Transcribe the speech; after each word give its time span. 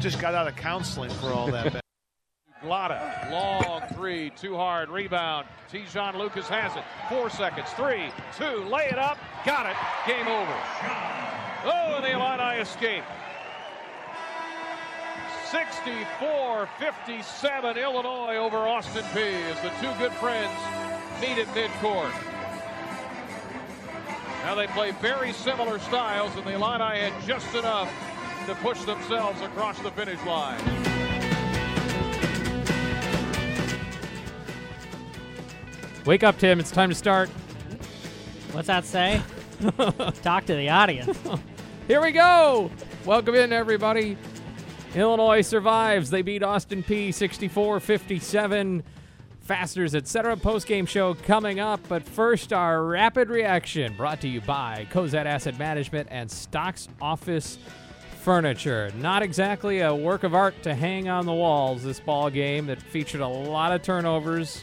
Just 0.00 0.18
got 0.18 0.34
out 0.34 0.48
of 0.48 0.56
counseling 0.56 1.10
for 1.10 1.26
all 1.26 1.46
that. 1.48 1.84
Glotta, 2.64 3.30
long 3.30 3.82
three, 3.92 4.30
too 4.30 4.56
hard, 4.56 4.88
rebound. 4.88 5.46
Te'Jon 5.70 6.16
Lucas 6.16 6.48
has 6.48 6.74
it. 6.74 6.82
Four 7.10 7.28
seconds, 7.28 7.68
three, 7.72 8.10
two, 8.36 8.64
lay 8.64 8.86
it 8.86 8.98
up, 8.98 9.18
got 9.44 9.66
it, 9.66 9.76
game 10.06 10.26
over. 10.26 10.56
Oh, 11.66 11.96
and 11.96 12.04
the 12.04 12.12
Illini 12.12 12.62
escape. 12.62 13.04
64-57 15.50 17.82
Illinois 17.82 18.36
over 18.36 18.56
Austin 18.56 19.04
Peay 19.12 19.42
as 19.50 19.60
the 19.60 19.68
two 19.80 19.92
good 19.98 20.12
friends 20.12 20.50
meet 21.20 21.36
at 21.38 21.46
midcourt. 21.48 22.14
Now 24.44 24.54
they 24.54 24.66
play 24.68 24.92
very 24.92 25.34
similar 25.34 25.78
styles, 25.78 26.34
and 26.36 26.46
the 26.46 26.54
Illini 26.54 27.00
had 27.00 27.12
just 27.26 27.54
enough 27.54 27.92
to 28.46 28.54
push 28.56 28.80
themselves 28.84 29.40
across 29.42 29.78
the 29.80 29.90
finish 29.92 30.22
line. 30.24 30.60
Wake 36.06 36.22
up, 36.22 36.38
Tim. 36.38 36.58
It's 36.58 36.70
time 36.70 36.88
to 36.88 36.94
start. 36.94 37.28
What's 38.52 38.68
that 38.68 38.84
say? 38.84 39.20
Talk 40.22 40.46
to 40.46 40.54
the 40.54 40.68
audience. 40.70 41.18
Here 41.86 42.00
we 42.00 42.12
go. 42.12 42.70
Welcome 43.04 43.34
in, 43.34 43.52
everybody. 43.52 44.16
Illinois 44.94 45.42
survives. 45.42 46.10
They 46.10 46.22
beat 46.22 46.42
Austin 46.42 46.82
Peay 46.82 47.12
64 47.12 47.80
57. 47.80 48.82
Fasteners, 49.40 49.94
etc. 49.96 50.36
Post 50.36 50.66
game 50.66 50.86
show 50.86 51.14
coming 51.14 51.58
up. 51.60 51.80
But 51.88 52.04
first, 52.04 52.52
our 52.52 52.84
rapid 52.84 53.28
reaction 53.28 53.94
brought 53.96 54.20
to 54.20 54.28
you 54.28 54.40
by 54.40 54.86
Cozad 54.92 55.26
Asset 55.26 55.58
Management 55.58 56.08
and 56.10 56.30
Stocks 56.30 56.88
Office 57.00 57.58
Furniture. 58.20 58.90
Not 58.98 59.22
exactly 59.22 59.80
a 59.80 59.94
work 59.94 60.24
of 60.24 60.34
art 60.34 60.62
to 60.64 60.74
hang 60.74 61.08
on 61.08 61.24
the 61.24 61.32
walls, 61.32 61.82
this 61.82 61.98
ball 61.98 62.28
game 62.28 62.66
that 62.66 62.80
featured 62.80 63.22
a 63.22 63.26
lot 63.26 63.72
of 63.72 63.82
turnovers, 63.82 64.62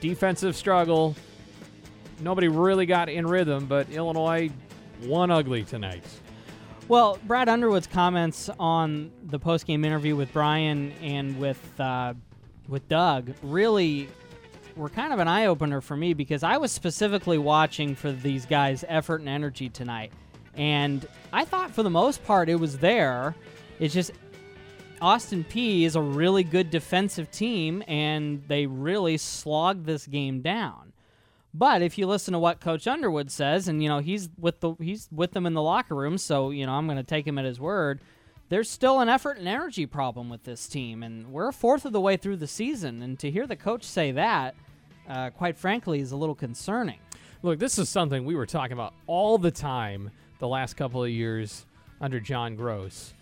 defensive 0.00 0.54
struggle. 0.54 1.16
Nobody 2.20 2.48
really 2.48 2.86
got 2.86 3.08
in 3.08 3.26
rhythm, 3.26 3.66
but 3.66 3.90
Illinois 3.90 4.50
won 5.02 5.30
ugly 5.30 5.64
tonight. 5.64 6.04
Well, 6.88 7.18
Brad 7.24 7.48
Underwood's 7.48 7.88
comments 7.88 8.48
on 8.60 9.10
the 9.24 9.40
post-game 9.40 9.84
interview 9.84 10.14
with 10.14 10.32
Brian 10.32 10.92
and 11.02 11.38
with 11.40 11.80
uh, 11.80 12.14
with 12.68 12.88
Doug 12.88 13.32
really 13.42 14.08
were 14.76 14.88
kind 14.88 15.12
of 15.12 15.18
an 15.18 15.26
eye 15.26 15.46
opener 15.46 15.80
for 15.80 15.96
me 15.96 16.14
because 16.14 16.42
I 16.42 16.58
was 16.58 16.70
specifically 16.70 17.38
watching 17.38 17.96
for 17.96 18.12
these 18.12 18.46
guys' 18.46 18.84
effort 18.86 19.20
and 19.20 19.28
energy 19.28 19.68
tonight, 19.68 20.12
and 20.56 21.06
I 21.32 21.44
thought 21.44 21.72
for 21.72 21.82
the 21.82 21.90
most 21.90 22.24
part 22.24 22.48
it 22.48 22.56
was 22.56 22.78
there. 22.78 23.34
It's 23.78 23.92
just 23.92 24.12
Austin 25.00 25.44
Peay 25.44 25.82
is 25.82 25.96
a 25.96 26.00
really 26.00 26.42
good 26.42 26.70
defensive 26.70 27.30
team, 27.30 27.82
and 27.86 28.42
they 28.48 28.66
really 28.66 29.18
slogged 29.18 29.84
this 29.84 30.06
game 30.06 30.40
down. 30.40 30.92
But 31.52 31.80
if 31.82 31.96
you 31.96 32.06
listen 32.06 32.32
to 32.32 32.38
what 32.38 32.60
Coach 32.60 32.86
Underwood 32.86 33.30
says, 33.30 33.68
and 33.68 33.82
you 33.82 33.88
know 33.88 33.98
he's 34.00 34.28
with 34.38 34.60
the 34.60 34.74
he's 34.78 35.08
with 35.10 35.32
them 35.32 35.46
in 35.46 35.54
the 35.54 35.62
locker 35.62 35.94
room, 35.94 36.18
so 36.18 36.50
you 36.50 36.66
know 36.66 36.72
I'm 36.72 36.86
going 36.86 36.98
to 36.98 37.02
take 37.02 37.26
him 37.26 37.38
at 37.38 37.44
his 37.44 37.60
word. 37.60 38.00
There's 38.48 38.70
still 38.70 39.00
an 39.00 39.08
effort 39.08 39.38
and 39.38 39.48
energy 39.48 39.86
problem 39.86 40.28
with 40.28 40.44
this 40.44 40.68
team, 40.68 41.02
and 41.02 41.32
we're 41.32 41.48
a 41.48 41.52
fourth 41.52 41.84
of 41.84 41.92
the 41.92 42.00
way 42.00 42.16
through 42.16 42.36
the 42.36 42.46
season. 42.46 43.02
And 43.02 43.18
to 43.18 43.30
hear 43.30 43.46
the 43.46 43.56
coach 43.56 43.82
say 43.84 44.12
that, 44.12 44.54
uh, 45.08 45.30
quite 45.30 45.56
frankly, 45.56 46.00
is 46.00 46.12
a 46.12 46.16
little 46.16 46.34
concerning. 46.34 47.00
Look, 47.42 47.58
this 47.58 47.78
is 47.78 47.88
something 47.88 48.24
we 48.24 48.36
were 48.36 48.46
talking 48.46 48.72
about 48.72 48.94
all 49.06 49.36
the 49.38 49.50
time 49.50 50.10
the 50.38 50.48
last 50.48 50.74
couple 50.74 51.02
of 51.02 51.10
years 51.10 51.66
under 52.00 52.20
John 52.20 52.56
Groce. 52.56 53.12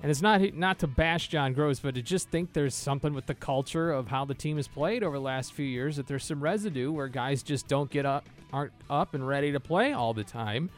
And 0.00 0.10
it's 0.10 0.22
not 0.22 0.40
not 0.54 0.78
to 0.80 0.86
bash 0.86 1.28
John 1.28 1.54
Groce, 1.54 1.82
but 1.82 1.94
to 1.96 2.02
just 2.02 2.28
think 2.28 2.52
there's 2.52 2.74
something 2.74 3.14
with 3.14 3.26
the 3.26 3.34
culture 3.34 3.90
of 3.90 4.08
how 4.08 4.24
the 4.24 4.34
team 4.34 4.56
has 4.56 4.68
played 4.68 5.02
over 5.02 5.16
the 5.16 5.22
last 5.22 5.52
few 5.52 5.66
years 5.66 5.96
that 5.96 6.06
there's 6.06 6.24
some 6.24 6.40
residue 6.40 6.92
where 6.92 7.08
guys 7.08 7.42
just 7.42 7.66
don't 7.66 7.90
get 7.90 8.06
up, 8.06 8.24
aren't 8.52 8.72
up 8.88 9.14
and 9.14 9.26
ready 9.26 9.50
to 9.52 9.60
play 9.60 9.92
all 9.92 10.14
the 10.14 10.22
time. 10.22 10.70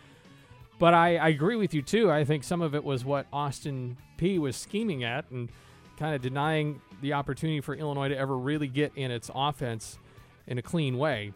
But 0.78 0.94
I, 0.94 1.16
I 1.16 1.28
agree 1.28 1.56
with 1.56 1.74
you 1.74 1.82
too. 1.82 2.10
I 2.10 2.24
think 2.24 2.44
some 2.44 2.62
of 2.62 2.74
it 2.74 2.82
was 2.82 3.04
what 3.04 3.26
Austin 3.30 3.98
Peay 4.16 4.38
was 4.38 4.56
scheming 4.56 5.04
at 5.04 5.30
and 5.30 5.50
kind 5.98 6.14
of 6.14 6.22
denying 6.22 6.80
the 7.02 7.12
opportunity 7.12 7.60
for 7.60 7.74
Illinois 7.74 8.08
to 8.08 8.16
ever 8.16 8.36
really 8.36 8.68
get 8.68 8.92
in 8.96 9.10
its 9.10 9.30
offense 9.34 9.98
in 10.46 10.56
a 10.56 10.62
clean 10.62 10.96
way. 10.96 11.34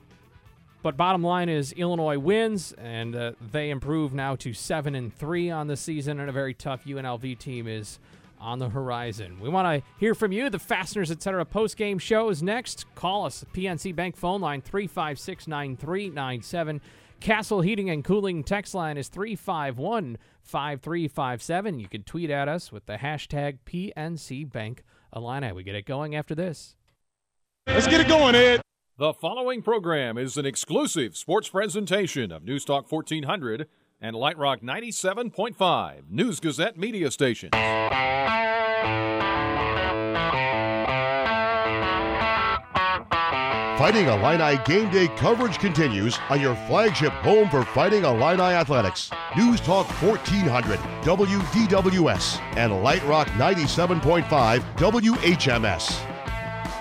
But 0.85 0.99
bottom 0.99 1.23
line 1.23 1.49
is 1.49 1.73
Illinois 1.73 2.19
wins, 2.19 2.75
and 2.77 3.17
uh, 3.17 3.33
they 3.41 3.71
improve 3.71 4.13
now 4.13 4.37
to 4.37 4.53
seven 4.53 4.95
and 4.95 5.15
three 5.17 5.51
on 5.51 5.67
the 5.67 5.79
season, 5.79 6.21
and 6.21 6.29
a 6.29 6.33
very 6.33 6.53
tough 6.53 6.85
UNLV 6.85 7.39
team 7.39 7.67
is 7.67 7.99
on 8.39 8.59
the 8.59 8.69
horizon. 8.69 9.41
We 9.41 9.49
want 9.49 9.67
to 9.67 9.89
hear 9.99 10.15
from 10.15 10.31
you. 10.31 10.51
The 10.51 10.59
Fasteners 10.59 11.11
Etc. 11.11 11.43
post 11.47 11.79
game 11.79 11.99
show 11.99 12.29
is 12.29 12.43
next. 12.43 12.85
Call 12.97 13.25
us 13.25 13.47
PNC 13.55 13.97
Bank 13.97 14.15
phone 14.15 14.43
line 14.43 14.61
three 14.61 14.87
five 14.87 15.19
six 15.19 15.49
nine 15.49 15.75
three 15.75 16.11
nine 16.11 16.43
seven. 16.43 16.83
Castle 17.19 17.63
Heating 17.63 17.89
and 17.89 18.05
Cooling 18.05 18.45
text 18.45 18.75
line 18.75 18.99
is 18.99 19.09
351 19.09 20.19
5357. 20.43 21.81
You 21.81 21.89
can 21.89 22.03
tweet 22.03 22.29
at 22.29 22.47
us 22.47 22.71
with 22.71 22.85
the 22.85 22.99
hashtag 22.99 23.61
PNC 23.65 24.53
Bank 24.53 24.85
Illini. 25.17 25.51
We 25.53 25.63
get 25.63 25.77
it 25.77 25.87
going 25.87 26.15
after 26.15 26.35
this. 26.35 26.77
Let's 27.67 27.87
get 27.87 28.03
it 28.03 28.09
going, 28.09 28.35
Ed. 28.35 28.61
The 28.97 29.13
following 29.13 29.61
program 29.61 30.17
is 30.17 30.37
an 30.37 30.47
exclusive 30.47 31.17
sports 31.17 31.49
presentation 31.49 32.31
of 32.31 32.45
News 32.45 32.65
Talk 32.65 32.93
1400 32.93 33.67
and 34.01 34.15
Light 34.15 34.39
Rock 34.39 34.61
97.5 34.61 36.03
News 36.11 36.39
Gazette 36.39 36.79
media 36.79 37.11
stations. 37.11 37.51
Fighting 43.77 44.07
Illini 44.07 44.63
game 44.65 44.89
day 44.93 45.09
coverage 45.17 45.59
continues 45.59 46.17
on 46.31 46.41
your 46.41 46.55
flagship 46.69 47.13
home 47.15 47.49
for 47.49 47.65
Fighting 47.65 48.05
Illini 48.05 48.43
athletics. 48.43 49.11
News 49.37 49.61
Talk 49.61 49.89
1400 50.01 50.79
WDWS 51.03 52.41
and 52.57 52.81
Light 52.85 53.05
Rock 53.09 53.27
97.5 53.31 54.61
WHMS. 54.77 56.14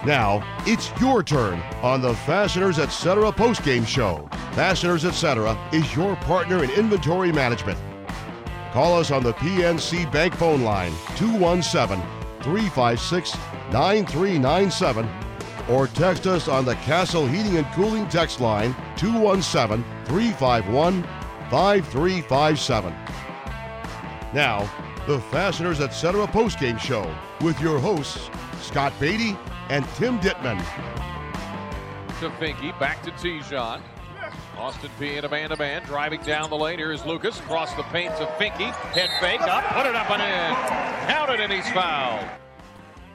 Now, 0.06 0.44
it's 0.68 0.92
your 1.00 1.24
turn 1.24 1.62
on 1.82 2.02
the 2.02 2.14
Fasteners 2.14 2.78
Etc. 2.78 3.32
postgame 3.32 3.88
show. 3.88 4.28
Fasteners 4.52 5.06
Etc. 5.06 5.58
is 5.72 5.96
your 5.96 6.18
partner 6.18 6.62
in 6.62 6.70
inventory 6.72 7.32
management. 7.32 7.80
Call 8.74 8.98
us 8.98 9.12
on 9.12 9.24
the 9.24 9.34
PNC 9.34 10.12
Bank 10.12 10.36
phone 10.36 10.64
line 10.64 10.92
217 11.16 12.04
356 12.42 13.38
9397 13.72 15.10
or 15.70 15.88
text 15.88 16.28
us 16.28 16.50
on 16.50 16.66
the 16.66 16.76
Castle 16.76 17.26
Heating 17.26 17.56
and 17.56 17.66
Cooling 17.68 18.10
text 18.10 18.42
line 18.42 18.76
217 18.98 19.86
351 20.04 21.04
5357. 21.50 22.94
Now, 24.34 24.70
the 25.08 25.22
Fasteners 25.32 25.80
Etc. 25.80 26.28
postgame 26.28 26.78
show 26.78 27.10
with 27.40 27.62
your 27.62 27.80
hosts, 27.80 28.30
Scott 28.60 28.92
Beatty 29.00 29.38
and 29.74 29.84
Tim 29.96 30.20
Ditman. 30.20 30.60
To 32.20 32.30
Finke, 32.30 32.80
back 32.80 33.02
to 33.02 33.12
Te'Jon. 33.14 33.82
Austin 34.56 34.92
Peay 35.00 35.18
in 35.18 35.26
a 35.26 35.30
man-to-man, 35.30 35.82
driving 35.86 36.22
down 36.22 36.52
the 36.52 36.56
lane. 36.56 36.78
Here 36.78 36.92
is 36.92 37.04
Lucas 37.08 37.40
across 37.40 37.74
the 37.74 37.82
paint 37.84 38.16
to 38.18 38.28
Finke. 38.38 38.72
Head 38.94 39.10
fake 39.20 39.42
up, 39.42 39.64
put 39.74 39.88
it 39.88 39.96
up 39.96 40.12
and 40.12 40.22
in. 40.22 41.10
Counted 41.10 41.40
and 41.40 41.52
he's 41.52 41.68
fouled. 41.72 42.24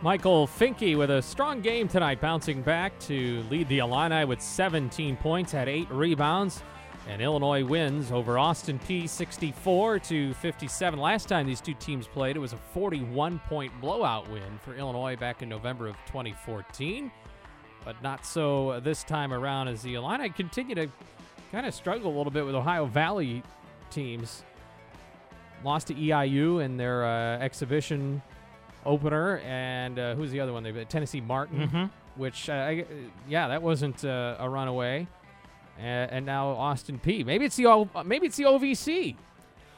Michael 0.02 0.48
Finke 0.48 0.98
with 0.98 1.10
a 1.10 1.22
strong 1.22 1.60
game 1.60 1.86
tonight, 1.86 2.20
bouncing 2.20 2.60
back 2.60 2.98
to 3.00 3.44
lead 3.50 3.69
the 3.69 3.78
Illini 3.78 4.25
with 4.25 4.40
17 4.40 5.16
points, 5.16 5.52
had 5.52 5.69
eight 5.69 5.88
rebounds, 5.92 6.64
and 7.08 7.22
Illinois 7.22 7.64
wins 7.64 8.12
over 8.12 8.38
Austin 8.38 8.78
Peay 8.80 9.08
64 9.08 9.98
to 10.00 10.34
57. 10.34 10.98
Last 11.00 11.26
time 11.28 11.46
these 11.46 11.60
two 11.60 11.74
teams 11.74 12.06
played, 12.06 12.36
it 12.36 12.41
was 12.41 12.52
a 12.52 12.58
41 12.74 13.38
point 13.48 13.72
blowout 13.80 14.28
win 14.30 14.58
for 14.62 14.75
Illinois 14.75 15.16
back 15.16 15.43
in 15.43 15.49
November 15.49 15.88
of 15.88 15.96
2014. 16.06 17.10
But 17.84 18.02
not 18.02 18.26
so 18.26 18.81
this 18.81 19.02
time 19.05 19.32
around 19.32 19.69
as 19.69 19.81
the 19.82 19.94
Illini 19.94 20.28
continue 20.28 20.75
to 20.75 20.88
kind 21.50 21.64
of 21.66 21.72
struggle 21.75 22.14
a 22.14 22.16
little 22.16 22.31
bit 22.32 22.44
with 22.44 22.55
Ohio 22.55 22.84
Valley 22.84 23.43
teams. 23.90 24.44
Lost 25.64 25.87
to 25.88 25.94
EIU 25.94 26.62
in 26.62 26.76
their 26.76 27.04
uh, 27.04 27.38
exhibition 27.38 28.20
opener, 28.84 29.38
and 29.38 29.99
uh, 29.99 30.14
who's 30.14 30.31
the 30.31 30.40
other 30.40 30.52
one? 30.52 30.62
They 30.62 30.84
Tennessee 30.84 31.20
Martin, 31.20 31.69
Mhm. 31.69 31.90
which 32.16 32.49
uh, 32.49 32.52
I, 32.52 32.84
yeah, 33.28 33.49
that 33.49 33.62
wasn't 33.62 34.04
uh, 34.04 34.37
a 34.38 34.49
runaway. 34.49 35.06
And, 35.78 36.10
and 36.10 36.26
now 36.26 36.48
Austin 36.48 37.00
Peay. 37.02 37.25
Maybe 37.25 37.44
it's 37.44 37.56
the 37.56 37.88
maybe 38.04 38.26
it's 38.26 38.36
the 38.36 38.44
OVC. 38.44 39.16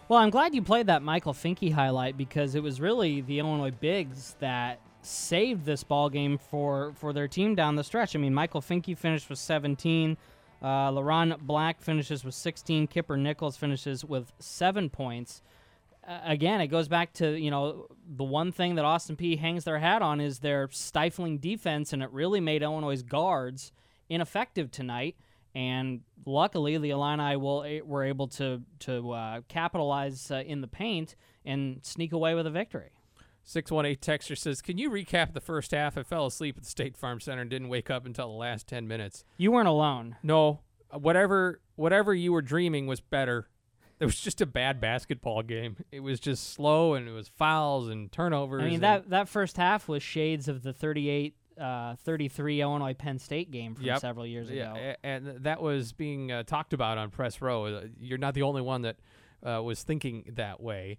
Well, 0.08 0.18
I'm 0.18 0.30
glad 0.30 0.54
you 0.54 0.62
played 0.62 0.86
that 0.88 1.02
Michael 1.02 1.34
Finke 1.34 1.72
highlight 1.72 2.16
because 2.16 2.54
it 2.56 2.62
was 2.62 2.80
really 2.80 3.20
the 3.20 3.38
Illinois 3.38 3.70
bigs 3.70 4.34
that 4.40 4.80
saved 5.02 5.64
this 5.64 5.84
ball 5.84 6.10
game 6.10 6.36
for 6.36 6.92
for 6.96 7.12
their 7.12 7.28
team 7.28 7.54
down 7.54 7.76
the 7.76 7.84
stretch. 7.84 8.16
I 8.16 8.18
mean, 8.18 8.34
Michael 8.34 8.60
Finke 8.60 8.96
finished 8.96 9.30
with 9.30 9.38
17. 9.38 10.16
Uh, 10.62 10.66
Leron 10.90 11.38
Black 11.40 11.80
finishes 11.80 12.24
with 12.24 12.34
16. 12.34 12.86
Kipper 12.88 13.16
Nichols 13.16 13.56
finishes 13.56 14.04
with 14.04 14.32
seven 14.40 14.90
points. 14.90 15.42
uh, 16.06 16.18
again, 16.24 16.60
it 16.60 16.66
goes 16.66 16.88
back 16.88 17.12
to 17.14 17.38
you 17.38 17.50
know 17.50 17.86
the 18.16 18.24
one 18.24 18.52
thing 18.52 18.74
that 18.74 18.84
Austin 18.84 19.16
Peay 19.16 19.38
hangs 19.38 19.64
their 19.64 19.78
hat 19.78 20.02
on 20.02 20.20
is 20.20 20.40
their 20.40 20.68
stifling 20.72 21.38
defense, 21.38 21.92
and 21.92 22.02
it 22.02 22.10
really 22.10 22.40
made 22.40 22.62
Illinois' 22.62 23.02
guards 23.02 23.72
ineffective 24.08 24.70
tonight. 24.70 25.16
And 25.54 26.02
luckily, 26.24 26.78
the 26.78 26.90
Illini 26.90 27.36
will 27.36 27.66
were 27.84 28.04
able 28.04 28.28
to 28.28 28.62
to 28.80 29.10
uh, 29.10 29.40
capitalize 29.48 30.30
uh, 30.30 30.42
in 30.46 30.60
the 30.60 30.68
paint 30.68 31.16
and 31.44 31.80
sneak 31.82 32.12
away 32.12 32.34
with 32.34 32.46
a 32.46 32.50
victory. 32.50 32.90
618 33.42 33.98
Texture 34.00 34.36
says, 34.36 34.62
Can 34.62 34.78
you 34.78 34.90
recap 34.90 35.32
the 35.32 35.40
first 35.40 35.72
half? 35.72 35.96
I 35.98 36.02
fell 36.02 36.26
asleep 36.26 36.56
at 36.56 36.62
the 36.62 36.68
State 36.68 36.96
Farm 36.96 37.20
Center 37.20 37.42
and 37.42 37.50
didn't 37.50 37.68
wake 37.68 37.90
up 37.90 38.06
until 38.06 38.28
the 38.28 38.34
last 38.34 38.66
10 38.68 38.86
minutes. 38.86 39.24
You 39.38 39.50
weren't 39.50 39.68
alone. 39.68 40.16
No, 40.22 40.60
whatever 40.92 41.60
whatever 41.76 42.14
you 42.14 42.32
were 42.32 42.42
dreaming 42.42 42.86
was 42.86 43.00
better. 43.00 43.48
It 43.98 44.06
was 44.06 44.18
just 44.18 44.40
a 44.40 44.46
bad 44.46 44.80
basketball 44.80 45.42
game. 45.42 45.76
It 45.92 46.00
was 46.00 46.20
just 46.20 46.52
slow 46.54 46.94
and 46.94 47.06
it 47.06 47.12
was 47.12 47.28
fouls 47.28 47.88
and 47.88 48.10
turnovers. 48.10 48.62
I 48.62 48.66
mean 48.66 48.80
that 48.80 49.10
that 49.10 49.28
first 49.28 49.56
half 49.56 49.88
was 49.88 50.02
shades 50.02 50.48
of 50.48 50.62
the 50.62 50.72
38 50.72 51.34
uh, 51.60 51.96
33 52.04 52.60
Illinois 52.62 52.94
Penn 52.94 53.18
State 53.18 53.50
game 53.50 53.74
from 53.74 53.84
Yep. 53.84 54.00
several 54.00 54.26
years 54.26 54.48
ago. 54.50 54.74
Yeah, 54.76 54.94
a- 55.02 55.06
and 55.06 55.26
that 55.44 55.60
was 55.60 55.92
being 55.92 56.32
uh, 56.32 56.42
talked 56.44 56.72
about 56.72 56.98
on 56.98 57.10
press 57.10 57.40
row. 57.40 57.66
Uh, 57.66 57.82
You're 58.00 58.18
not 58.18 58.34
the 58.34 58.42
only 58.42 58.62
one 58.62 58.82
that 58.82 58.96
uh, 59.46 59.62
was 59.62 59.82
thinking 59.82 60.24
that 60.36 60.60
way. 60.60 60.98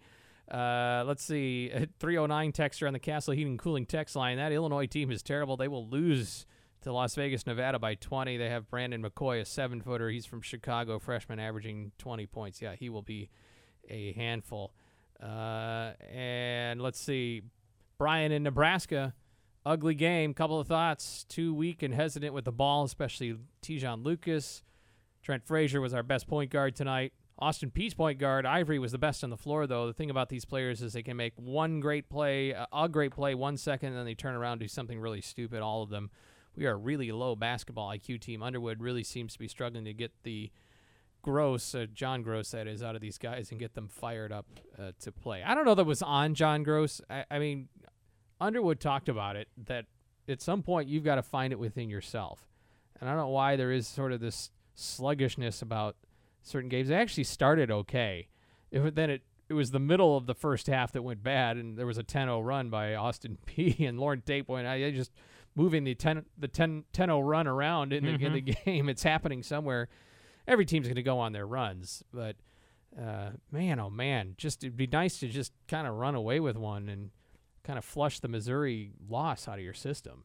Uh, 0.51 1.03
let's 1.07 1.23
see, 1.23 1.69
309 1.99 2.51
texture 2.51 2.87
on 2.87 2.93
the 2.93 2.99
Castle 2.99 3.33
Heating 3.33 3.51
and 3.53 3.59
Cooling 3.59 3.85
text 3.85 4.15
line. 4.15 4.37
That 4.37 4.51
Illinois 4.51 4.85
team 4.87 5.09
is 5.11 5.23
terrible. 5.23 5.55
They 5.57 5.67
will 5.67 5.87
lose 5.87 6.45
to 6.81 6.91
Las 6.91 7.15
Vegas, 7.15 7.45
Nevada 7.47 7.79
by 7.79 7.95
20. 7.95 8.37
They 8.37 8.49
have 8.49 8.69
Brandon 8.69 9.01
McCoy, 9.03 9.39
a 9.41 9.45
seven 9.45 9.81
footer. 9.81 10.09
He's 10.09 10.25
from 10.25 10.41
Chicago, 10.41 10.99
freshman, 10.99 11.39
averaging 11.39 11.91
20 11.99 12.25
points. 12.25 12.61
Yeah, 12.61 12.75
he 12.75 12.89
will 12.89 13.03
be 13.03 13.29
a 13.87 14.13
handful. 14.13 14.73
Uh, 15.21 15.93
and 16.11 16.81
let's 16.81 16.99
see, 16.99 17.43
Brian 17.97 18.31
in 18.31 18.41
Nebraska 18.43 19.13
ugly 19.65 19.95
game. 19.95 20.33
Couple 20.33 20.59
of 20.59 20.67
thoughts. 20.67 21.25
Too 21.29 21.53
weak 21.53 21.83
and 21.83 21.93
hesitant 21.93 22.33
with 22.33 22.45
the 22.45 22.51
ball, 22.51 22.83
especially 22.83 23.35
Te'Jon 23.61 24.03
Lucas. 24.03 24.63
Trent 25.21 25.45
Frazier 25.45 25.81
was 25.81 25.93
our 25.93 26.03
best 26.03 26.27
point 26.27 26.49
guard 26.51 26.75
tonight. 26.75 27.13
Austin 27.39 27.71
Peay's 27.71 27.95
point 27.95 28.19
guard, 28.19 28.45
Ivory, 28.45 28.77
was 28.77 28.91
the 28.91 28.99
best 28.99 29.23
on 29.23 29.31
the 29.31 29.37
floor, 29.37 29.65
though. 29.65 29.87
The 29.87 29.93
thing 29.93 30.11
about 30.11 30.29
these 30.29 30.45
players 30.45 30.81
is 30.81 30.93
they 30.93 31.01
can 31.01 31.17
make 31.17 31.33
one 31.37 31.79
great 31.79 32.07
play, 32.07 32.53
a 32.71 32.87
great 32.87 33.11
play, 33.11 33.33
one 33.33 33.57
second, 33.57 33.89
and 33.89 33.97
then 33.97 34.05
they 34.05 34.13
turn 34.13 34.35
around 34.35 34.53
and 34.53 34.61
do 34.61 34.67
something 34.67 34.99
really 34.99 35.21
stupid, 35.21 35.61
all 35.61 35.81
of 35.81 35.89
them. 35.89 36.11
We 36.55 36.67
are 36.67 36.73
a 36.73 36.77
really 36.77 37.11
low 37.11 37.35
basketball 37.35 37.89
IQ 37.89 38.21
team. 38.21 38.43
Underwood 38.43 38.79
really 38.79 39.03
seems 39.03 39.33
to 39.33 39.39
be 39.39 39.47
struggling 39.47 39.85
to 39.85 39.93
get 39.93 40.11
the 40.23 40.51
Groce, 41.25 41.81
uh, 41.81 41.87
John 41.93 42.23
Groce, 42.23 42.51
that 42.51 42.67
is, 42.67 42.83
out 42.83 42.95
of 42.95 43.01
these 43.01 43.17
guys 43.17 43.51
and 43.51 43.59
get 43.59 43.73
them 43.73 43.87
fired 43.87 44.31
up 44.31 44.45
uh, 44.77 44.91
to 44.99 45.11
play. 45.11 45.43
I 45.43 45.55
don't 45.55 45.65
know 45.65 45.75
that 45.75 45.85
was 45.85 46.01
on 46.01 46.35
John 46.35 46.63
Groce. 46.65 47.01
I, 47.09 47.25
I 47.31 47.39
mean, 47.39 47.69
Underwood 48.41 48.79
talked 48.79 49.07
about 49.07 49.35
it 49.35 49.47
that 49.65 49.85
at 50.27 50.41
some 50.41 50.63
point 50.63 50.89
you've 50.89 51.03
got 51.03 51.15
to 51.15 51.23
find 51.23 51.53
it 51.53 51.59
within 51.59 51.89
yourself. 51.89 52.47
And 52.99 53.09
I 53.09 53.13
don't 53.13 53.21
know 53.21 53.29
why 53.29 53.55
there 53.55 53.71
is 53.71 53.87
sort 53.87 54.11
of 54.11 54.19
this 54.19 54.51
sluggishness 54.75 55.61
about 55.61 55.95
certain 56.41 56.69
games. 56.69 56.89
They 56.89 56.95
actually 56.95 57.23
started 57.23 57.71
okay. 57.71 58.27
If 58.71 58.95
then 58.95 59.09
it 59.09 59.21
it 59.49 59.53
was 59.53 59.71
the 59.71 59.79
middle 59.79 60.15
of 60.15 60.27
the 60.27 60.33
first 60.33 60.67
half 60.67 60.93
that 60.93 61.01
went 61.01 61.21
bad, 61.23 61.57
and 61.57 61.77
there 61.77 61.85
was 61.85 61.97
a 61.97 62.03
10-0 62.03 62.45
run 62.45 62.69
by 62.69 62.95
Austin 62.95 63.37
P. 63.45 63.85
and 63.85 63.99
Loren 63.99 64.21
Tate 64.21 64.47
point. 64.47 64.65
I 64.65 64.85
I 64.85 64.91
just 64.91 65.11
moving 65.55 65.83
the 65.83 65.93
10 65.93 66.25
the 66.37 66.47
10 66.47 66.85
10-0 66.93 67.21
run 67.23 67.47
around 67.47 67.93
in 67.93 68.05
the, 68.05 68.25
in 68.25 68.33
the 68.33 68.41
game. 68.65 68.89
It's 68.89 69.03
happening 69.03 69.43
somewhere. 69.43 69.89
Every 70.47 70.65
team's 70.65 70.87
going 70.87 70.95
to 70.95 71.03
go 71.03 71.19
on 71.19 71.33
their 71.33 71.45
runs, 71.45 72.03
but 72.11 72.37
uh, 72.99 73.31
man, 73.51 73.79
oh 73.79 73.89
man, 73.89 74.35
just 74.37 74.63
it'd 74.63 74.77
be 74.77 74.87
nice 74.87 75.19
to 75.19 75.27
just 75.27 75.53
kind 75.67 75.85
of 75.87 75.95
run 75.95 76.15
away 76.15 76.39
with 76.39 76.57
one 76.57 76.89
and 76.89 77.11
kind 77.63 77.77
of 77.77 77.85
flush 77.85 78.19
the 78.19 78.27
Missouri 78.27 78.91
loss 79.09 79.47
out 79.47 79.57
of 79.57 79.63
your 79.63 79.73
system. 79.73 80.23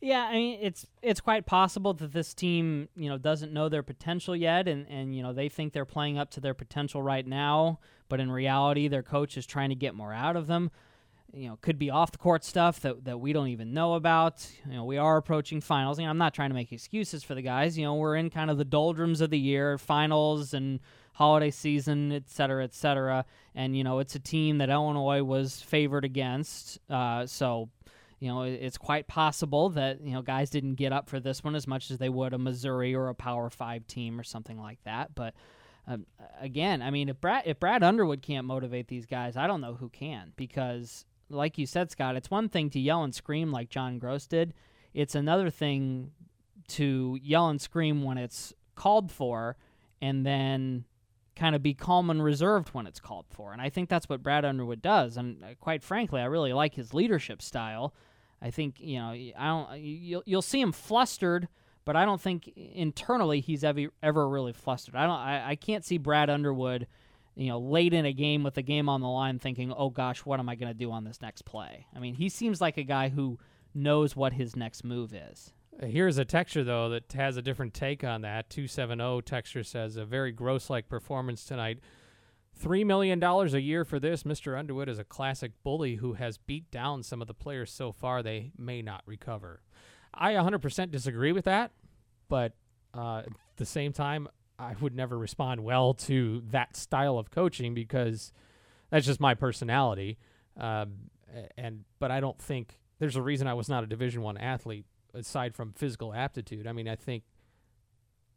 Yeah, 0.00 0.24
I 0.24 0.32
mean 0.32 0.58
it's 0.60 0.84
it's 1.00 1.20
quite 1.20 1.46
possible 1.46 1.94
that 1.94 2.12
this 2.12 2.34
team, 2.34 2.88
you 2.96 3.08
know, 3.08 3.18
doesn't 3.18 3.52
know 3.52 3.68
their 3.68 3.84
potential 3.84 4.34
yet 4.34 4.66
and 4.66 4.84
and 4.88 5.14
you 5.14 5.22
know, 5.22 5.32
they 5.32 5.48
think 5.48 5.72
they're 5.72 5.84
playing 5.84 6.18
up 6.18 6.30
to 6.32 6.40
their 6.40 6.54
potential 6.54 7.00
right 7.00 7.26
now, 7.26 7.78
but 8.08 8.18
in 8.18 8.30
reality 8.30 8.88
their 8.88 9.04
coach 9.04 9.36
is 9.36 9.46
trying 9.46 9.68
to 9.68 9.76
get 9.76 9.94
more 9.94 10.12
out 10.12 10.34
of 10.34 10.48
them. 10.48 10.72
You 11.32 11.48
know, 11.48 11.58
could 11.62 11.78
be 11.78 11.88
off 11.88 12.10
the 12.10 12.18
court 12.18 12.44
stuff 12.44 12.80
that 12.80 13.04
that 13.04 13.20
we 13.20 13.32
don't 13.32 13.48
even 13.48 13.72
know 13.72 13.94
about. 13.94 14.44
You 14.66 14.74
know, 14.74 14.84
we 14.84 14.98
are 14.98 15.16
approaching 15.16 15.60
finals. 15.60 16.00
You 16.00 16.06
know, 16.06 16.10
I'm 16.10 16.18
not 16.18 16.34
trying 16.34 16.50
to 16.50 16.54
make 16.54 16.72
excuses 16.72 17.22
for 17.22 17.36
the 17.36 17.42
guys. 17.42 17.78
You 17.78 17.84
know, 17.84 17.94
we're 17.94 18.16
in 18.16 18.28
kind 18.28 18.50
of 18.50 18.58
the 18.58 18.64
doldrums 18.64 19.20
of 19.20 19.30
the 19.30 19.38
year, 19.38 19.78
finals 19.78 20.52
and 20.52 20.80
holiday 21.12 21.50
season, 21.50 22.12
et 22.12 22.28
cetera, 22.28 22.64
et 22.64 22.74
cetera. 22.74 23.24
And 23.54 23.76
you 23.76 23.84
know, 23.84 23.98
it's 23.98 24.14
a 24.14 24.20
team 24.20 24.58
that 24.58 24.70
Illinois 24.70 25.22
was 25.22 25.60
favored 25.60 26.04
against. 26.04 26.78
Uh, 26.90 27.26
so 27.26 27.68
you 28.22 28.28
know, 28.28 28.42
it's 28.42 28.78
quite 28.78 29.08
possible 29.08 29.70
that 29.70 30.00
you 30.00 30.12
know 30.12 30.22
guys 30.22 30.48
didn't 30.48 30.76
get 30.76 30.92
up 30.92 31.08
for 31.08 31.18
this 31.18 31.42
one 31.42 31.56
as 31.56 31.66
much 31.66 31.90
as 31.90 31.98
they 31.98 32.08
would 32.08 32.32
a 32.32 32.38
Missouri 32.38 32.94
or 32.94 33.08
a 33.08 33.14
Power 33.14 33.50
Five 33.50 33.86
team 33.88 34.18
or 34.18 34.22
something 34.22 34.60
like 34.60 34.78
that. 34.84 35.14
But 35.14 35.34
um, 35.88 36.06
again, 36.40 36.82
I 36.82 36.90
mean, 36.90 37.08
if 37.08 37.20
Brad 37.20 37.42
if 37.46 37.58
Brad 37.58 37.82
Underwood 37.82 38.22
can't 38.22 38.46
motivate 38.46 38.86
these 38.86 39.06
guys, 39.06 39.36
I 39.36 39.48
don't 39.48 39.60
know 39.60 39.74
who 39.74 39.88
can. 39.88 40.32
Because, 40.36 41.04
like 41.28 41.58
you 41.58 41.66
said, 41.66 41.90
Scott, 41.90 42.14
it's 42.14 42.30
one 42.30 42.48
thing 42.48 42.70
to 42.70 42.78
yell 42.80 43.02
and 43.02 43.12
scream 43.12 43.50
like 43.50 43.68
John 43.68 43.98
Groce 43.98 44.28
did. 44.28 44.54
It's 44.94 45.16
another 45.16 45.50
thing 45.50 46.12
to 46.68 47.18
yell 47.20 47.48
and 47.48 47.60
scream 47.60 48.04
when 48.04 48.18
it's 48.18 48.52
called 48.76 49.10
for, 49.10 49.56
and 50.00 50.24
then 50.24 50.84
kind 51.34 51.54
of 51.54 51.62
be 51.62 51.74
calm 51.74 52.10
and 52.10 52.22
reserved 52.22 52.70
when 52.70 52.86
it's 52.86 53.00
called 53.00 53.26
for. 53.30 53.52
And 53.52 53.62
I 53.62 53.70
think 53.70 53.88
that's 53.88 54.08
what 54.08 54.22
Brad 54.22 54.44
Underwood 54.44 54.82
does. 54.82 55.16
And 55.16 55.42
uh, 55.42 55.48
quite 55.60 55.82
frankly, 55.82 56.20
I 56.20 56.26
really 56.26 56.52
like 56.52 56.74
his 56.74 56.94
leadership 56.94 57.42
style. 57.42 57.94
I 58.40 58.50
think 58.50 58.80
you 58.80 58.98
know 58.98 59.10
I 59.10 59.32
don't 59.38 59.80
you'll 59.80 60.22
you'll 60.26 60.42
see 60.42 60.60
him 60.60 60.72
flustered, 60.72 61.48
but 61.84 61.94
I 61.96 62.04
don't 62.04 62.20
think 62.20 62.48
internally 62.56 63.40
he's 63.40 63.62
ever 63.62 63.86
ever 64.02 64.28
really 64.28 64.52
flustered. 64.52 64.96
I 64.96 65.06
don't 65.06 65.18
I, 65.18 65.50
I 65.50 65.56
can't 65.56 65.84
see 65.84 65.98
Brad 65.98 66.28
Underwood, 66.28 66.88
you 67.36 67.48
know, 67.48 67.60
late 67.60 67.94
in 67.94 68.04
a 68.04 68.12
game 68.12 68.42
with 68.42 68.54
the 68.54 68.62
game 68.62 68.88
on 68.88 69.00
the 69.00 69.08
line 69.08 69.38
thinking, 69.38 69.72
"Oh 69.72 69.90
gosh, 69.90 70.20
what 70.20 70.40
am 70.40 70.48
I 70.48 70.56
going 70.56 70.72
to 70.72 70.78
do 70.78 70.90
on 70.90 71.04
this 71.04 71.22
next 71.22 71.44
play?" 71.44 71.86
I 71.94 72.00
mean, 72.00 72.14
he 72.14 72.28
seems 72.28 72.60
like 72.60 72.76
a 72.76 72.82
guy 72.82 73.10
who 73.10 73.38
knows 73.74 74.16
what 74.16 74.32
his 74.32 74.56
next 74.56 74.84
move 74.84 75.14
is. 75.14 75.52
Here's 75.80 76.18
a 76.18 76.24
texture 76.24 76.64
though 76.64 76.90
that 76.90 77.12
has 77.12 77.36
a 77.36 77.42
different 77.42 77.74
take 77.74 78.04
on 78.04 78.22
that. 78.22 78.50
270 78.50 79.22
texture 79.22 79.64
says 79.64 79.96
a 79.96 80.04
very 80.04 80.32
gross 80.32 80.68
like 80.68 80.88
performance 80.88 81.44
tonight. 81.44 81.80
Three 82.54 82.84
million 82.84 83.18
dollars 83.18 83.54
a 83.54 83.60
year 83.60 83.84
for 83.84 83.98
this. 83.98 84.24
Mr. 84.24 84.58
Underwood 84.58 84.88
is 84.88 84.98
a 84.98 85.04
classic 85.04 85.52
bully 85.64 85.96
who 85.96 86.14
has 86.14 86.36
beat 86.36 86.70
down 86.70 87.02
some 87.02 87.22
of 87.22 87.28
the 87.28 87.34
players 87.34 87.72
so 87.72 87.90
far 87.90 88.22
they 88.22 88.52
may 88.58 88.82
not 88.82 89.02
recover. 89.06 89.62
I 90.14 90.34
100% 90.34 90.90
disagree 90.90 91.32
with 91.32 91.46
that, 91.46 91.72
but 92.28 92.52
uh, 92.94 93.22
at 93.26 93.56
the 93.56 93.64
same 93.64 93.94
time, 93.94 94.28
I 94.58 94.74
would 94.80 94.94
never 94.94 95.18
respond 95.18 95.64
well 95.64 95.94
to 95.94 96.42
that 96.50 96.76
style 96.76 97.18
of 97.18 97.30
coaching 97.30 97.72
because 97.72 98.32
that's 98.90 99.06
just 99.06 99.20
my 99.20 99.34
personality. 99.34 100.18
Um, 100.58 101.10
and 101.56 101.84
but 101.98 102.10
I 102.10 102.20
don't 102.20 102.38
think 102.38 102.78
there's 102.98 103.16
a 103.16 103.22
reason 103.22 103.46
I 103.46 103.54
was 103.54 103.68
not 103.70 103.82
a 103.82 103.86
Division 103.86 104.20
One 104.20 104.36
athlete 104.36 104.84
aside 105.14 105.54
from 105.54 105.72
physical 105.72 106.14
aptitude. 106.14 106.66
I 106.66 106.72
mean, 106.72 106.88
I 106.88 106.96
think 106.96 107.24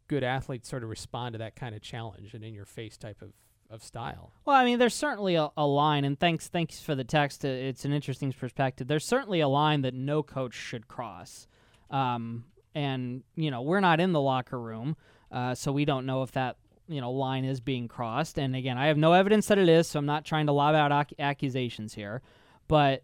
good 0.08 0.22
athletes 0.22 0.68
sort 0.68 0.82
of 0.82 0.88
respond 0.88 1.32
to 1.32 1.38
that 1.38 1.56
kind 1.56 1.74
of 1.74 1.82
challenge 1.82 2.34
and 2.34 2.44
in 2.44 2.54
your 2.54 2.64
face 2.64 2.96
type 2.96 3.22
of, 3.22 3.32
of 3.70 3.82
style. 3.82 4.32
Well, 4.44 4.56
I 4.56 4.64
mean, 4.64 4.78
there's 4.78 4.94
certainly 4.94 5.34
a, 5.34 5.50
a 5.56 5.66
line, 5.66 6.04
and 6.04 6.18
thanks 6.18 6.48
thanks 6.48 6.80
for 6.80 6.94
the 6.94 7.04
text. 7.04 7.44
Uh, 7.44 7.48
It's 7.48 7.84
an 7.84 7.92
interesting 7.92 8.32
perspective. 8.32 8.86
There's 8.86 9.04
certainly 9.04 9.40
a 9.40 9.48
line 9.48 9.82
that 9.82 9.94
no 9.94 10.22
coach 10.22 10.54
should 10.54 10.86
cross. 10.88 11.48
Um, 11.90 12.44
and 12.74 13.22
you 13.34 13.50
know, 13.50 13.62
we're 13.62 13.80
not 13.80 14.00
in 14.00 14.12
the 14.12 14.20
locker 14.20 14.60
room, 14.60 14.96
uh, 15.32 15.54
so 15.54 15.72
we 15.72 15.84
don't 15.84 16.06
know 16.06 16.22
if 16.22 16.32
that 16.32 16.56
you 16.88 17.00
know 17.00 17.10
line 17.10 17.44
is 17.44 17.58
being 17.60 17.88
crossed. 17.88 18.38
And 18.38 18.54
again, 18.54 18.78
I 18.78 18.86
have 18.86 18.98
no 18.98 19.12
evidence 19.12 19.46
that 19.48 19.58
it 19.58 19.68
is, 19.68 19.88
so 19.88 19.98
I'm 19.98 20.06
not 20.06 20.24
trying 20.24 20.46
to 20.46 20.52
lob 20.52 20.74
out 20.74 20.92
ac- 20.92 21.16
accusations 21.18 21.94
here. 21.94 22.22
But 22.68 23.02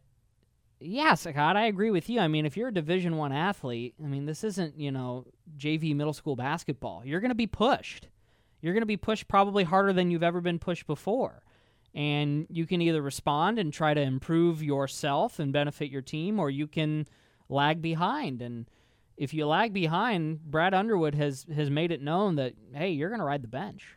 yeah, 0.85 1.15
Scott, 1.15 1.57
I 1.57 1.67
agree 1.67 1.91
with 1.91 2.09
you. 2.09 2.21
I 2.21 2.29
mean, 2.29 2.47
if 2.47 2.57
you're 2.57 2.69
a 2.69 2.75
Division 2.75 3.17
One 3.17 3.33
athlete, 3.33 3.95
I 4.03 4.07
mean, 4.07 4.27
this 4.27 4.45
isn't 4.45 4.79
you 4.79 4.91
know 4.91 5.27
JV 5.57 5.95
middle 5.95 6.13
school 6.13 6.37
basketball. 6.37 7.03
You're 7.05 7.21
going 7.21 7.31
to 7.31 7.35
be 7.35 7.47
pushed. 7.47 8.09
You're 8.61 8.75
going 8.75 8.83
to 8.83 8.87
be 8.87 8.97
pushed 8.97 9.29
probably 9.29 9.65
harder 9.65 9.93
than 9.93 10.11
you've 10.11 10.23
ever 10.23 10.41
been 10.41 10.59
pushed 10.59 10.87
before. 10.87 11.43
And 11.95 12.47
you 12.49 12.65
can 12.65 12.81
either 12.81 13.03
respond 13.03 13.59
and 13.59 13.73
try 13.73 13.93
to 13.93 14.01
improve 14.01 14.63
yourself 14.63 15.39
and 15.39 15.53
benefit 15.53 15.91
your 15.91 16.01
team, 16.01 16.39
or 16.39 16.49
you 16.49 16.67
can 16.67 17.07
lag 17.49 17.83
behind. 17.83 18.41
And 18.41 18.71
if 19.17 19.35
you 19.35 19.47
lag 19.47 19.73
behind, 19.73 20.41
Brad 20.43 20.75
Underwood 20.75 21.15
has 21.15 21.45
has 21.55 21.71
made 21.71 21.93
it 21.93 22.01
known 22.01 22.37
that 22.37 22.55
hey, 22.75 22.91
you're 22.91 23.11
going 23.11 23.21
to 23.21 23.27
ride 23.27 23.43
the 23.43 23.49
bench. 23.49 23.97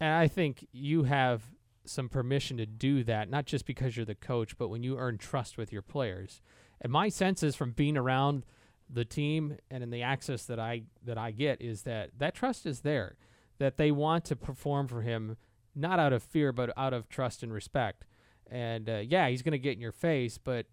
And 0.00 0.12
I 0.12 0.28
think 0.28 0.66
you 0.72 1.04
have 1.04 1.42
some 1.84 2.08
permission 2.08 2.56
to 2.56 2.66
do 2.66 3.02
that, 3.04 3.30
not 3.30 3.46
just 3.46 3.66
because 3.66 3.96
you're 3.96 4.06
the 4.06 4.14
coach, 4.14 4.56
but 4.56 4.68
when 4.68 4.82
you 4.82 4.98
earn 4.98 5.18
trust 5.18 5.56
with 5.58 5.72
your 5.72 5.82
players. 5.82 6.40
And 6.80 6.92
my 6.92 7.08
sense 7.08 7.42
is 7.42 7.56
from 7.56 7.72
being 7.72 7.96
around 7.96 8.44
the 8.88 9.04
team 9.04 9.56
and 9.70 9.82
in 9.82 9.90
the 9.90 10.02
access 10.02 10.44
that 10.44 10.58
I 10.58 10.82
that 11.04 11.16
I 11.16 11.30
get 11.30 11.62
is 11.62 11.82
that 11.82 12.10
that 12.18 12.34
trust 12.34 12.66
is 12.66 12.80
there, 12.80 13.16
that 13.58 13.76
they 13.76 13.90
want 13.90 14.24
to 14.26 14.36
perform 14.36 14.88
for 14.88 15.02
him 15.02 15.36
not 15.74 15.98
out 15.98 16.12
of 16.12 16.22
fear, 16.22 16.52
but 16.52 16.70
out 16.76 16.92
of 16.92 17.08
trust 17.08 17.42
and 17.42 17.52
respect. 17.52 18.04
And 18.50 18.88
uh, 18.88 18.98
yeah, 18.98 19.28
he's 19.28 19.42
going 19.42 19.52
to 19.52 19.58
get 19.58 19.74
in 19.74 19.80
your 19.80 19.92
face, 19.92 20.36
but 20.36 20.66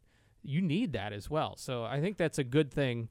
you 0.44 0.62
need 0.62 0.94
that 0.94 1.14
as 1.14 1.30
well. 1.30 1.56
So 1.58 1.84
I 1.84 2.02
think 2.02 2.18
that's 2.18 2.38
a 2.38 2.44
good 2.44 2.74
thing 2.74 3.10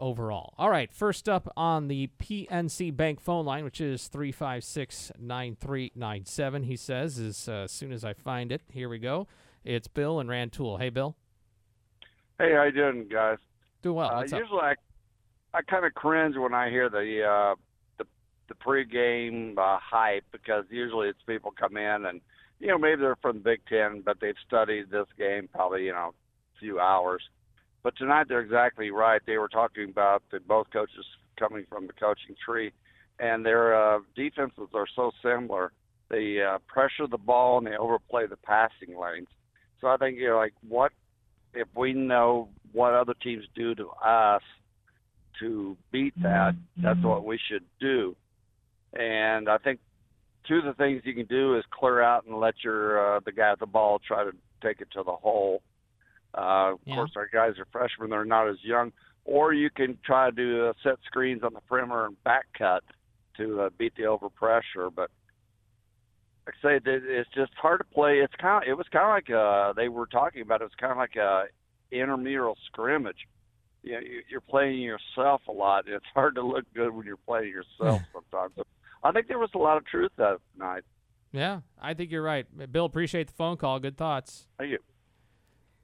overall. 0.00 0.54
All 0.58 0.70
right, 0.70 0.92
first 0.92 1.28
up 1.28 1.52
on 1.56 1.88
the 1.88 2.08
PNC 2.18 2.96
Bank 2.96 3.20
phone 3.20 3.44
line, 3.44 3.62
which 3.64 3.80
is 3.80 4.08
356 4.08 5.12
9397, 5.18 6.62
he 6.64 6.76
says, 6.76 7.18
as 7.18 7.48
uh, 7.48 7.68
soon 7.68 7.92
as 7.92 8.04
I 8.04 8.14
find 8.14 8.50
it. 8.50 8.62
Here 8.72 8.88
we 8.88 8.98
go. 8.98 9.28
It's 9.64 9.86
Bill 9.86 10.18
and 10.18 10.28
Rantoul. 10.28 10.78
Hey, 10.78 10.88
Bill. 10.88 11.16
Hey, 12.38 12.54
how 12.54 12.64
you 12.64 12.72
doing, 12.72 13.06
guys? 13.12 13.36
Doing 13.82 13.96
well. 13.96 14.10
uh, 14.10 14.22
usually, 14.22 14.60
I, 14.60 14.74
I 15.52 15.62
kind 15.62 15.84
of 15.84 15.94
cringe 15.94 16.36
when 16.36 16.54
I 16.54 16.70
hear 16.70 16.88
the 16.88 17.24
uh, 17.24 17.54
the 17.98 18.06
the 18.48 18.54
pregame 18.54 19.58
uh, 19.58 19.78
hype 19.78 20.24
because 20.32 20.64
usually 20.70 21.08
it's 21.08 21.22
people 21.26 21.50
come 21.50 21.76
in 21.76 22.06
and 22.06 22.20
you 22.58 22.68
know 22.68 22.78
maybe 22.78 23.02
they're 23.02 23.16
from 23.16 23.36
the 23.36 23.42
Big 23.42 23.60
Ten, 23.68 24.02
but 24.04 24.20
they've 24.20 24.34
studied 24.46 24.90
this 24.90 25.06
game 25.18 25.48
probably 25.52 25.84
you 25.84 25.92
know 25.92 26.14
a 26.56 26.58
few 26.58 26.80
hours. 26.80 27.22
But 27.82 27.96
tonight 27.96 28.26
they're 28.28 28.40
exactly 28.40 28.90
right. 28.90 29.20
They 29.26 29.38
were 29.38 29.48
talking 29.48 29.88
about 29.90 30.22
the 30.30 30.40
both 30.40 30.66
coaches 30.72 31.06
coming 31.38 31.64
from 31.68 31.86
the 31.86 31.92
coaching 31.94 32.34
tree, 32.44 32.72
and 33.18 33.44
their 33.44 33.74
uh, 33.74 34.00
defenses 34.14 34.68
are 34.74 34.86
so 34.94 35.10
similar. 35.22 35.72
They 36.10 36.42
uh, 36.42 36.58
pressure 36.66 37.06
the 37.10 37.18
ball 37.18 37.58
and 37.58 37.66
they 37.66 37.76
overplay 37.76 38.26
the 38.26 38.36
passing 38.36 38.98
lanes. 39.00 39.28
So 39.80 39.86
I 39.86 39.96
think 39.96 40.18
you're 40.18 40.36
like, 40.36 40.52
what 40.68 40.92
if 41.54 41.68
we 41.74 41.92
know 41.92 42.48
what 42.72 42.92
other 42.92 43.14
teams 43.22 43.44
do 43.54 43.74
to 43.76 43.88
us 44.04 44.42
to 45.40 45.76
beat 45.92 46.14
that? 46.22 46.54
That's 46.76 47.02
what 47.02 47.24
we 47.24 47.38
should 47.50 47.64
do. 47.80 48.16
And 48.92 49.48
I 49.48 49.58
think 49.58 49.80
two 50.48 50.56
of 50.56 50.64
the 50.64 50.74
things 50.74 51.02
you 51.04 51.14
can 51.14 51.26
do 51.26 51.56
is 51.56 51.64
clear 51.70 52.02
out 52.02 52.26
and 52.26 52.38
let 52.38 52.54
your 52.62 53.16
uh, 53.16 53.20
the 53.24 53.32
guy 53.32 53.52
at 53.52 53.60
the 53.60 53.66
ball 53.66 54.00
try 54.06 54.24
to 54.24 54.32
take 54.62 54.80
it 54.80 54.88
to 54.92 55.02
the 55.04 55.12
hole. 55.12 55.62
Uh, 56.34 56.72
of 56.74 56.80
Yeah. 56.86 56.94
course, 56.96 57.12
our 57.16 57.28
guys 57.32 57.58
are 57.58 57.66
freshmen; 57.72 58.10
they're 58.10 58.24
not 58.24 58.48
as 58.48 58.62
young. 58.62 58.92
Or 59.24 59.52
you 59.52 59.68
can 59.70 59.98
try 60.04 60.30
to 60.30 60.68
uh, 60.68 60.72
set 60.82 60.94
screens 61.04 61.42
on 61.42 61.52
the 61.52 61.60
perimeter 61.62 62.06
and 62.06 62.22
back 62.24 62.46
cut 62.56 62.82
to 63.36 63.62
uh, 63.62 63.70
beat 63.78 63.94
the 63.96 64.04
overpressure. 64.04 64.92
But 64.94 65.10
like 66.46 66.54
I 66.64 66.78
say, 66.78 66.80
it's 66.84 67.30
just 67.34 67.52
hard 67.54 67.80
to 67.80 67.84
play. 67.84 68.18
It's 68.20 68.34
kind 68.40 68.62
of 68.64 68.68
it 68.68 68.74
was 68.74 68.86
kind 68.92 69.04
of 69.04 69.10
like 69.10 69.30
uh, 69.30 69.72
they 69.74 69.88
were 69.88 70.06
talking 70.06 70.42
about. 70.42 70.62
It 70.62 70.64
was 70.64 70.74
kind 70.80 70.92
of 70.92 70.98
like 70.98 71.16
a 71.16 71.44
intramural 71.92 72.56
scrimmage. 72.66 73.26
You 73.82 73.92
know, 73.92 73.98
you- 74.00 74.22
you're 74.28 74.40
playing 74.40 74.80
yourself 74.80 75.42
a 75.48 75.52
lot. 75.52 75.84
It's 75.88 76.04
hard 76.14 76.34
to 76.36 76.42
look 76.42 76.64
good 76.74 76.90
when 76.94 77.06
you're 77.06 77.16
playing 77.16 77.48
yourself 77.50 78.02
sometimes. 78.12 78.52
So 78.56 78.62
I 79.02 79.12
think 79.12 79.26
there 79.28 79.38
was 79.38 79.50
a 79.54 79.58
lot 79.58 79.76
of 79.76 79.84
truth 79.86 80.12
that 80.16 80.38
tonight. 80.54 80.82
Yeah, 81.32 81.60
I 81.80 81.94
think 81.94 82.10
you're 82.10 82.22
right. 82.22 82.46
Bill, 82.72 82.84
appreciate 82.86 83.28
the 83.28 83.32
phone 83.32 83.56
call. 83.56 83.78
Good 83.80 83.96
thoughts. 83.96 84.46
Thank 84.58 84.72
you. 84.72 84.78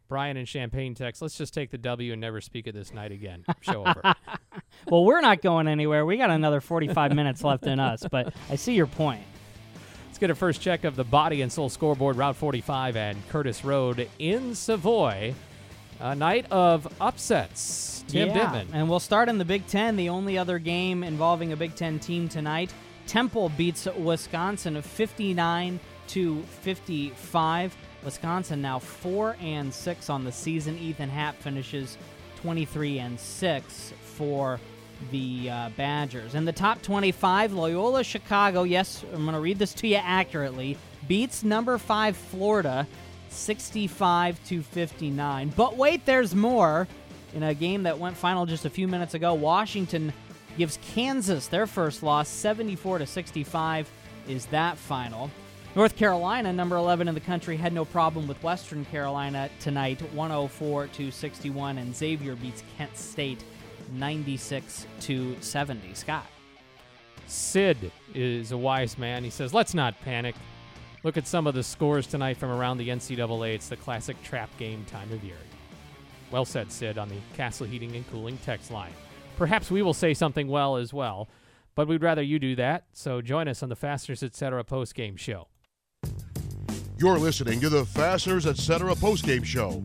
Brian 0.09 0.37
and 0.37 0.47
Champaign 0.47 0.95
text. 0.95 1.23
Let's 1.23 1.37
just 1.37 1.55
take 1.55 1.71
the 1.71 1.79
W 1.79 2.13
and 2.13 2.21
never 2.21 2.41
speak 2.41 2.67
of 2.67 2.75
this 2.75 2.93
night 2.93 3.13
again. 3.13 3.45
Show 3.61 3.87
over. 3.87 4.15
Well, 4.89 5.05
we're 5.05 5.21
not 5.21 5.43
going 5.43 5.69
anywhere. 5.69 6.05
We 6.05 6.17
got 6.17 6.31
another 6.31 6.61
45 6.61 7.15
minutes 7.15 7.43
left 7.43 7.67
in 7.67 7.81
us, 7.81 8.05
but 8.11 8.35
I 8.51 8.57
see 8.57 8.75
your 8.75 8.87
point. 8.87 9.23
Let's 10.07 10.19
get 10.19 10.31
a 10.31 10.35
first 10.35 10.61
check 10.61 10.85
of 10.85 10.97
the 10.97 11.05
body 11.05 11.43
and 11.43 11.51
soul 11.51 11.69
scoreboard, 11.69 12.17
Route 12.17 12.37
45 12.37 12.97
and 12.97 13.29
Curtis 13.29 13.65
Road 13.65 14.09
in 14.19 14.55
Savoy. 14.55 15.35
A 16.01 16.15
night 16.15 16.47
of 16.51 16.87
upsets. 17.01 18.05
Tim 18.07 18.29
yeah. 18.29 18.51
Ditman. 18.51 18.67
And 18.73 18.89
we'll 18.89 19.01
start 19.01 19.29
in 19.29 19.39
the 19.39 19.45
Big 19.45 19.67
Ten. 19.67 19.97
The 19.97 20.09
only 20.09 20.39
other 20.39 20.59
game 20.59 21.03
involving 21.03 21.53
a 21.53 21.57
Big 21.57 21.75
Ten 21.75 21.99
team 21.99 22.29
tonight. 22.29 22.73
Temple 23.07 23.51
beats 23.57 23.87
Wisconsin 23.97 24.81
59 24.81 25.81
to 26.09 26.43
55. 26.43 27.77
Wisconsin 28.05 28.63
now 28.63 28.79
four 28.79 29.37
and 29.41 29.73
six 29.73 30.09
on 30.11 30.25
the 30.25 30.33
season. 30.33 30.79
Ethan 30.79 31.09
Happ 31.09 31.37
finishes 31.41 31.99
23 32.37 32.99
and 32.99 33.19
six 33.19 33.93
for 34.03 34.61
the 35.11 35.51
uh, 35.51 35.71
Badgers. 35.77 36.35
In 36.35 36.45
the 36.45 36.53
top 36.53 36.83
25, 36.83 37.53
Loyola 37.53 38.05
Chicago. 38.05 38.63
Yes, 38.63 39.05
I'm 39.13 39.25
going 39.25 39.35
to 39.35 39.41
read 39.41 39.59
this 39.59 39.75
to 39.75 39.87
you 39.87 39.97
accurately. 39.97 40.79
Beats 41.07 41.45
number 41.45 41.79
five 41.79 42.17
Florida 42.17 42.87
65 43.29 44.43
to 44.49 44.63
59. 44.63 45.53
But 45.57 45.77
wait, 45.77 46.07
there's 46.07 46.35
more. 46.35 46.89
In 47.35 47.43
a 47.43 47.55
game 47.55 47.83
that 47.83 47.99
went 47.99 48.17
final 48.17 48.47
just 48.47 48.65
a 48.65 48.71
few 48.71 48.89
minutes 48.89 49.15
ago, 49.15 49.35
Washington 49.35 50.13
gives 50.57 50.79
Kansas 50.95 51.49
their 51.49 51.67
first 51.67 52.03
loss, 52.03 52.29
74 52.29 52.99
to 52.99 53.07
65 53.07 53.91
is 54.29 54.47
that 54.47 54.77
final. 54.79 55.31
North 55.77 55.95
Carolina, 55.95 56.55
number 56.55 56.77
11 56.77 57.07
in 57.07 57.15
the 57.15 57.21
country, 57.21 57.55
had 57.55 57.75
no 57.75 57.85
problem 57.85 58.27
with 58.27 58.43
Western 58.43 58.87
Carolina 58.87 59.51
tonight, 59.61 60.01
104 60.15 60.87
to 60.87 61.11
61, 61.11 61.77
and 61.77 61.95
Xavier 61.95 62.35
beats 62.35 62.63
Kent 62.79 62.97
State 62.97 63.45
96 63.93 64.87
to 65.01 65.37
70. 65.43 65.93
Scott. 65.93 66.25
Sid 67.27 67.93
is 68.15 68.53
a 68.53 68.57
wise 68.57 68.97
man. 68.97 69.23
He 69.23 69.29
says, 69.29 69.53
let's 69.53 69.75
not 69.75 70.01
panic. 70.01 70.35
Look 71.03 71.19
at 71.19 71.27
some 71.27 71.47
of 71.47 71.55
the 71.55 71.63
scores 71.63 72.07
tonight 72.07 72.39
from 72.39 72.49
around 72.49 72.79
the 72.79 72.89
NCAA. 72.89 73.55
It's 73.55 73.69
the 73.69 73.77
classic 73.77 74.21
trap 74.23 74.49
game 74.57 74.83
time 74.87 75.13
of 75.13 75.23
year. 75.23 75.37
Well 76.31 76.47
said, 76.47 76.73
Sid, 76.73 76.97
on 76.97 77.11
the 77.11 77.19
Castle 77.37 77.67
Heating 77.67 77.95
and 77.95 78.11
Cooling 78.11 78.39
text 78.39 78.71
line. 78.71 78.95
Perhaps 79.37 79.71
we 79.71 79.83
will 79.83 79.93
say 79.93 80.15
something 80.15 80.49
well 80.49 80.77
as 80.77 80.95
well, 80.95 81.29
but 81.75 81.87
we'd 81.87 82.03
rather 82.03 82.23
you 82.23 82.39
do 82.39 82.57
that. 82.57 82.85
So 82.95 83.21
join 83.21 83.47
us 83.47 83.63
on 83.63 83.69
the 83.69 83.77
Fasteners 83.77 84.23
Etc. 84.23 84.65
post-game 84.65 85.17
show. 85.17 85.49
You're 86.99 87.19
listening 87.19 87.61
to 87.61 87.69
the 87.69 87.85
Fasteners 87.85 88.47
Etc. 88.47 88.95
postgame 88.95 89.45
show. 89.45 89.85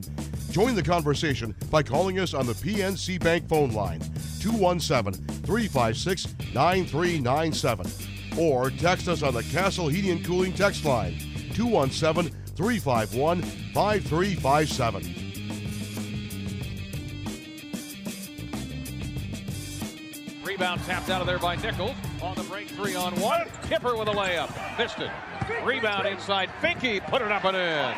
Join 0.49 0.75
the 0.75 0.83
conversation 0.83 1.53
by 1.69 1.83
calling 1.83 2.19
us 2.19 2.33
on 2.33 2.45
the 2.45 2.53
PNC 2.53 3.21
Bank 3.21 3.49
phone 3.49 3.73
line, 3.73 3.99
217 4.39 5.21
356 5.43 6.33
9397. 6.53 8.39
Or 8.39 8.69
text 8.69 9.09
us 9.09 9.23
on 9.23 9.33
the 9.33 9.43
Castle 9.43 9.89
Heating 9.89 10.11
and 10.11 10.25
Cooling 10.25 10.53
text 10.53 10.85
line, 10.85 11.19
217 11.53 12.31
351 12.55 13.41
5357. 13.41 15.15
Rebound 20.45 20.81
tapped 20.83 21.09
out 21.09 21.19
of 21.19 21.27
there 21.27 21.39
by 21.39 21.57
Nichols. 21.57 21.91
On 22.21 22.35
the 22.35 22.43
break, 22.43 22.69
three 22.69 22.95
on 22.95 23.19
one. 23.19 23.49
Kipper 23.67 23.97
with 23.97 24.07
a 24.07 24.11
layup. 24.11 24.77
Missed 24.77 24.99
it. 24.99 25.11
Rebound 25.63 26.07
inside. 26.07 26.49
Finke 26.61 27.05
put 27.07 27.21
it 27.21 27.31
up 27.31 27.43
and 27.45 27.57
in. 27.57 27.95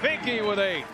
Finke 0.00 0.46
with 0.46 0.58
eight. 0.58 0.84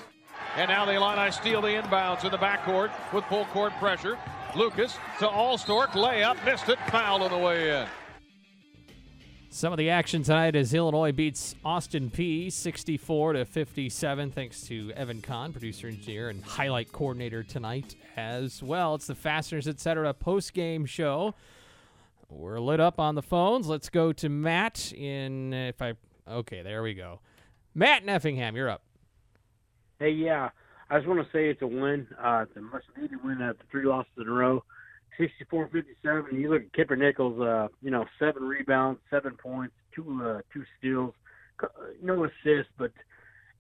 And 0.57 0.69
now 0.69 0.85
the 0.85 0.95
Illini 0.95 1.31
steal 1.33 1.61
the 1.61 1.69
inbounds 1.69 2.25
in 2.25 2.31
the 2.31 2.39
backcourt 2.39 2.91
with 3.13 3.25
full 3.25 3.45
court 3.47 3.73
pressure. 3.75 4.19
Lucas 4.55 4.93
to 5.19 5.27
Alstork. 5.27 5.89
Layup. 5.89 6.45
Missed 6.45 6.69
it. 6.69 6.79
Foul 6.91 7.23
on 7.23 7.31
the 7.31 7.39
way 7.39 7.83
in. 7.83 7.89
Some 9.55 9.73
of 9.73 9.77
the 9.79 9.91
action 9.91 10.25
tonight 10.25 10.57
as 10.57 10.75
Illinois 10.75 11.13
beats 11.13 11.55
Austin 11.65 12.11
Peay 12.11 12.51
64 12.51 13.35
to 13.35 13.45
57 13.45 14.33
thanks 14.33 14.63
to 14.67 14.91
Evan 14.97 15.23
Kahn, 15.23 15.53
producer 15.53 15.87
engineer 15.87 16.29
and 16.29 16.43
highlight 16.43 16.91
coordinator 16.91 17.45
tonight 17.45 17.95
as 18.17 18.61
well. 18.65 18.97
It's 18.97 19.07
the 19.07 19.15
Fasteners 19.15 19.69
Etc. 19.69 20.13
post-game 20.15 20.87
show. 20.87 21.37
We're 22.35 22.61
lit 22.61 22.81
up 22.81 22.99
on 22.99 23.15
the 23.15 23.23
phones. 23.23 23.67
Let's 23.69 23.89
go 23.89 24.13
to 24.13 24.29
Matt 24.29 24.93
in 24.93 25.53
if 25.53 25.81
I 25.81 25.95
Okay, 26.29 26.63
there 26.63 26.83
we 26.83 26.95
go. 26.95 27.21
Matt 27.75 28.03
in 28.03 28.09
Effingham, 28.09 28.57
you're 28.57 28.71
up. 28.71 28.83
Hey, 29.99 30.11
yeah, 30.11 30.51
I 30.91 30.97
just 30.97 31.09
want 31.09 31.21
to 31.21 31.33
say 31.33 31.49
it's 31.49 31.63
a 31.63 31.67
win. 31.67 32.07
Uh, 32.23 32.45
it's 32.49 32.57
a 32.57 32.61
much 32.61 32.85
needed 32.97 33.23
win 33.23 33.43
after 33.43 33.65
three 33.71 33.85
losses 33.85 34.13
in 34.17 34.29
a 34.29 34.33
row. 34.33 34.65
64-57. 35.19 36.33
You 36.33 36.51
look 36.51 36.63
at 36.63 36.73
Kipper 36.73 36.97
Nichols, 36.97 37.41
uh, 37.41 37.69
you 37.83 37.91
know, 37.91 38.05
seven 38.19 38.43
rebounds, 38.45 39.01
seven 39.11 39.37
points, 39.37 39.75
two 39.95 40.21
uh, 40.25 40.41
two 40.53 40.65
steals, 40.79 41.15
uh, 41.63 41.69
no 42.03 42.25
assists, 42.25 42.73
but 42.77 42.91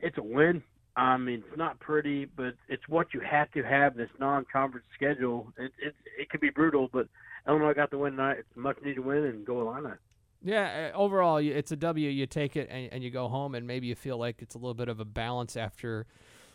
it's 0.01 0.19
a 0.19 0.23
win. 0.23 0.63
I 0.97 1.17
mean, 1.17 1.43
it's 1.47 1.59
not 1.59 1.79
pretty, 1.81 2.25
but 2.25 2.55
it's 2.69 2.89
what 2.89 3.15
you 3.15 3.21
have 3.21 3.51
to 3.53 3.63
have 3.63 3.97
this 3.97 4.11
non-conference 4.19 4.87
schedule. 4.95 5.53
It 5.57 5.73
it 5.79 5.95
it 6.19 6.31
can 6.31 6.41
be 6.41 6.51
brutal, 6.51 6.89
but 6.93 7.07
Illinois 7.49 7.75
got 7.75 7.91
the 7.91 7.99
win 7.99 8.13
tonight. 8.13 8.39
It's 8.41 8.57
a 8.57 8.59
much 8.59 8.79
needed 8.83 9.05
win, 9.05 9.25
and 9.25 9.45
go 9.45 9.61
Illini. 9.61 9.95
Yeah, 10.43 10.91
uh, 10.95 10.97
overall, 10.97 11.39
it's 11.39 11.73
a 11.73 11.77
W. 11.77 12.09
You 12.09 12.27
take 12.27 12.57
it 12.57 12.69
and, 12.71 12.93
and 12.93 13.05
you 13.05 13.11
go 13.11 13.29
home, 13.29 13.55
and 13.55 13.67
maybe 13.67 13.87
you 13.87 13.95
feel 13.95 14.19
like 14.19 14.43
it's 14.43 14.55
a 14.55 14.59
little 14.59 14.75
bit 14.75 14.89
of 14.89 15.01
a 15.01 15.05
balance 15.05 15.57
after 15.57 16.07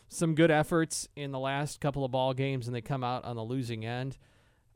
some 0.07 0.35
good 0.35 0.51
efforts 0.51 1.07
in 1.15 1.31
the 1.31 1.39
last 1.39 1.79
couple 1.79 2.03
of 2.03 2.11
ball 2.11 2.33
games, 2.33 2.67
and 2.67 2.75
they 2.75 2.81
come 2.81 3.03
out 3.03 3.23
on 3.25 3.35
the 3.35 3.43
losing 3.43 3.85
end. 3.85 4.17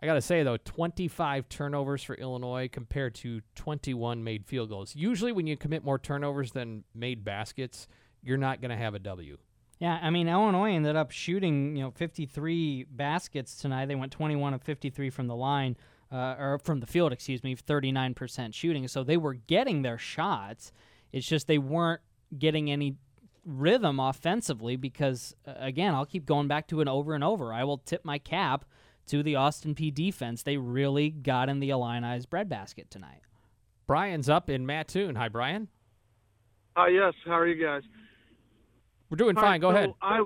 I 0.02 0.06
got 0.06 0.16
to 0.16 0.22
say, 0.22 0.44
though, 0.44 0.58
25 0.58 1.48
turnovers 1.48 2.04
for 2.04 2.16
Illinois 2.16 2.68
compared 2.72 3.16
to 3.16 3.42
21 3.56 4.24
made 4.24 4.46
field 4.46 4.70
goals. 4.70 4.96
Usually, 4.96 5.32
when 5.32 5.48
you 5.48 5.56
commit 5.56 5.84
more 5.84 5.98
turnovers 5.98 6.52
than 6.52 6.84
made 6.94 7.24
baskets, 7.24 7.88
you're 8.22 8.38
not 8.38 8.62
going 8.62 8.72
to 8.72 8.78
have 8.78 8.96
a 8.96 9.00
W. 9.00 9.38
Yeah, 9.80 10.00
I 10.02 10.12
mean 10.12 10.30
Illinois 10.30 10.72
ended 10.72 10.96
up 10.96 11.12
shooting, 11.12 11.76
you 11.76 11.84
know, 11.84 11.92
53 11.92 12.86
baskets 12.90 13.58
tonight. 13.58 13.88
They 13.88 13.96
went 13.96 14.14
21 14.14 14.54
of 14.54 14.62
53 14.62 15.10
from 15.10 15.28
the 15.28 15.36
line. 15.36 15.76
Uh, 16.14 16.36
or 16.38 16.60
from 16.64 16.80
the 16.80 16.86
field, 16.86 17.12
excuse 17.12 17.44
me, 17.44 17.56
39% 17.56 18.54
shooting. 18.54 18.88
So 18.88 19.04
they 19.04 19.18
were 19.18 19.34
getting 19.34 19.82
their 19.82 19.98
shots. 19.98 20.72
It's 21.12 21.28
just 21.28 21.48
they 21.48 21.58
weren't 21.58 22.02
getting 22.38 22.70
any 22.70 22.98
rhythm 23.44 24.00
offensively 24.00 24.76
because, 24.76 25.36
uh, 25.48 25.54
again, 25.58 25.96
I'll 25.96 26.06
keep 26.06 26.28
going 26.28 26.48
back 26.48 26.68
to 26.68 26.82
it 26.82 26.88
over 26.88 27.16
and 27.16 27.24
over. 27.24 27.52
I 27.52 27.64
will 27.64 27.80
tip 27.80 28.06
my 28.06 28.20
cap 28.20 28.64
to 29.08 29.24
the 29.24 29.36
Austin 29.36 29.74
Peay 29.74 29.92
defense. 29.92 30.44
They 30.44 30.58
really 30.58 31.10
got 31.10 31.50
in 31.50 31.60
the 31.60 31.72
Illini's 31.72 32.28
breadbasket 32.28 32.92
tonight. 32.92 33.22
Brian's 33.88 34.30
up 34.30 34.52
in 34.52 34.68
Mattoon. 34.68 35.16
Hi, 35.16 35.30
Brian. 35.30 35.68
Uh, 36.78 36.86
yes. 36.86 37.14
How 37.26 37.40
are 37.40 37.48
you 37.48 37.64
guys? 37.64 37.82
We're 39.10 39.18
doing 39.18 39.36
All 39.36 39.44
fine. 39.44 39.60
Go 39.62 39.72
so 39.72 39.76
ahead. 39.76 39.94
I, 40.02 40.24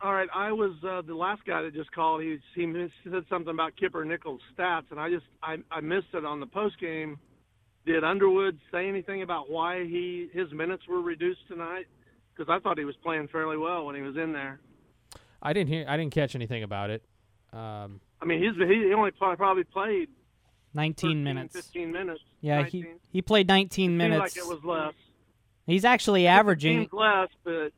all 0.00 0.12
right. 0.12 0.28
I 0.34 0.52
was 0.52 0.72
uh, 0.86 1.02
the 1.02 1.14
last 1.14 1.42
guy 1.46 1.62
that 1.62 1.74
just 1.74 1.90
called. 1.92 2.22
He 2.22 2.38
he 2.54 2.66
mis- 2.66 2.90
said 3.04 3.24
something 3.28 3.52
about 3.52 3.76
Kipper 3.76 4.04
Nichols' 4.04 4.40
stats, 4.56 4.90
and 4.90 4.98
I 5.00 5.10
just 5.10 5.24
I, 5.42 5.56
I 5.70 5.80
missed 5.80 6.08
it 6.14 6.24
on 6.24 6.40
the 6.40 6.46
post 6.46 6.78
game. 6.80 7.18
Did 7.86 8.04
Underwood 8.04 8.58
say 8.70 8.88
anything 8.88 9.22
about 9.22 9.50
why 9.50 9.84
he 9.84 10.28
his 10.32 10.52
minutes 10.52 10.82
were 10.88 11.00
reduced 11.00 11.40
tonight? 11.48 11.86
Because 12.36 12.50
I 12.50 12.60
thought 12.60 12.78
he 12.78 12.84
was 12.84 12.96
playing 13.02 13.28
fairly 13.28 13.56
well 13.56 13.86
when 13.86 13.96
he 13.96 14.02
was 14.02 14.16
in 14.16 14.32
there. 14.32 14.60
I 15.42 15.52
didn't 15.52 15.68
hear. 15.68 15.84
I 15.88 15.96
didn't 15.96 16.12
catch 16.12 16.34
anything 16.34 16.62
about 16.62 16.90
it. 16.90 17.02
Um, 17.52 18.00
I 18.20 18.24
mean, 18.26 18.42
he's 18.42 18.54
he 18.56 18.92
only 18.94 19.10
probably 19.12 19.64
played 19.64 20.08
19 20.74 21.08
13, 21.10 21.24
minutes. 21.24 21.54
15 21.56 21.92
minutes. 21.92 22.20
Yeah, 22.40 22.60
19. 22.62 22.82
he, 22.82 22.88
he 23.10 23.22
played 23.22 23.48
19 23.48 23.70
Seemed 23.88 23.98
minutes. 23.98 24.20
like 24.20 24.36
it 24.36 24.46
was 24.48 24.62
less. 24.64 24.94
He's 25.66 25.84
actually 25.84 26.24
It 26.26 26.28
averaging. 26.30 26.80
seems 26.82 26.92
less, 26.92 27.28
but 27.44 27.72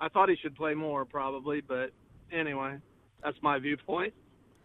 I 0.00 0.08
thought 0.08 0.28
he 0.28 0.36
should 0.36 0.54
play 0.56 0.74
more 0.74 1.04
probably. 1.04 1.60
But 1.60 1.90
anyway, 2.32 2.76
that's 3.22 3.36
my 3.42 3.58
viewpoint. 3.58 4.14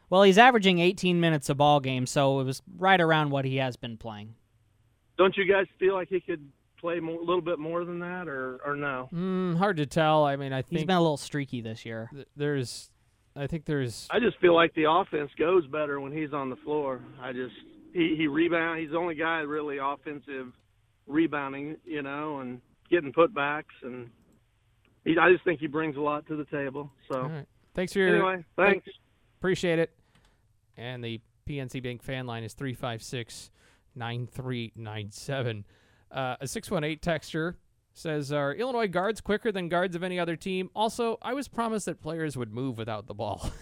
Well, 0.10 0.24
he's 0.24 0.38
averaging 0.38 0.80
18 0.80 1.20
minutes 1.20 1.50
a 1.50 1.56
ball 1.56 1.80
game, 1.80 2.06
so 2.06 2.40
it 2.40 2.44
was 2.44 2.62
right 2.78 3.02
around 3.02 3.32
what 3.32 3.46
he 3.46 3.58
has 3.58 3.76
been 3.78 3.98
playing. 3.98 4.36
Don't 5.18 5.36
you 5.36 5.46
guys 5.52 5.66
feel 5.80 5.94
like 5.96 6.10
he 6.10 6.20
could 6.20 6.48
play 6.80 7.00
more, 7.00 7.16
a 7.20 7.24
little 7.24 7.42
bit 7.42 7.58
more 7.60 7.84
than 7.86 8.00
that, 8.00 8.28
or 8.28 8.60
or 8.66 8.76
no? 8.76 9.10
mm, 9.14 9.58
hard 9.58 9.78
to 9.78 9.86
tell. 9.86 10.26
I 10.26 10.36
mean, 10.36 10.54
I 10.54 10.58
He's 10.58 10.66
think 10.66 10.88
been 10.88 10.98
a 10.98 11.02
little 11.02 11.18
streaky 11.18 11.62
this 11.62 11.86
year. 11.86 12.10
th- 12.14 12.28
there's. 12.36 12.90
I 13.36 13.48
think 13.48 13.66
there's. 13.66 14.08
I 14.12 14.20
just 14.20 14.38
feel 14.40 14.54
like 14.54 14.76
the 14.76 14.86
offense 14.88 15.32
goes 15.40 15.66
better 15.68 16.00
when 16.00 16.12
he's 16.12 16.34
on 16.34 16.50
the 16.52 16.56
floor. 16.58 17.00
I 17.22 17.32
just 17.34 17.56
he 17.94 18.16
he 18.16 18.28
rebound. 18.28 18.80
He's 18.82 18.92
the 18.92 18.98
only 18.98 19.16
guy 19.16 19.40
really 19.40 19.78
offensive 19.82 20.52
rebounding, 21.08 21.78
you 21.86 22.02
know, 22.04 22.40
and 22.40 22.62
getting 22.92 23.12
putbacks, 23.12 23.74
and 23.82 24.10
he, 25.06 25.18
I 25.18 25.32
just 25.32 25.44
think 25.44 25.60
he 25.60 25.68
brings 25.68 25.96
a 25.98 26.02
lot 26.02 26.28
to 26.28 26.36
the 26.36 26.46
table. 26.46 26.92
So 27.12 27.22
All 27.22 27.30
right. 27.30 27.48
Thanks 27.76 27.94
for 27.94 28.00
your. 28.00 28.16
anyway, 28.16 28.46
thanks. 28.56 28.88
Appreciate 29.40 29.80
it. 29.80 29.92
And 30.78 31.04
the 31.04 31.20
PNC 31.48 31.82
Bank 31.84 32.04
fan 32.04 32.26
line 32.26 32.44
is 32.44 32.54
356 32.54 33.50
9397. 33.96 35.66
Uh, 36.12 36.36
a 36.40 36.48
618 36.48 37.00
texture 37.00 37.58
says, 37.94 38.32
Are 38.32 38.54
Illinois 38.54 38.88
guards 38.88 39.22
quicker 39.22 39.52
than 39.52 39.70
guards 39.70 39.96
of 39.96 40.04
any 40.04 40.20
other 40.20 40.36
team? 40.36 40.70
Also, 40.76 41.18
I 41.22 41.34
was 41.34 41.48
promised 41.48 41.86
that 41.86 42.02
players 42.02 42.38
would 42.38 42.54
move 42.54 42.78
without 42.78 43.08
the 43.08 43.14
ball. 43.14 43.52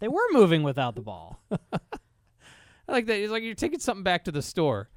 They 0.00 0.08
were 0.08 0.26
moving 0.32 0.62
without 0.62 0.94
the 0.94 1.02
ball. 1.02 1.42
I 1.52 1.58
like 2.88 3.04
that. 3.04 3.18
It's 3.18 3.30
like 3.30 3.42
you're 3.42 3.54
taking 3.54 3.80
something 3.80 4.02
back 4.02 4.24
to 4.24 4.32
the 4.32 4.40
store. 4.40 4.88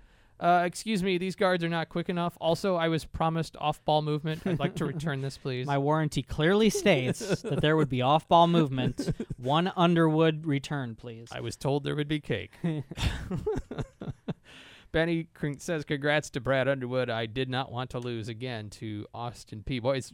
Uh, 0.44 0.64
excuse 0.66 1.02
me, 1.02 1.18
these 1.18 1.38
guards 1.38 1.64
are 1.64 1.70
not 1.70 1.88
quick 1.88 2.10
enough. 2.10 2.38
Also, 2.42 2.76
I 2.76 2.90
was 2.90 3.06
promised 3.06 3.56
off 3.62 3.84
ball 3.86 4.02
movement. 4.02 4.46
I'd 4.46 4.60
like 4.60 4.76
to 4.76 4.86
return 4.86 5.22
this, 5.22 5.38
please. 5.38 5.66
My 5.66 5.78
warranty 5.78 6.22
clearly 6.22 6.70
states 6.70 7.42
that 7.44 7.62
there 7.62 7.78
would 7.78 7.88
be 7.88 8.02
off 8.02 8.28
ball 8.28 8.48
movement. 8.48 9.10
One 9.38 9.72
Underwood 9.78 10.46
return, 10.46 10.96
please. 10.96 11.30
I 11.32 11.40
was 11.40 11.56
told 11.56 11.86
there 11.86 11.96
would 11.96 12.10
be 12.10 12.20
cake. 12.20 12.52
Benny 14.92 15.28
says, 15.58 15.86
"Congrats 15.86 16.30
to 16.32 16.40
Brad 16.42 16.68
Underwood. 16.68 17.10
I 17.10 17.26
did 17.26 17.50
not 17.50 17.72
want 17.72 17.90
to 17.92 18.00
lose 18.00 18.28
again 18.28 18.70
to 18.72 19.08
Austin 19.14 19.64
Peay. 19.66 19.82
Boys, 19.82 20.14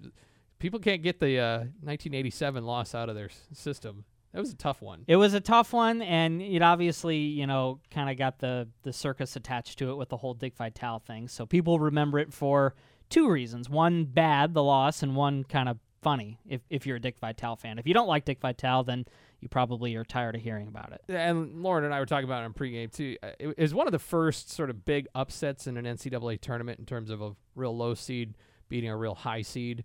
people 0.59 0.79
can't 0.79 1.01
get 1.03 1.19
the 1.19 1.37
uh, 1.39 1.57
1987 1.81 2.63
loss 2.63 2.95
out 2.95 3.09
of 3.09 3.15
their 3.15 3.25
s- 3.25 3.41
system. 3.51 4.05
That 4.33 4.39
was 4.39 4.51
a 4.51 4.55
tough 4.55 4.81
one. 4.81 5.05
It 5.07 5.15
was 5.15 5.33
a 5.33 5.39
tough 5.39 5.73
one, 5.73 6.01
and 6.01 6.41
it 6.41 6.61
obviously, 6.61 7.17
you 7.17 7.47
know, 7.47 7.79
kind 7.91 8.09
of 8.09 8.17
got 8.17 8.39
the 8.39 8.67
the 8.83 8.93
circus 8.93 9.35
attached 9.35 9.79
to 9.79 9.91
it 9.91 9.95
with 9.95 10.09
the 10.09 10.17
whole 10.17 10.33
Dick 10.33 10.55
Vitale 10.55 10.99
thing. 10.99 11.27
So 11.27 11.45
people 11.45 11.79
remember 11.79 12.19
it 12.19 12.31
for 12.33 12.75
two 13.09 13.29
reasons: 13.29 13.69
one, 13.69 14.05
bad, 14.05 14.53
the 14.53 14.63
loss, 14.63 15.01
and 15.01 15.15
one 15.15 15.43
kind 15.43 15.67
of 15.67 15.79
funny. 16.01 16.39
If 16.47 16.61
if 16.69 16.85
you're 16.85 16.97
a 16.97 17.01
Dick 17.01 17.17
Vitale 17.19 17.55
fan, 17.55 17.79
if 17.79 17.87
you 17.87 17.93
don't 17.93 18.07
like 18.07 18.25
Dick 18.25 18.39
Vitale, 18.39 18.83
then 18.83 19.05
you 19.39 19.47
probably 19.47 19.95
are 19.95 20.03
tired 20.03 20.35
of 20.35 20.41
hearing 20.41 20.67
about 20.67 20.91
it. 20.91 21.01
And 21.07 21.63
Loren 21.63 21.85
and 21.85 21.93
I 21.93 21.99
were 21.99 22.05
talking 22.05 22.25
about 22.25 22.43
it 22.43 22.45
in 22.47 22.53
pregame 22.53 22.91
too. 22.91 23.17
Uh, 23.23 23.31
It 23.39 23.57
was 23.57 23.73
one 23.73 23.87
of 23.87 23.93
the 23.93 23.99
first 23.99 24.51
sort 24.51 24.69
of 24.69 24.85
big 24.85 25.07
upsets 25.15 25.65
in 25.65 25.75
an 25.77 25.85
NCAA 25.85 26.39
tournament 26.39 26.77
in 26.77 26.85
terms 26.85 27.09
of 27.09 27.21
a 27.21 27.31
real 27.55 27.75
low 27.75 27.93
seed 27.95 28.35
beating 28.67 28.89
a 28.89 28.97
real 28.97 29.15
high 29.15 29.41
seed. 29.41 29.83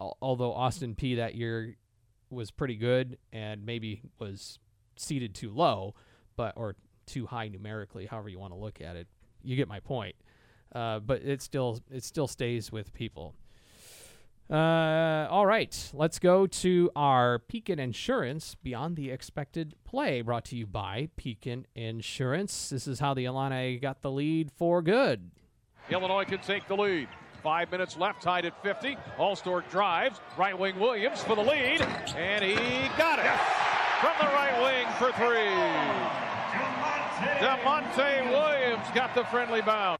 Although 0.00 0.52
Austin 0.52 0.94
Peay 0.96 1.16
that 1.16 1.34
year 1.34 1.76
was 2.32 2.50
pretty 2.50 2.76
good 2.76 3.18
and 3.32 3.64
maybe 3.64 4.02
was 4.18 4.58
seated 4.96 5.34
too 5.34 5.50
low, 5.50 5.94
but 6.36 6.54
or 6.56 6.76
too 7.06 7.26
high 7.26 7.48
numerically, 7.48 8.06
however 8.06 8.28
you 8.28 8.38
want 8.38 8.52
to 8.52 8.58
look 8.58 8.80
at 8.80 8.96
it. 8.96 9.06
You 9.42 9.56
get 9.56 9.68
my 9.68 9.80
point. 9.80 10.16
Uh, 10.74 11.00
but 11.00 11.22
it 11.22 11.42
still 11.42 11.80
it 11.90 12.02
still 12.02 12.26
stays 12.26 12.72
with 12.72 12.94
people. 12.94 13.34
Uh, 14.50 15.26
all 15.30 15.46
right, 15.46 15.90
let's 15.94 16.18
go 16.18 16.46
to 16.46 16.90
our 16.94 17.38
Pekin 17.38 17.78
Insurance 17.78 18.54
Beyond 18.62 18.96
the 18.96 19.10
Expected 19.10 19.74
Play, 19.84 20.20
brought 20.20 20.44
to 20.46 20.56
you 20.56 20.66
by 20.66 21.08
Pekin 21.16 21.66
Insurance. 21.74 22.68
This 22.68 22.86
is 22.86 23.00
how 23.00 23.14
the 23.14 23.24
Illini 23.24 23.78
got 23.78 24.02
the 24.02 24.10
lead 24.10 24.50
for 24.50 24.82
good. 24.82 25.30
Illinois 25.90 26.24
can 26.24 26.40
take 26.40 26.66
the 26.68 26.76
lead. 26.76 27.08
Five 27.42 27.72
minutes 27.72 27.96
left, 27.96 28.22
tied 28.22 28.44
at 28.44 28.62
50. 28.62 28.96
Alstork 29.18 29.68
drives. 29.68 30.20
Right 30.38 30.56
wing 30.56 30.78
Williams 30.78 31.24
for 31.24 31.34
the 31.34 31.42
lead. 31.42 31.80
And 32.16 32.44
he 32.44 32.54
got 32.96 33.18
it. 33.18 33.40
From 34.00 34.14
the 34.20 34.32
right 34.32 34.60
wing 34.62 34.86
for 34.98 35.10
three. 35.18 36.12
Da'Monte 37.40 38.30
Williams 38.30 38.86
got 38.94 39.14
the 39.14 39.24
friendly 39.24 39.60
bounce. 39.60 39.98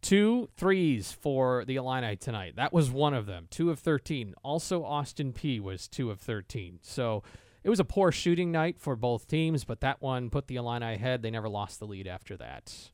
Two 0.00 0.48
threes 0.56 1.12
for 1.12 1.64
the 1.66 1.76
Illini 1.76 2.16
tonight. 2.16 2.56
That 2.56 2.72
was 2.72 2.90
one 2.90 3.12
of 3.12 3.26
them. 3.26 3.46
Two 3.50 3.70
of 3.70 3.78
13. 3.78 4.34
Also, 4.42 4.84
Austin 4.84 5.32
Peay 5.34 5.60
was 5.60 5.86
two 5.86 6.10
of 6.10 6.20
13. 6.20 6.78
So 6.82 7.22
it 7.62 7.68
was 7.68 7.78
a 7.78 7.84
poor 7.84 8.10
shooting 8.10 8.50
night 8.50 8.80
for 8.80 8.96
both 8.96 9.28
teams, 9.28 9.64
but 9.64 9.80
that 9.80 10.00
one 10.00 10.30
put 10.30 10.48
the 10.48 10.56
Illini 10.56 10.94
ahead. 10.94 11.22
They 11.22 11.30
never 11.30 11.48
lost 11.48 11.78
the 11.78 11.86
lead 11.86 12.06
after 12.06 12.36
that. 12.38 12.90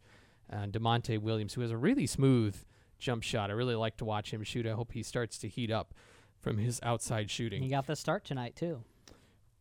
And 0.51 0.73
Da'Monte 0.73 1.21
Williams, 1.21 1.55
who 1.55 1.61
has 1.61 1.71
a 1.71 1.77
really 1.77 2.07
smooth 2.07 2.57
jump 2.99 3.23
shot. 3.23 3.51
I 3.51 3.55
really 3.55 3.75
like 3.75 3.97
to 3.99 4.05
watch 4.05 4.33
him 4.33 4.43
shoot. 4.43 4.67
I 4.67 4.73
hope 4.73 4.93
he 4.93 5.03
starts 5.03 5.39
to 5.39 5.49
heat 5.49 5.71
up 5.71 5.95
from 6.41 6.59
his 6.59 6.81
outside 6.83 7.31
shooting. 7.31 7.63
He 7.63 7.69
got 7.69 7.87
the 7.87 7.97
start 7.97 8.25
tonight 8.25 8.57
too. 8.57 8.83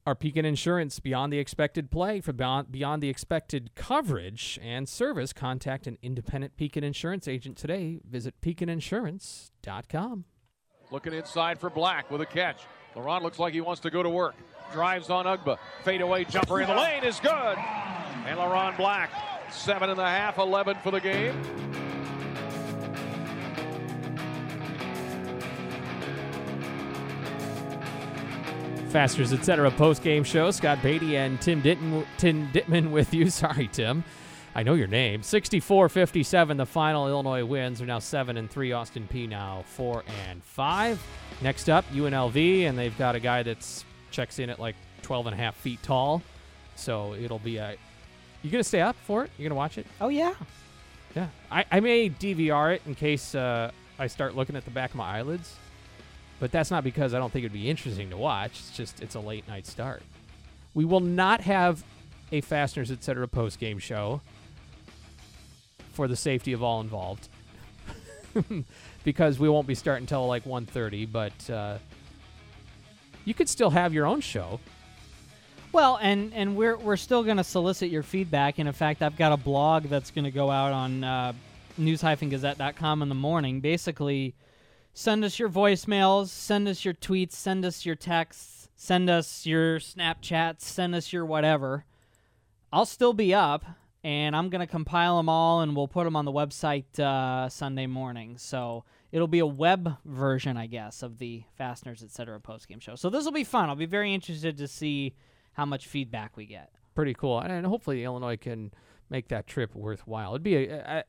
Our 0.06 0.16
Pekin 0.16 0.46
Insurance 0.46 1.02
Beyond 1.02 1.34
the 1.34 1.38
Expected 1.38 1.92
Play 1.92 2.22
for 2.22 2.32
beyond, 2.32 2.72
beyond 2.72 3.04
the 3.04 3.10
expected 3.10 3.76
coverage 3.76 4.58
and 4.64 4.88
service. 4.88 5.34
Contact 5.34 5.86
an 5.86 5.98
independent 6.02 6.56
Pekin 6.56 6.82
Insurance 6.82 7.28
agent 7.28 7.58
today. 7.58 8.00
Visit 8.10 8.40
pekininsurance.com. 8.40 10.24
Looking 10.92 11.14
inside 11.14 11.60
for 11.60 11.70
Black 11.70 12.10
with 12.10 12.22
a 12.22 12.26
catch. 12.26 12.62
Leron 12.96 13.22
looks 13.22 13.38
like 13.38 13.54
he 13.54 13.60
wants 13.60 13.82
to 13.82 13.90
go 13.90 14.02
to 14.02 14.10
work. 14.10 14.36
Drives 14.72 15.10
on 15.10 15.26
Ugba. 15.26 15.58
Fadeaway 15.84 16.24
jumper 16.24 16.62
in 16.62 16.70
the 16.70 16.76
lane 16.76 17.04
is 17.04 17.20
good. 17.20 17.58
And 18.26 18.40
Leron 18.40 18.78
Black, 18.78 19.12
seven 19.52 19.90
and 19.90 20.00
a 20.00 20.08
half, 20.08 20.38
11 20.38 20.78
for 20.84 20.92
the 20.92 21.02
game. 21.02 21.36
Fasters, 28.90 29.34
etc. 29.34 29.70
Post 29.72 30.02
game 30.02 30.24
show. 30.24 30.50
Scott 30.50 30.82
Beatty 30.82 31.18
and 31.18 31.40
Tim 31.42 31.62
Ditton, 31.62 32.06
Tim 32.18 32.48
Ditman 32.52 32.92
with 32.92 33.14
you. 33.14 33.30
Sorry, 33.32 33.68
Tim. 33.68 34.04
I 34.56 34.64
know 34.64 34.74
your 34.74 34.88
name. 34.88 35.22
64-57. 35.22 36.58
The 36.58 36.66
final 36.66 37.08
Illinois 37.08 37.46
wins 37.46 37.82
are 37.82 37.86
now 37.86 38.00
seven 38.00 38.38
and 38.38 38.50
three. 38.50 38.72
Austin 38.72 39.08
Peay 39.12 39.28
now 39.28 39.64
four 39.68 40.04
and 40.30 40.42
five. 40.44 41.02
Next 41.42 41.70
up, 41.70 41.86
UNLV, 41.92 42.62
and 42.64 42.78
they've 42.78 42.98
got 42.98 43.16
a 43.16 43.20
guy 43.20 43.44
that's 43.44 43.86
checks 44.10 44.40
in 44.40 44.50
at 44.50 44.60
like 44.60 44.76
12 45.02 45.28
and 45.28 45.34
a 45.36 45.38
half 45.38 45.56
feet 45.56 45.84
tall. 45.84 46.24
So 46.76 47.14
it'll 47.14 47.40
be 47.40 47.58
a. 47.58 47.76
You 48.42 48.50
gonna 48.50 48.64
stay 48.64 48.82
up 48.82 48.96
for 49.04 49.24
it? 49.24 49.32
You're 49.38 49.50
gonna 49.50 49.58
watch 49.58 49.78
it? 49.78 49.86
Oh 50.00 50.10
yeah. 50.10 50.34
Yeah. 51.16 51.28
I, 51.52 51.66
I 51.72 51.80
may 51.80 52.10
DVR 52.10 52.76
it 52.76 52.82
in 52.86 52.96
case 52.96 53.36
uh, 53.36 53.72
I 54.00 54.08
start 54.08 54.36
looking 54.36 54.56
at 54.56 54.64
the 54.66 54.72
back 54.72 54.92
of 54.92 54.96
my 54.96 55.18
eyelids. 55.18 55.56
But 56.40 56.52
that's 56.52 56.70
not 56.70 56.84
because 56.84 57.14
I 57.14 57.20
don't 57.20 57.32
think 57.32 57.46
it'd 57.46 57.54
be 57.54 57.70
interesting 57.70 58.10
to 58.12 58.18
watch. 58.18 58.52
It's 58.52 58.78
just 58.78 59.02
it's 59.02 59.16
a 59.16 59.20
late 59.20 59.48
night 59.48 59.66
start. 59.66 60.04
We 60.74 60.86
will 60.86 61.00
not 61.00 61.42
have 61.42 61.84
a 62.32 62.42
Fasteners 62.42 62.92
Etc. 62.92 63.28
post 63.28 63.60
game 63.60 63.80
show 63.80 64.22
for 65.94 66.08
the 66.08 66.16
safety 66.16 66.54
of 66.54 66.62
all 66.62 66.82
involved. 66.82 67.28
because 69.04 69.40
we 69.40 69.50
won't 69.50 69.68
be 69.68 69.74
starting 69.74 70.04
until 70.04 70.28
like 70.28 70.44
1.30, 70.44 71.12
but 71.12 71.50
uh, 71.50 71.78
you 73.26 73.34
could 73.34 73.50
still 73.50 73.70
have 73.72 73.94
your 73.94 74.06
own 74.06 74.22
show. 74.22 74.60
Well, 75.74 76.00
and 76.02 76.34
and 76.34 76.56
we're 76.56 76.78
we're 76.78 76.98
still 76.98 77.24
going 77.24 77.38
to 77.38 77.44
solicit 77.44 77.90
your 77.90 78.04
feedback. 78.04 78.58
And 78.58 78.68
in 78.68 78.74
fact, 78.74 79.02
I've 79.02 79.18
got 79.18 79.34
a 79.34 79.38
blog 79.38 79.84
that's 79.84 80.12
going 80.12 80.26
to 80.26 80.32
go 80.32 80.50
out 80.50 80.72
on 80.72 81.04
uh, 81.04 81.34
news-gazette.com 81.78 83.02
in 83.02 83.10
the 83.10 83.16
morning. 83.16 83.60
Basically, 83.60 84.34
send 84.98 85.24
us 85.24 85.38
your 85.38 85.48
voicemails, 85.48 86.30
send 86.30 86.68
us 86.68 86.84
your 86.84 86.94
tweets, 86.96 87.34
send 87.34 87.64
us 87.64 87.86
your 87.86 87.94
texts, 87.94 88.68
send 88.76 89.12
us 89.12 89.46
your 89.46 89.78
Snapchats, 89.78 90.62
send 90.62 90.96
us 90.96 91.14
your 91.14 91.24
whatever. 91.24 91.86
I'll 92.74 92.88
still 92.88 93.14
be 93.14 93.32
up, 93.32 93.64
and 94.04 94.36
I'm 94.36 94.50
going 94.50 94.62
to 94.62 94.66
compile 94.66 95.18
them 95.18 95.30
all, 95.30 95.62
and 95.62 95.76
we'll 95.76 95.88
put 95.88 96.06
them 96.06 96.16
on 96.16 96.26
the 96.26 96.32
website 96.32 97.00
uh, 97.00 97.48
Sunday 97.48 97.86
morning. 97.86 98.40
So 98.40 98.86
it'll 99.12 99.28
be 99.28 99.38
a 99.38 99.46
web 99.46 99.98
version, 100.04 100.58
I 100.58 100.66
guess, 100.66 101.04
of 101.04 101.20
the 101.20 101.44
Fasteners 101.60 102.02
Etc. 102.02 102.40
postgame 102.40 102.82
show. 102.82 102.96
So 102.96 103.12
this 103.12 103.24
will 103.24 103.32
be 103.32 103.44
fun. 103.44 103.70
I'll 103.70 103.76
be 103.76 103.86
very 103.86 104.16
interested 104.16 104.58
to 104.58 104.68
see 104.68 105.14
how 105.54 105.66
much 105.66 105.86
feedback 105.86 106.36
we 106.36 106.48
get. 106.48 106.72
Pretty 106.96 107.14
cool, 107.14 107.40
and 107.40 107.68
hopefully 107.68 108.04
Illinois 108.04 108.38
can 108.38 108.72
make 109.12 109.28
that 109.28 109.46
trip 109.46 109.76
worthwhile. 109.76 110.32
It'd 110.32 110.42
be 110.42 110.56
a, 110.56 110.76
a, 110.76 110.98
a 110.98 111.04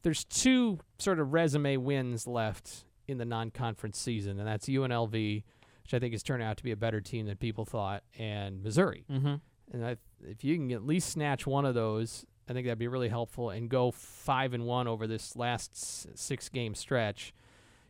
there's 0.00 0.24
two 0.24 0.78
sort 0.98 1.20
of 1.20 1.34
resume 1.34 1.76
wins 1.76 2.26
left 2.26 2.86
in 3.08 3.18
the 3.18 3.24
non-conference 3.24 3.98
season, 3.98 4.38
and 4.38 4.46
that's 4.46 4.66
UNLV, 4.66 5.42
which 5.82 5.94
I 5.94 5.98
think 5.98 6.12
has 6.12 6.22
turned 6.22 6.42
out 6.42 6.56
to 6.58 6.64
be 6.64 6.70
a 6.70 6.76
better 6.76 7.00
team 7.00 7.26
than 7.26 7.36
people 7.36 7.64
thought, 7.64 8.02
and 8.18 8.62
Missouri. 8.62 9.04
Mm-hmm. 9.10 9.34
And 9.72 9.86
I, 9.86 9.96
if 10.22 10.44
you 10.44 10.56
can 10.56 10.70
at 10.72 10.84
least 10.84 11.10
snatch 11.10 11.46
one 11.46 11.64
of 11.64 11.74
those, 11.74 12.26
I 12.48 12.52
think 12.52 12.66
that'd 12.66 12.78
be 12.78 12.88
really 12.88 13.08
helpful. 13.08 13.50
And 13.50 13.68
go 13.68 13.90
five 13.90 14.52
and 14.54 14.66
one 14.66 14.86
over 14.86 15.06
this 15.06 15.36
last 15.36 15.72
s- 15.72 16.06
six 16.14 16.48
game 16.48 16.74
stretch. 16.74 17.32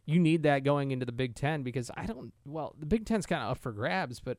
You 0.05 0.19
need 0.19 0.43
that 0.45 0.65
going 0.65 0.91
into 0.91 1.07
the 1.07 1.13
Big 1.13 1.35
Ten 1.35 1.63
because 1.63 1.91
I 1.97 2.07
don't. 2.07 2.33
Well, 2.45 2.75
the 2.79 2.87
Big 2.87 3.07
Ten's 3.07 3.27
kind 3.27 3.43
of 3.43 3.51
up 3.53 3.59
for 3.59 3.73
grabs, 3.73 4.21
but 4.21 4.39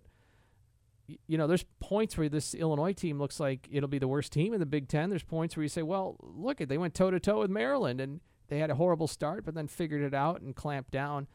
you 1.28 1.38
know, 1.38 1.48
there's 1.48 1.66
points 1.80 2.18
where 2.18 2.30
this 2.30 2.54
Illinois 2.54 2.94
team 2.94 3.20
looks 3.20 3.40
like 3.40 3.68
it'll 3.72 3.90
be 3.90 4.00
the 4.00 4.08
worst 4.08 4.32
team 4.32 4.54
in 4.54 4.60
the 4.60 4.66
Big 4.66 4.88
Ten. 4.88 5.10
There's 5.10 5.24
points 5.24 5.56
where 5.56 5.64
you 5.64 5.70
say, 5.70 5.82
well, 5.82 6.18
look 6.22 6.62
at 6.62 6.70
they 6.70 6.78
went 6.78 6.94
toe 6.94 7.12
to 7.12 7.20
toe 7.20 7.40
with 7.40 7.52
Maryland 7.52 8.00
and 8.00 8.22
they 8.48 8.60
had 8.60 8.70
a 8.70 8.76
horrible 8.76 9.08
start, 9.08 9.46
but 9.46 9.54
then 9.56 9.68
figured 9.68 10.02
it 10.02 10.14
out 10.14 10.42
and 10.42 10.56
clamped 10.56 10.92
down. 10.92 11.28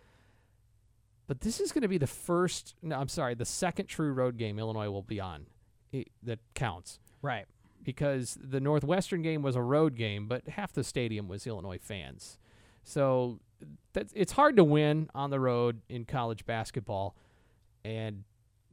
But 1.27 1.41
this 1.41 1.61
is 1.61 1.73
going 1.73 1.83
to 1.83 1.89
be 1.89 1.99
the 1.99 2.07
first. 2.07 2.75
No, 2.83 2.97
I'm 2.97 3.09
sorry, 3.09 3.35
the 3.35 3.45
second 3.45 3.87
true 3.87 4.13
road 4.13 4.37
game 4.39 4.59
Illinois 4.59 4.91
will 4.91 5.03
be 5.03 5.21
on 5.21 5.47
i 5.95 6.05
that 6.23 6.39
counts 6.55 7.01
Right. 7.23 7.47
because 7.83 8.39
the 8.41 8.61
Northwestern 8.61 9.23
game 9.23 9.43
was 9.43 9.57
a 9.57 9.63
road 9.63 9.95
game, 9.97 10.27
but 10.29 10.47
half 10.49 10.73
the 10.73 10.85
stadium 10.85 11.29
was 11.29 11.47
Illinois 11.47 11.79
fans. 11.81 12.39
So 12.85 13.41
that's, 13.93 14.13
it's 14.15 14.33
hard 14.33 14.57
to 14.57 14.65
win 14.65 15.11
on 15.15 15.31
the 15.31 15.41
road 15.41 15.81
in 15.89 16.05
college 16.05 16.47
basketball, 16.47 17.17
and 17.85 18.25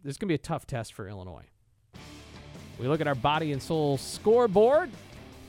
this 0.03 0.11
is 0.11 0.17
going 0.17 0.27
to 0.27 0.31
be 0.31 0.35
a 0.35 0.37
tough 0.37 0.67
test 0.67 0.93
for 0.93 1.07
Illinois. 1.09 1.45
We 2.79 2.87
look 2.87 3.01
at 3.01 3.07
our 3.07 3.15
body 3.15 3.51
and 3.53 3.61
soul 3.61 3.97
scoreboard. 3.97 4.89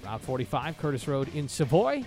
Route 0.04 0.20
45, 0.20 0.78
Curtis 0.78 1.08
Road 1.08 1.34
in 1.34 1.48
Savoy. 1.48 2.04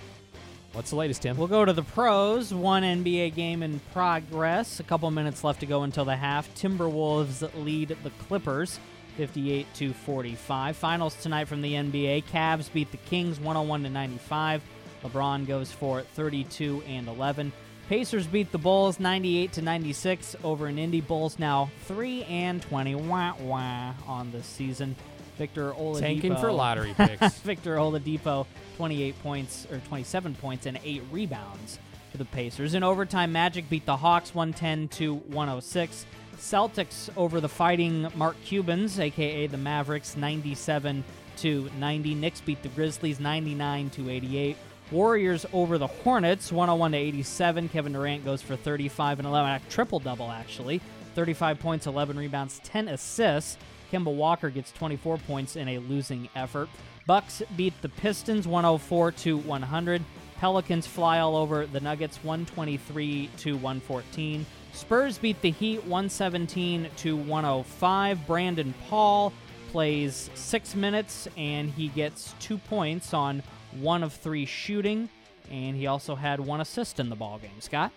What's 0.73 0.91
the 0.91 0.97
latest, 0.97 1.23
Tim? 1.23 1.35
We'll 1.35 1.47
go 1.47 1.65
to 1.65 1.73
the 1.73 1.83
pros. 1.83 2.53
One 2.53 2.83
NBA 2.83 3.33
game 3.33 3.63
in 3.63 3.79
progress. 3.91 4.79
A 4.79 4.83
couple 4.83 5.09
minutes 5.09 5.43
left 5.43 5.61
to 5.61 5.65
go 5.65 5.81
until 5.81 6.05
the 6.05 6.15
half. 6.15 6.53
Timberwolves 6.53 7.49
lead 7.63 7.97
the 8.03 8.11
Clippers 8.27 8.79
58 9.17 9.65
to 9.73 9.93
45. 9.93 10.77
Finals 10.77 11.15
tonight 11.15 11.47
from 11.47 11.61
the 11.61 11.73
NBA. 11.73 12.23
Cavs 12.25 12.71
beat 12.71 12.91
the 12.91 12.97
Kings 12.97 13.39
101 13.39 13.83
to 13.83 13.89
95. 13.89 14.61
LeBron 15.03 15.47
goes 15.47 15.71
for 15.71 16.01
32 16.01 16.83
and 16.87 17.07
11. 17.07 17.51
Pacers 17.89 18.27
beat 18.27 18.51
the 18.51 18.59
Bulls 18.59 18.99
98 18.99 19.51
to 19.53 19.61
96 19.63 20.35
over 20.43 20.67
an 20.67 20.77
Indy 20.77 21.01
Bulls 21.01 21.39
now 21.39 21.71
3 21.85 22.23
and 22.25 22.61
20 22.61 22.93
wah, 22.93 23.33
wah, 23.39 23.93
on 24.05 24.31
the 24.31 24.43
season. 24.43 24.95
Victor 25.39 25.71
Oladipo 25.71 25.99
Tanking 25.99 26.35
for 26.35 26.51
lottery 26.51 26.93
picks. 26.97 27.39
Victor 27.39 27.77
Oladipo, 27.77 28.45
28 28.75 29.23
points 29.23 29.65
or 29.71 29.79
27 29.87 30.35
points 30.35 30.65
and 30.65 30.77
eight 30.83 31.01
rebounds 31.11 31.79
for 32.11 32.17
the 32.17 32.25
Pacers. 32.25 32.73
In 32.73 32.83
overtime, 32.83 33.31
Magic 33.31 33.69
beat 33.69 33.85
the 33.85 33.95
Hawks 33.95 34.35
110 34.35 34.89
to 34.89 35.15
106. 35.15 36.05
Celtics 36.35 37.09
over 37.15 37.39
the 37.39 37.47
Fighting 37.47 38.07
Mark 38.15 38.35
Cubans, 38.43 38.99
aka 38.99 39.47
the 39.47 39.57
Mavericks, 39.57 40.17
97 40.17 41.05
to 41.37 41.69
90. 41.79 42.15
Knicks 42.15 42.41
beat 42.41 42.61
the 42.61 42.69
Grizzlies 42.69 43.21
99 43.21 43.89
to 43.91 44.09
88. 44.09 44.57
Warriors 44.91 45.45
over 45.53 45.77
the 45.77 45.87
Hornets 45.87 46.51
101 46.51 46.91
to 46.91 46.97
87. 46.97 47.69
Kevin 47.69 47.93
Durant 47.93 48.25
goes 48.25 48.41
for 48.41 48.57
35 48.57 49.19
and 49.19 49.27
11, 49.27 49.61
triple 49.69 49.99
double 49.99 50.29
actually. 50.31 50.81
35 51.15 51.59
points, 51.59 51.87
11 51.87 52.17
rebounds, 52.17 52.59
10 52.65 52.89
assists. 52.89 53.57
Kemba 53.91 54.13
Walker 54.13 54.49
gets 54.49 54.71
24 54.71 55.17
points 55.19 55.55
in 55.55 55.67
a 55.67 55.79
losing 55.79 56.29
effort. 56.35 56.69
Bucks 57.05 57.41
beat 57.55 57.79
the 57.81 57.89
Pistons 57.89 58.47
104 58.47 59.11
to 59.11 59.37
100. 59.37 60.03
Pelicans 60.37 60.87
fly 60.87 61.19
all 61.19 61.35
over 61.35 61.65
the 61.65 61.79
Nuggets 61.79 62.23
123 62.23 63.29
to 63.37 63.53
114. 63.53 64.45
Spurs 64.73 65.17
beat 65.17 65.41
the 65.41 65.51
Heat 65.51 65.83
117 65.83 66.89
to 66.97 67.17
105. 67.17 68.27
Brandon 68.27 68.73
Paul 68.87 69.33
plays 69.71 70.29
6 70.35 70.75
minutes 70.75 71.27
and 71.37 71.69
he 71.71 71.89
gets 71.89 72.35
2 72.39 72.57
points 72.57 73.13
on 73.13 73.43
1 73.79 74.03
of 74.03 74.13
3 74.13 74.45
shooting 74.45 75.09
and 75.51 75.75
he 75.75 75.87
also 75.87 76.15
had 76.15 76.39
one 76.39 76.61
assist 76.61 76.99
in 76.99 77.09
the 77.09 77.15
ball 77.15 77.39
game. 77.39 77.59
Scott 77.59 77.91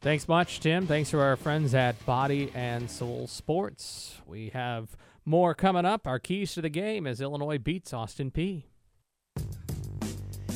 Thanks 0.00 0.28
much, 0.28 0.60
Tim. 0.60 0.86
Thanks 0.86 1.10
to 1.10 1.18
our 1.18 1.34
friends 1.36 1.74
at 1.74 2.04
Body 2.06 2.52
and 2.54 2.88
Soul 2.88 3.26
Sports. 3.26 4.20
We 4.26 4.50
have 4.50 4.96
more 5.24 5.54
coming 5.54 5.84
up. 5.84 6.06
Our 6.06 6.20
keys 6.20 6.54
to 6.54 6.62
the 6.62 6.68
game 6.68 7.04
as 7.06 7.20
Illinois 7.20 7.58
beats 7.58 7.92
Austin 7.92 8.30
Peay. 8.30 8.62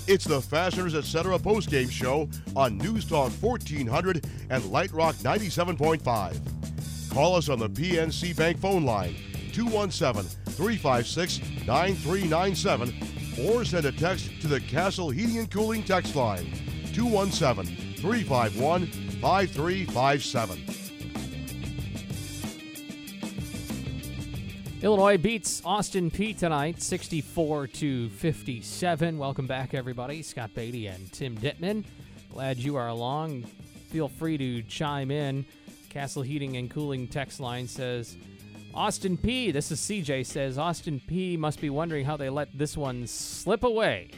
It's 0.07 0.25
the 0.25 0.41
Fasteners 0.41 0.95
Etc. 0.95 1.39
postgame 1.39 1.91
show 1.91 2.29
on 2.55 2.79
News 2.79 3.05
Talk 3.05 3.33
1400 3.33 4.27
and 4.51 4.65
Light 4.67 4.93
Rock 4.93 5.17
97.5. 5.17 7.13
Call 7.13 7.37
us 7.37 7.49
on 7.49 7.59
the 7.59 7.69
PNC 7.69 8.37
Bank 8.37 8.59
phone 8.59 8.85
line 8.85 9.17
217 9.53 10.25
356 10.55 11.67
9397 11.67 12.95
or 13.47 13.65
send 13.65 13.87
a 13.87 13.93
text 13.93 14.31
to 14.41 14.47
the 14.47 14.61
Castle 14.61 15.11
Heating 15.11 15.39
and 15.39 15.51
Cooling 15.51 15.83
text 15.83 16.17
line 16.17 16.51
217 16.93 17.95
351 17.97 19.12
5357. 19.23 20.65
Illinois 24.83 25.17
beats 25.17 25.63
Austin 25.65 26.11
Peay 26.11 26.37
tonight, 26.37 26.83
64 26.83 27.69
to 27.69 28.09
57. 28.09 29.17
Welcome 29.17 29.47
back, 29.47 29.75
everybody. 29.75 30.23
Scott 30.23 30.51
Beatty 30.57 30.89
and 30.89 31.13
Tim 31.13 31.39
Ditman. 31.39 31.85
Glad 32.31 32.59
you 32.59 32.75
are 32.75 32.89
along. 32.89 33.45
Feel 33.91 34.09
free 34.09 34.37
to 34.39 34.63
chime 34.63 35.13
in. 35.13 35.47
Castle 35.89 36.23
Heating 36.23 36.57
and 36.57 36.69
Cooling 36.69 37.07
text 37.07 37.39
line 37.39 37.69
says, 37.69 38.17
Austin 38.75 39.17
Peay. 39.17 39.53
This 39.53 39.71
is 39.71 39.79
CJ 39.79 40.27
says 40.27 40.59
Austin 40.59 41.01
Peay. 41.09 41.39
must 41.39 41.61
be 41.61 41.71
wondering 41.71 42.05
how 42.05 42.17
they 42.17 42.29
let 42.29 42.49
this 42.59 42.77
one 42.77 43.07
slip 43.07 43.63
away. 43.63 44.11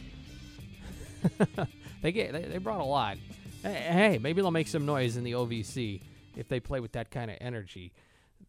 they 2.01 2.11
get 2.11 2.33
they, 2.33 2.45
they 2.45 2.57
brought 2.57 2.81
a 2.81 2.85
lot. 2.85 3.19
Hey, 3.65 4.19
maybe 4.21 4.43
they'll 4.43 4.51
make 4.51 4.69
some 4.69 4.85
noise 4.85 5.17
in 5.17 5.25
the 5.25 5.33
OVC 5.33 6.03
if 6.37 6.49
they 6.49 6.61
play 6.61 6.81
with 6.81 6.93
that 6.93 7.11
kind 7.11 7.31
of 7.31 7.39
energy. 7.41 7.93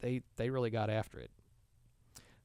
They 0.02 0.22
they 0.36 0.50
really 0.50 0.70
got 0.70 0.90
after 0.90 1.20
it. 1.20 1.32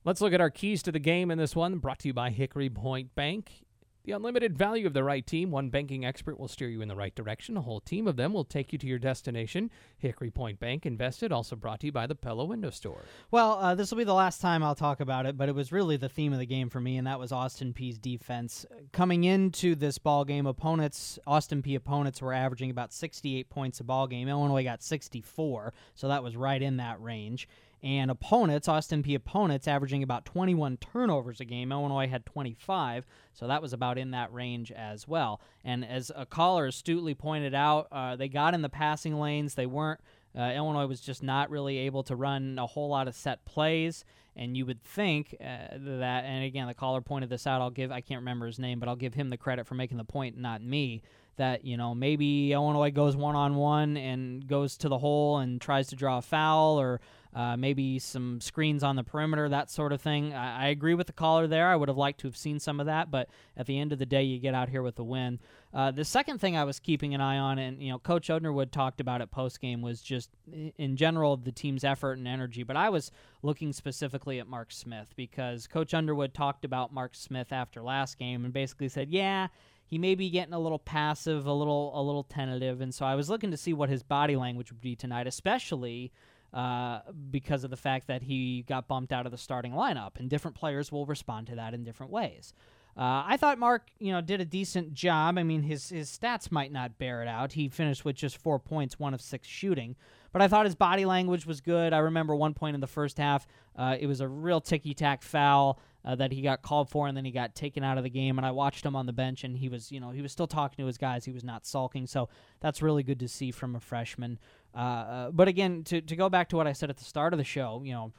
Let's 0.05 0.21
look 0.21 0.33
at 0.33 0.41
our 0.41 0.51
keys 0.51 0.83
to 0.85 0.93
the 0.93 0.99
game 0.99 1.31
in 1.31 1.39
this 1.39 1.55
one, 1.55 1.79
brought 1.79 1.99
to 2.01 2.09
you 2.09 2.15
by 2.15 2.31
Hickory 2.31 2.71
Point 2.71 3.15
Bank. 3.15 3.65
The 4.05 4.13
unlimited 4.13 4.57
value 4.57 4.87
of 4.87 4.95
the 4.95 5.05
right 5.05 5.27
team. 5.27 5.51
One 5.51 5.69
banking 5.69 6.07
expert 6.07 6.41
will 6.41 6.49
steer 6.49 6.69
you 6.69 6.81
in 6.81 6.89
the 6.89 6.97
right 6.97 7.15
direction. 7.15 7.57
A 7.57 7.61
whole 7.61 7.81
team 7.81 8.09
of 8.09 8.17
them 8.17 8.33
will 8.33 8.45
take 8.45 8.73
you 8.73 8.79
to 8.79 8.87
your 8.87 8.99
destination. 8.99 9.71
Hickory 9.99 10.31
Point 10.31 10.59
Bank 10.59 10.87
Invested, 10.87 11.33
also 11.33 11.55
brought 11.55 11.81
to 11.81 11.87
you 11.87 11.93
by 11.93 12.07
the 12.07 12.15
Pella 12.15 12.47
Window 12.47 12.71
Store. 12.71 13.03
Well, 13.31 13.59
uh, 13.59 13.75
this 13.75 13.91
will 13.91 13.99
be 13.99 14.05
the 14.05 14.15
last 14.15 14.41
time 14.41 14.63
I'll 14.63 14.75
talk 14.75 15.01
about 15.01 15.27
it, 15.27 15.37
but 15.37 15.51
it 15.51 15.55
was 15.55 15.71
really 15.71 15.99
the 15.99 16.09
theme 16.09 16.33
of 16.33 16.39
the 16.39 16.47
game 16.47 16.71
for 16.71 16.81
me, 16.81 16.97
and 16.97 17.07
that 17.07 17.19
was 17.19 17.31
Austin 17.31 17.75
Peay's 17.75 17.99
defense. 17.99 18.65
Coming 18.93 19.25
into 19.25 19.75
this 19.75 19.99
ball 19.99 20.25
game, 20.25 20.47
opponents, 20.47 21.19
Austin 21.27 21.63
Peay 21.63 21.77
opponents, 21.77 22.23
were 22.23 22.33
averaging 22.33 22.71
about 22.71 22.95
68 22.95 23.51
points 23.51 23.81
a 23.81 23.85
ball 23.85 24.07
game. 24.07 24.29
Illinois 24.29 24.65
got 24.65 24.83
64, 24.83 25.75
so 25.95 26.09
that 26.09 26.23
was 26.23 26.37
right 26.37 26.63
in 26.63 26.79
that 26.79 27.01
range. 27.03 27.49
And 27.83 28.11
opponents, 28.11 28.69
Austin 28.69 29.03
Peay 29.03 29.14
opponents, 29.14 29.66
averaging 29.66 30.03
about 30.03 30.27
21 30.27 30.77
turnovers 30.77 31.40
a 31.40 31.47
game. 31.47 31.73
Illinois 31.73 32.09
had 32.09 32.27
25, 32.27 33.07
so 33.33 33.47
that 33.47 33.62
was 33.62 33.73
about 33.73 33.97
in 33.97 34.11
that 34.11 34.33
range 34.33 34.71
as 34.71 35.09
well. 35.09 35.40
And 35.64 35.85
as 35.85 36.12
a 36.14 36.27
caller 36.27 36.66
astutely 36.66 37.14
pointed 37.14 37.55
out, 37.55 37.88
uh, 37.90 38.16
they 38.16 38.29
got 38.29 38.53
in 38.53 38.61
the 38.61 38.69
passing 38.69 39.19
lanes. 39.19 39.55
They 39.55 39.66
weren't 39.66 40.01
uh, 40.37 40.53
Illinois 40.55 40.87
was 40.87 41.01
just 41.01 41.23
not 41.23 41.51
really 41.51 41.79
able 41.79 42.03
to 42.05 42.14
run 42.14 42.59
a 42.59 42.66
whole 42.66 42.88
lot 42.88 43.09
of 43.09 43.14
set 43.14 43.45
plays, 43.45 44.05
and 44.37 44.57
you 44.57 44.64
would 44.64 44.83
think 44.83 45.35
uh, 45.40 45.75
that. 45.77 46.25
And 46.25 46.45
again, 46.45 46.69
the 46.69 46.75
caller 46.75 47.01
pointed 47.01 47.31
this 47.31 47.47
out. 47.47 47.61
I'll 47.61 47.71
give 47.71 47.90
I 47.90 48.01
can't 48.01 48.21
remember 48.21 48.47
his 48.47 48.59
name, 48.59 48.79
but 48.79 48.88
I'll 48.88 48.97
give 48.97 49.14
him 49.14 49.31
the 49.31 49.37
credit 49.37 49.66
for 49.66 49.75
making 49.75 49.99
the 49.99 50.05
point, 50.05 50.38
not 50.38 50.62
me. 50.62 51.03
That 51.37 51.64
you 51.64 51.77
know 51.77 51.95
maybe 51.95 52.53
Illinois 52.53 52.90
goes 52.90 53.16
one 53.16 53.35
on 53.35 53.57
one 53.57 53.97
and 53.97 54.47
goes 54.47 54.77
to 54.79 54.88
the 54.88 54.99
hole 54.99 55.38
and 55.38 55.61
tries 55.61 55.88
to 55.88 55.97
draw 55.97 56.19
a 56.19 56.23
foul, 56.23 56.79
or 56.79 57.01
uh, 57.35 57.57
maybe 57.57 57.99
some 57.99 58.40
screens 58.40 58.83
on 58.83 58.97
the 58.97 59.05
perimeter, 59.05 59.49
that 59.49 59.71
sort 59.71 59.93
of 59.93 60.01
thing. 60.01 60.35
I, 60.35 60.64
I 60.64 60.69
agree 60.69 60.95
with 60.95 61.07
the 61.07 61.12
caller 61.12 61.47
there. 61.47 61.69
I 61.69 61.77
would 61.77 61.88
have 61.88 61.97
liked 61.97 62.21
to 62.21 62.27
have 62.27 62.37
seen 62.37 62.59
some 62.59 62.81
of 62.81 62.87
that, 62.87 63.11
but 63.11 63.29
at 63.57 63.66
the 63.66 63.79
end 63.79 63.93
of 63.93 63.99
the 64.01 64.07
day, 64.07 64.25
you 64.25 64.40
get 64.40 64.55
out 64.55 64.69
here 64.69 64.83
with 64.83 64.97
the 64.97 65.05
win. 65.05 65.38
Uh, 65.73 65.93
the 65.93 66.05
second 66.05 66.38
thing 66.38 66.57
I 66.57 66.64
was 66.64 66.81
keeping 66.81 67.14
an 67.14 67.21
eye 67.21 67.38
on, 67.38 67.59
and 67.59 67.81
you 67.81 67.93
know, 67.93 67.99
Coach 68.01 68.31
Underwood 68.31 68.73
talked 68.73 69.01
about 69.01 69.21
it 69.21 69.31
post 69.31 69.61
game, 69.61 69.81
was 69.81 70.03
just 70.03 70.31
in 70.77 70.97
general 70.97 71.37
the 71.37 71.53
team's 71.53 71.85
effort 71.85 72.19
and 72.19 72.27
energy. 72.27 72.64
But 72.64 72.77
I 72.77 72.88
was 72.88 73.12
looking 73.43 73.73
specifically 73.73 74.40
at 74.40 74.49
Mark 74.49 74.73
Smith 74.73 75.12
because 75.14 75.69
Coach 75.69 75.95
Underwood 75.95 76.35
talked 76.35 76.64
about 76.64 76.93
Mark 76.93 77.14
Smith 77.14 77.53
after 77.53 77.81
last 77.81 78.19
game 78.19 78.45
and 78.45 78.53
basically 78.53 78.88
said, 78.88 79.11
"Yeah, 79.11 79.47
he 79.87 79.99
may 79.99 80.16
be 80.16 80.31
getting 80.31 80.55
a 80.55 80.59
little 80.59 80.81
passive, 80.81 81.47
a 81.47 81.53
little 81.53 81.93
a 81.95 82.03
little 82.03 82.25
tentative." 82.25 82.81
And 82.81 82.93
so 82.93 83.07
I 83.07 83.14
was 83.14 83.31
looking 83.31 83.53
to 83.53 83.57
see 83.57 83.73
what 83.73 83.88
his 83.88 84.03
body 84.03 84.35
language 84.35 84.73
would 84.73 84.81
be 84.81 84.97
tonight, 84.97 85.29
especially 85.29 86.11
uh, 86.53 87.01
because 87.31 87.65
of 87.65 87.71
the 87.71 87.77
fact 87.77 88.07
that 88.09 88.23
he 88.23 88.63
got 88.63 88.89
bumped 88.89 89.13
out 89.13 89.27
of 89.27 89.33
the 89.33 89.39
starting 89.39 89.73
lineup, 89.73 90.19
and 90.19 90.29
different 90.29 90.57
players 90.57 90.91
will 90.91 91.07
respond 91.07 91.47
to 91.49 91.55
that 91.57 91.75
in 91.75 91.85
different 91.85 92.13
ways. 92.13 92.53
Uh, 92.97 93.23
I 93.25 93.37
thought 93.37 93.59
Mark, 93.59 93.89
you 93.99 94.13
know, 94.13 94.21
did 94.21 94.41
a 94.41 94.45
decent 94.45 94.95
job. 94.95 95.39
I 95.39 95.43
mean, 95.43 95.63
his 95.63 95.91
his 95.91 96.11
stats 96.11 96.51
might 96.51 96.73
not 96.73 96.99
bear 96.99 97.23
it 97.23 97.29
out. 97.29 97.53
He 97.53 97.69
finished 97.69 98.05
with 98.05 98.17
just 98.17 98.37
four 98.37 98.59
points, 98.59 98.99
one 98.99 99.15
of 99.15 99.21
six 99.21 99.47
shooting, 99.47 99.95
but 100.33 100.43
I 100.43 100.49
thought 100.49 100.67
his 100.67 100.75
body 100.75 101.05
language 101.05 101.47
was 101.47 101.61
good. 101.61 101.93
I 101.93 101.99
remember 101.99 102.35
one 102.35 102.53
point 102.53 102.75
in 102.75 102.81
the 102.81 102.87
first 102.89 103.19
half, 103.19 103.47
uh, 103.77 103.97
it 103.99 104.07
was 104.07 104.21
a 104.21 104.29
real 104.29 104.61
ticky 104.61 104.93
tack 104.93 105.23
foul 105.23 105.79
uh, 106.05 106.15
that 106.15 106.33
he 106.33 106.41
got 106.41 106.63
called 106.63 106.89
for, 106.89 107.07
and 107.07 107.17
then 107.17 107.25
he 107.25 107.31
got 107.31 107.55
taken 107.55 107.85
out 107.85 107.99
of 107.99 108.05
the 108.05 108.11
game. 108.11 108.39
And 108.39 108.47
I 108.47 108.51
watched 108.51 108.85
him 108.85 108.97
on 108.97 109.07
the 109.07 109.13
bench, 109.13 109.45
and 109.45 109.57
he 109.57 109.69
was, 109.69 109.93
you 109.93 110.01
know, 110.01 110.11
he 110.11 110.23
was 110.23 110.33
still 110.33 110.47
talking 110.47 110.83
to 110.83 110.87
his 110.87 110.99
guys. 110.99 111.25
He 111.25 111.33
was 111.33 111.45
not 111.45 111.67
sulking, 111.67 112.07
so 112.07 112.29
that's 112.61 112.83
really 112.83 113.03
good 113.03 113.21
to 113.21 113.29
see 113.29 113.51
from 113.51 113.77
a 113.77 113.81
freshman. 113.81 114.39
Uh, 114.75 114.79
uh, 114.79 115.31
but 115.31 115.49
again, 115.49 115.85
to 115.85 116.01
to 116.01 116.17
go 116.17 116.29
back 116.29 116.49
to 116.51 116.57
what 116.57 116.67
I 116.67 116.73
said 116.73 116.91
at 116.91 116.97
the 116.97 117.05
start 117.05 117.33
of 117.33 117.39
the 117.39 117.45
show, 117.45 117.83
you 117.85 117.93
know. 117.93 118.13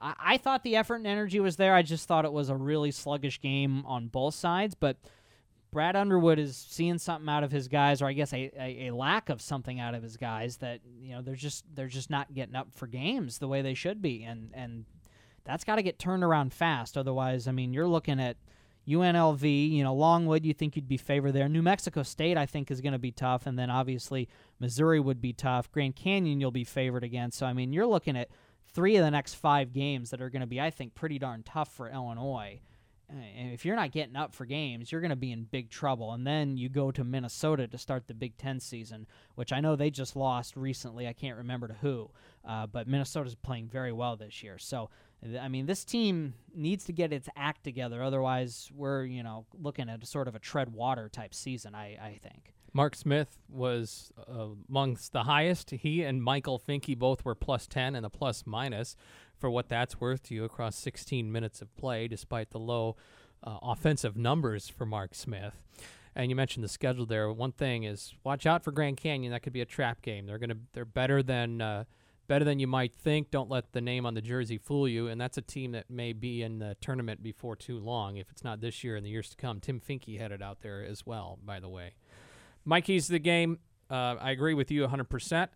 I, 0.00 0.14
I 0.18 0.36
thought 0.36 0.62
the 0.62 0.76
effort 0.76 0.96
and 0.96 1.06
energy 1.06 1.40
was 1.40 1.56
there. 1.56 1.74
I 1.74 1.82
just 1.82 2.06
thought 2.06 2.24
it 2.24 2.32
was 2.32 2.48
a 2.48 2.56
really 2.56 2.90
sluggish 2.90 3.40
game 3.40 3.84
on 3.86 4.08
both 4.08 4.34
sides. 4.34 4.74
But 4.74 4.96
Brad 5.72 5.96
Underwood 5.96 6.38
is 6.38 6.56
seeing 6.56 6.98
something 6.98 7.28
out 7.28 7.44
of 7.44 7.50
his 7.50 7.66
guys, 7.66 8.02
or 8.02 8.06
I 8.06 8.12
guess 8.12 8.32
a, 8.34 8.52
a, 8.58 8.88
a, 8.88 8.94
lack 8.94 9.30
of 9.30 9.40
something 9.40 9.80
out 9.80 9.94
of 9.94 10.02
his 10.02 10.18
guys 10.18 10.58
that 10.58 10.80
you 11.00 11.14
know 11.14 11.22
they're 11.22 11.34
just 11.34 11.64
they're 11.74 11.88
just 11.88 12.10
not 12.10 12.34
getting 12.34 12.54
up 12.54 12.68
for 12.74 12.86
games 12.86 13.38
the 13.38 13.48
way 13.48 13.62
they 13.62 13.74
should 13.74 14.02
be, 14.02 14.22
and 14.22 14.50
and 14.52 14.84
that's 15.44 15.64
got 15.64 15.76
to 15.76 15.82
get 15.82 15.98
turned 15.98 16.24
around 16.24 16.52
fast. 16.52 16.96
Otherwise, 16.96 17.48
I 17.48 17.52
mean, 17.52 17.72
you're 17.72 17.88
looking 17.88 18.20
at 18.20 18.36
UNLV, 18.88 19.70
you 19.70 19.84
know, 19.84 19.94
Longwood. 19.94 20.44
You 20.44 20.54
think 20.54 20.76
you'd 20.76 20.88
be 20.88 20.96
favored 20.96 21.32
there. 21.32 21.48
New 21.48 21.62
Mexico 21.62 22.02
State, 22.02 22.36
I 22.36 22.46
think, 22.46 22.70
is 22.70 22.80
going 22.80 22.92
to 22.92 22.98
be 22.98 23.12
tough, 23.12 23.46
and 23.46 23.58
then 23.58 23.70
obviously 23.70 24.28
Missouri 24.58 25.00
would 25.00 25.20
be 25.20 25.32
tough. 25.32 25.70
Grand 25.70 25.96
Canyon, 25.96 26.40
you'll 26.40 26.50
be 26.50 26.64
favored 26.64 27.04
against. 27.04 27.38
So 27.38 27.46
I 27.46 27.52
mean, 27.52 27.72
you're 27.72 27.86
looking 27.86 28.16
at 28.16 28.28
three 28.72 28.96
of 28.96 29.04
the 29.04 29.10
next 29.10 29.34
five 29.34 29.72
games 29.72 30.10
that 30.10 30.20
are 30.20 30.30
going 30.30 30.40
to 30.40 30.46
be, 30.46 30.60
I 30.60 30.70
think, 30.70 30.94
pretty 30.94 31.18
darn 31.18 31.42
tough 31.42 31.72
for 31.72 31.88
Illinois. 31.88 32.60
And 33.08 33.52
if 33.52 33.64
you're 33.66 33.76
not 33.76 33.92
getting 33.92 34.16
up 34.16 34.34
for 34.34 34.46
games, 34.46 34.90
you're 34.90 35.02
going 35.02 35.10
to 35.10 35.16
be 35.16 35.32
in 35.32 35.44
big 35.44 35.68
trouble. 35.68 36.12
And 36.12 36.26
then 36.26 36.56
you 36.56 36.70
go 36.70 36.90
to 36.90 37.04
Minnesota 37.04 37.68
to 37.68 37.76
start 37.76 38.06
the 38.06 38.14
Big 38.14 38.38
Ten 38.38 38.58
season, 38.58 39.06
which 39.34 39.52
I 39.52 39.60
know 39.60 39.76
they 39.76 39.90
just 39.90 40.16
lost 40.16 40.56
recently. 40.56 41.06
I 41.06 41.12
can't 41.12 41.36
remember 41.36 41.68
to 41.68 41.74
who, 41.74 42.10
uh, 42.48 42.66
but 42.66 42.88
Minnesota's 42.88 43.34
playing 43.34 43.68
very 43.68 43.92
well 43.92 44.16
this 44.16 44.42
year. 44.42 44.56
So, 44.56 44.88
I 45.40 45.48
mean, 45.48 45.66
this 45.66 45.84
team 45.84 46.34
needs 46.54 46.84
to 46.84 46.92
get 46.92 47.12
its 47.12 47.28
act 47.36 47.62
together. 47.62 48.02
Otherwise, 48.02 48.70
we're 48.74 49.04
you 49.04 49.22
know 49.22 49.46
looking 49.60 49.88
at 49.88 50.02
a 50.02 50.06
sort 50.06 50.28
of 50.28 50.34
a 50.34 50.38
tread 50.38 50.72
water 50.72 51.08
type 51.08 51.34
season. 51.34 51.74
I 51.74 51.98
I 52.00 52.18
think. 52.22 52.54
Mark 52.74 52.94
Smith 52.94 53.38
was 53.50 54.12
uh, 54.18 54.46
amongst 54.68 55.12
the 55.12 55.24
highest. 55.24 55.70
He 55.70 56.02
and 56.02 56.22
Michael 56.22 56.58
Finke 56.58 56.98
both 56.98 57.22
were 57.22 57.34
plus 57.34 57.66
10 57.66 57.94
and 57.94 58.06
a 58.06 58.08
plus 58.08 58.44
minus 58.46 58.96
for 59.36 59.50
what 59.50 59.68
that's 59.68 60.00
worth 60.00 60.22
to 60.24 60.34
you 60.34 60.44
across 60.44 60.76
16 60.76 61.30
minutes 61.30 61.60
of 61.60 61.74
play, 61.76 62.08
despite 62.08 62.50
the 62.50 62.58
low 62.58 62.96
uh, 63.44 63.58
offensive 63.62 64.16
numbers 64.16 64.70
for 64.70 64.86
Mark 64.86 65.14
Smith. 65.14 65.54
And 66.14 66.30
you 66.30 66.36
mentioned 66.36 66.64
the 66.64 66.68
schedule 66.68 67.06
there. 67.06 67.30
One 67.30 67.52
thing 67.52 67.84
is 67.84 68.14
watch 68.24 68.46
out 68.46 68.62
for 68.64 68.70
Grand 68.70 68.96
Canyon. 68.96 69.32
That 69.32 69.42
could 69.42 69.52
be 69.52 69.60
a 69.60 69.66
trap 69.66 70.02
game. 70.02 70.26
They're 70.26 70.38
gonna 70.38 70.58
they're 70.72 70.84
better 70.84 71.22
than 71.22 71.60
uh, 71.60 71.84
better 72.32 72.46
than 72.46 72.58
you 72.58 72.66
might 72.66 72.94
think. 72.94 73.30
Don't 73.30 73.50
let 73.50 73.72
the 73.72 73.80
name 73.82 74.06
on 74.06 74.14
the 74.14 74.22
jersey 74.22 74.56
fool 74.56 74.88
you. 74.88 75.06
And 75.06 75.20
that's 75.20 75.36
a 75.36 75.42
team 75.42 75.72
that 75.72 75.90
may 75.90 76.14
be 76.14 76.42
in 76.42 76.60
the 76.60 76.78
tournament 76.80 77.22
before 77.22 77.56
too 77.56 77.78
long. 77.78 78.16
If 78.16 78.30
it's 78.30 78.42
not 78.42 78.62
this 78.62 78.82
year, 78.82 78.96
in 78.96 79.04
the 79.04 79.10
years 79.10 79.28
to 79.28 79.36
come. 79.36 79.60
Tim 79.60 79.78
Finke 79.78 80.18
headed 80.18 80.40
out 80.40 80.62
there 80.62 80.82
as 80.82 81.04
well. 81.04 81.38
By 81.44 81.60
the 81.60 81.68
way. 81.68 81.92
Mikey's 82.64 83.08
the 83.08 83.18
game. 83.18 83.58
Uh, 83.90 84.16
I 84.18 84.30
agree 84.30 84.54
with 84.54 84.70
you 84.70 84.86
100%. 84.86 85.48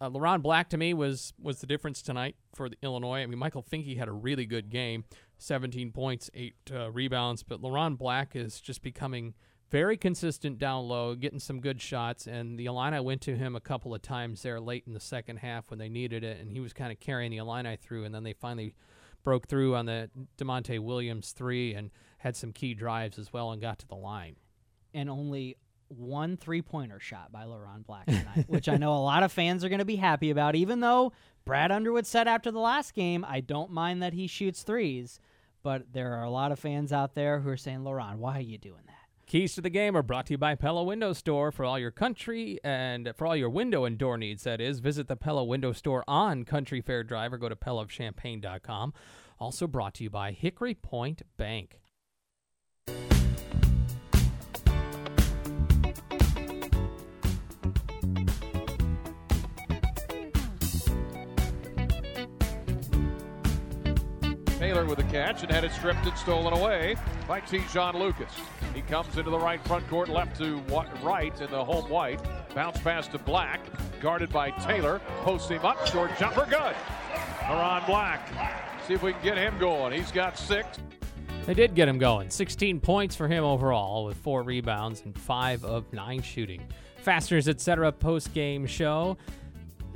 Uh, 0.00 0.10
LeRon 0.10 0.42
Black 0.42 0.68
to 0.70 0.76
me 0.76 0.94
was 0.94 1.32
was 1.40 1.60
the 1.60 1.66
difference 1.68 2.02
tonight 2.02 2.34
for 2.56 2.70
Illinois. 2.82 3.20
I 3.20 3.26
mean, 3.26 3.38
Michael 3.38 3.62
Finke 3.62 3.96
had 3.96 4.08
a 4.08 4.12
really 4.12 4.46
good 4.46 4.68
game, 4.68 5.04
17 5.38 5.92
points, 5.92 6.28
eight 6.34 6.56
uh, 6.74 6.90
rebounds, 6.90 7.44
but 7.44 7.62
LeRon 7.62 7.96
Black 7.96 8.34
is 8.34 8.60
just 8.60 8.82
becoming 8.82 9.34
very 9.70 9.96
consistent 9.96 10.58
down 10.58 10.86
low, 10.86 11.14
getting 11.14 11.40
some 11.40 11.60
good 11.60 11.80
shots. 11.80 12.26
And 12.26 12.58
the 12.58 12.66
Illini 12.66 13.00
went 13.00 13.20
to 13.22 13.36
him 13.36 13.56
a 13.56 13.60
couple 13.60 13.94
of 13.94 14.02
times 14.02 14.42
there 14.42 14.60
late 14.60 14.84
in 14.86 14.94
the 14.94 15.00
second 15.00 15.38
half 15.38 15.70
when 15.70 15.78
they 15.78 15.88
needed 15.88 16.22
it, 16.24 16.40
and 16.40 16.50
he 16.50 16.60
was 16.60 16.72
kind 16.72 16.92
of 16.92 17.00
carrying 17.00 17.30
the 17.30 17.38
Illini 17.38 17.76
through. 17.76 18.04
And 18.04 18.14
then 18.14 18.22
they 18.22 18.32
finally 18.32 18.74
broke 19.24 19.48
through 19.48 19.74
on 19.74 19.86
the 19.86 20.08
Da'Monte 20.38 20.78
Williams 20.78 21.32
three 21.32 21.74
and 21.74 21.90
had 22.18 22.36
some 22.36 22.52
key 22.52 22.74
drives 22.74 23.18
as 23.18 23.32
well 23.32 23.50
and 23.50 23.60
got 23.60 23.78
to 23.80 23.88
the 23.88 23.96
line. 23.96 24.36
And 24.94 25.10
only 25.10 25.56
one 25.88 26.36
three 26.36 26.62
pointer 26.62 26.98
shot 27.00 27.32
by 27.32 27.44
LeRon 27.44 27.84
Black 27.86 28.06
tonight, 28.06 28.44
which 28.48 28.68
I 28.68 28.76
know 28.76 28.92
a 28.92 29.02
lot 29.02 29.22
of 29.22 29.32
fans 29.32 29.64
are 29.64 29.68
going 29.68 29.80
to 29.80 29.84
be 29.84 29.96
happy 29.96 30.30
about, 30.30 30.54
even 30.54 30.80
though 30.80 31.12
Brad 31.44 31.70
Underwood 31.70 32.06
said 32.06 32.28
after 32.28 32.50
the 32.50 32.60
last 32.60 32.94
game, 32.94 33.24
I 33.26 33.40
don't 33.40 33.70
mind 33.70 34.02
that 34.02 34.12
he 34.12 34.26
shoots 34.26 34.62
threes. 34.62 35.20
But 35.62 35.92
there 35.92 36.14
are 36.14 36.22
a 36.22 36.30
lot 36.30 36.52
of 36.52 36.60
fans 36.60 36.92
out 36.92 37.16
there 37.16 37.40
who 37.40 37.50
are 37.50 37.56
saying, 37.56 37.80
LeRon, 37.80 38.18
why 38.18 38.38
are 38.38 38.42
you 38.42 38.58
doing 38.58 38.82
that? 38.86 38.95
Keys 39.26 39.56
to 39.56 39.60
the 39.60 39.70
game 39.70 39.96
are 39.96 40.04
brought 40.04 40.26
to 40.26 40.34
you 40.34 40.38
by 40.38 40.54
Pella 40.54 40.84
Window 40.84 41.12
Store 41.12 41.50
for 41.50 41.64
all 41.64 41.80
your 41.80 41.90
country 41.90 42.60
and 42.62 43.12
for 43.16 43.26
all 43.26 43.34
your 43.34 43.50
window 43.50 43.84
and 43.84 43.98
door 43.98 44.16
needs. 44.16 44.44
That 44.44 44.60
is, 44.60 44.78
visit 44.78 45.08
the 45.08 45.16
Pella 45.16 45.44
Window 45.44 45.72
Store 45.72 46.04
on 46.06 46.44
Country 46.44 46.80
Fair 46.80 47.02
Drive 47.02 47.32
or 47.32 47.38
go 47.38 47.48
to 47.48 47.56
PellaofChampaign.com. 47.56 48.94
Also 49.40 49.66
brought 49.66 49.94
to 49.94 50.04
you 50.04 50.10
by 50.10 50.30
Hickory 50.30 50.74
Point 50.74 51.22
Bank. 51.36 51.80
Taylor 64.76 64.88
with 64.88 64.98
the 64.98 65.04
catch 65.04 65.42
and 65.42 65.50
had 65.50 65.64
it 65.64 65.72
stripped 65.72 66.04
and 66.04 66.18
stolen 66.18 66.52
away 66.52 66.96
by 67.26 67.40
Te'Jon 67.40 67.94
Lucas. 67.94 68.30
He 68.74 68.82
comes 68.82 69.16
into 69.16 69.30
the 69.30 69.38
right 69.38 69.58
front 69.66 69.88
court, 69.88 70.10
left 70.10 70.36
to 70.36 70.58
right 71.02 71.40
in 71.40 71.50
the 71.50 71.64
home 71.64 71.88
white. 71.88 72.20
Bounce 72.54 72.78
pass 72.80 73.08
to 73.08 73.18
Black, 73.18 73.60
guarded 74.02 74.28
by 74.30 74.50
Taylor. 74.50 75.00
Posts 75.22 75.48
him 75.48 75.64
up, 75.64 75.86
short 75.86 76.10
jumper, 76.18 76.44
good. 76.50 76.74
LeRon 77.44 77.86
Black. 77.86 78.28
See 78.86 78.92
if 78.92 79.02
we 79.02 79.14
can 79.14 79.22
get 79.22 79.38
him 79.38 79.58
going. 79.58 79.94
He's 79.94 80.12
got 80.12 80.36
six. 80.36 80.78
They 81.46 81.54
did 81.54 81.74
get 81.74 81.88
him 81.88 81.96
going. 81.96 82.28
16 82.28 82.78
points 82.80 83.16
for 83.16 83.28
him 83.28 83.44
overall, 83.44 84.04
with 84.04 84.18
four 84.18 84.42
rebounds 84.42 85.00
and 85.06 85.18
five 85.18 85.64
of 85.64 85.90
nine 85.94 86.20
shooting. 86.20 86.60
Fasteners, 86.98 87.48
etc. 87.48 87.92
post 87.92 88.34
game 88.34 88.66
show. 88.66 89.16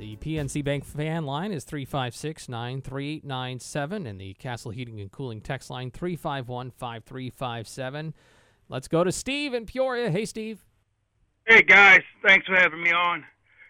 The 0.01 0.15
PNC 0.15 0.63
Bank 0.63 0.83
fan 0.83 1.27
line 1.27 1.51
is 1.51 1.63
356 1.63 2.49
9397, 2.49 4.07
and 4.07 4.19
the 4.19 4.33
Castle 4.33 4.71
Heating 4.71 4.99
and 4.99 5.11
Cooling 5.11 5.41
text 5.41 5.69
line 5.69 5.91
351 5.91 6.71
5357. 6.71 8.15
Let's 8.67 8.87
go 8.87 9.03
to 9.03 9.11
Steve 9.11 9.53
in 9.53 9.67
Peoria. 9.67 10.09
Hey, 10.09 10.25
Steve. 10.25 10.65
Hey, 11.45 11.61
guys. 11.61 12.01
Thanks 12.25 12.47
for 12.47 12.55
having 12.55 12.81
me 12.81 12.91
on. 12.91 13.23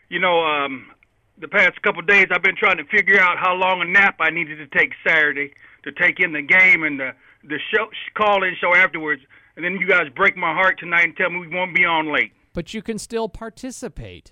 You 0.08 0.22
know, 0.22 0.40
um, 0.46 0.92
the 1.38 1.50
past 1.50 1.82
couple 1.82 2.02
days 2.04 2.28
I've 2.32 2.44
been 2.44 2.56
trying 2.56 2.78
to 2.78 2.86
figure 2.86 3.20
out 3.20 3.38
how 3.38 3.54
long 3.54 3.82
a 3.82 3.86
nap 3.86 4.16
I 4.22 4.30
needed 4.30 4.56
to 4.56 4.80
take 4.80 4.94
Saturday 5.06 5.52
to 5.84 5.92
take 5.92 6.22
in 6.22 6.32
the 6.32 6.44
game 6.44 6.84
and 6.84 6.98
the, 6.98 7.12
the 7.44 7.60
show, 7.76 7.90
call 8.14 8.46
in 8.46 8.56
show 8.56 8.74
afterwards. 8.74 9.22
And 9.58 9.66
then 9.66 9.74
you 9.74 9.86
guys 9.86 10.08
break 10.16 10.38
my 10.38 10.54
heart 10.54 10.80
tonight 10.80 11.04
and 11.04 11.18
tell 11.18 11.30
me 11.30 11.40
we 11.40 11.50
won't 11.50 11.76
be 11.76 11.84
on 11.84 12.10
late. 12.10 12.32
But 12.54 12.74
you 12.74 12.82
can 12.82 13.00
still 13.00 13.28
participate. 13.28 14.32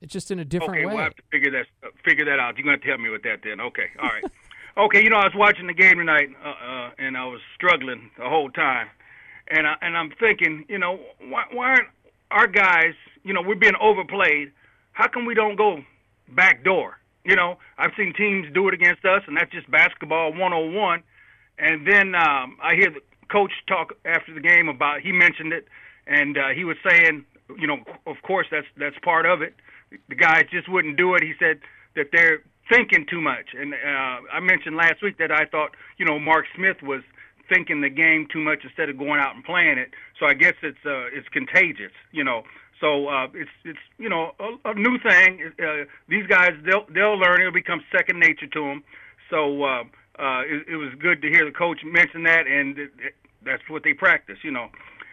It's 0.00 0.12
just 0.12 0.30
in 0.30 0.38
a 0.38 0.44
different 0.44 0.70
okay, 0.70 0.86
way. 0.86 0.92
Okay, 0.92 0.94
we'll 0.94 1.04
have 1.04 1.16
to 1.16 1.22
figure 1.30 1.50
that 1.50 1.66
uh, 1.86 1.90
figure 2.04 2.24
that 2.26 2.38
out. 2.38 2.56
You're 2.56 2.64
going 2.64 2.78
to 2.78 2.86
help 2.86 3.00
me 3.00 3.10
with 3.10 3.22
that 3.22 3.40
then. 3.42 3.60
Okay, 3.60 3.88
all 4.00 4.08
right. 4.08 4.24
okay, 4.76 5.02
you 5.02 5.10
know 5.10 5.16
I 5.16 5.24
was 5.24 5.34
watching 5.34 5.66
the 5.66 5.74
game 5.74 5.96
tonight, 5.98 6.30
uh, 6.44 6.48
uh, 6.48 6.90
and 6.98 7.16
I 7.16 7.24
was 7.24 7.40
struggling 7.54 8.10
the 8.16 8.28
whole 8.28 8.50
time, 8.50 8.88
and 9.48 9.66
I 9.66 9.74
and 9.82 9.96
I'm 9.96 10.12
thinking, 10.20 10.64
you 10.68 10.78
know, 10.78 11.00
why 11.28 11.44
why 11.52 11.70
aren't 11.70 11.88
our 12.30 12.46
guys, 12.46 12.94
you 13.24 13.32
know, 13.32 13.42
we're 13.42 13.56
being 13.56 13.76
overplayed. 13.80 14.52
How 14.92 15.08
come 15.08 15.26
we 15.26 15.34
don't 15.34 15.56
go 15.56 15.82
back 16.28 16.64
door? 16.64 16.98
You 17.24 17.36
know, 17.36 17.58
I've 17.76 17.92
seen 17.96 18.14
teams 18.14 18.46
do 18.52 18.68
it 18.68 18.74
against 18.74 19.04
us, 19.04 19.22
and 19.26 19.36
that's 19.36 19.50
just 19.50 19.70
basketball 19.70 20.30
101. 20.30 21.02
And 21.58 21.86
then 21.86 22.14
um, 22.14 22.56
I 22.62 22.74
hear 22.74 22.90
the 22.90 23.00
coach 23.30 23.52
talk 23.66 23.94
after 24.04 24.32
the 24.32 24.40
game 24.40 24.68
about 24.68 25.00
he 25.00 25.12
mentioned 25.12 25.52
it, 25.52 25.66
and 26.06 26.38
uh, 26.38 26.48
he 26.54 26.64
was 26.64 26.76
saying, 26.88 27.24
you 27.58 27.66
know, 27.66 27.78
of 28.06 28.16
course 28.22 28.46
that's 28.50 28.66
that's 28.76 28.96
part 29.02 29.26
of 29.26 29.42
it 29.42 29.54
the 30.08 30.14
guys 30.14 30.44
just 30.50 30.68
wouldn't 30.68 30.96
do 30.96 31.14
it. 31.14 31.22
He 31.22 31.32
said 31.38 31.60
that 31.96 32.06
they're 32.12 32.42
thinking 32.70 33.06
too 33.08 33.20
much. 33.20 33.54
And 33.58 33.74
uh, 33.74 34.20
I 34.32 34.40
mentioned 34.40 34.76
last 34.76 35.02
week 35.02 35.18
that 35.18 35.32
I 35.32 35.46
thought, 35.46 35.70
you 35.98 36.04
know, 36.04 36.18
Mark 36.18 36.44
Smith 36.54 36.82
was 36.82 37.02
thinking 37.48 37.80
the 37.80 37.88
game 37.90 38.26
too 38.30 38.40
much 38.40 38.60
instead 38.62 38.88
of 38.88 38.98
going 38.98 39.20
out 39.20 39.34
and 39.34 39.44
playing 39.44 39.78
it. 39.78 39.90
So 40.20 40.26
I 40.26 40.34
guess 40.34 40.54
it's 40.62 40.84
uh, 40.84 41.08
it's 41.12 41.28
contagious, 41.28 41.92
you 42.12 42.24
know. 42.24 42.42
So 42.80 43.08
uh, 43.08 43.26
it's 43.34 43.50
it's 43.64 43.78
you 43.98 44.08
know 44.08 44.32
a, 44.38 44.70
a 44.70 44.74
new 44.74 44.98
thing. 44.98 45.50
Uh, 45.58 45.84
these 46.08 46.26
guys 46.26 46.52
they'll 46.64 46.86
they'll 46.92 47.18
learn. 47.18 47.40
It'll 47.40 47.52
become 47.52 47.82
second 47.90 48.20
nature 48.20 48.46
to 48.46 48.60
them. 48.60 48.84
So 49.30 49.64
uh, 49.64 49.84
uh, 50.18 50.42
it, 50.42 50.68
it 50.68 50.76
was 50.76 50.92
good 50.98 51.22
to 51.22 51.28
hear 51.28 51.44
the 51.44 51.52
coach 51.52 51.80
mention 51.84 52.22
that, 52.24 52.46
and 52.46 52.78
it, 52.78 52.90
it, 52.98 53.14
that's 53.44 53.62
what 53.68 53.82
they 53.82 53.94
practice, 53.94 54.38
you 54.42 54.50
know. 54.50 54.68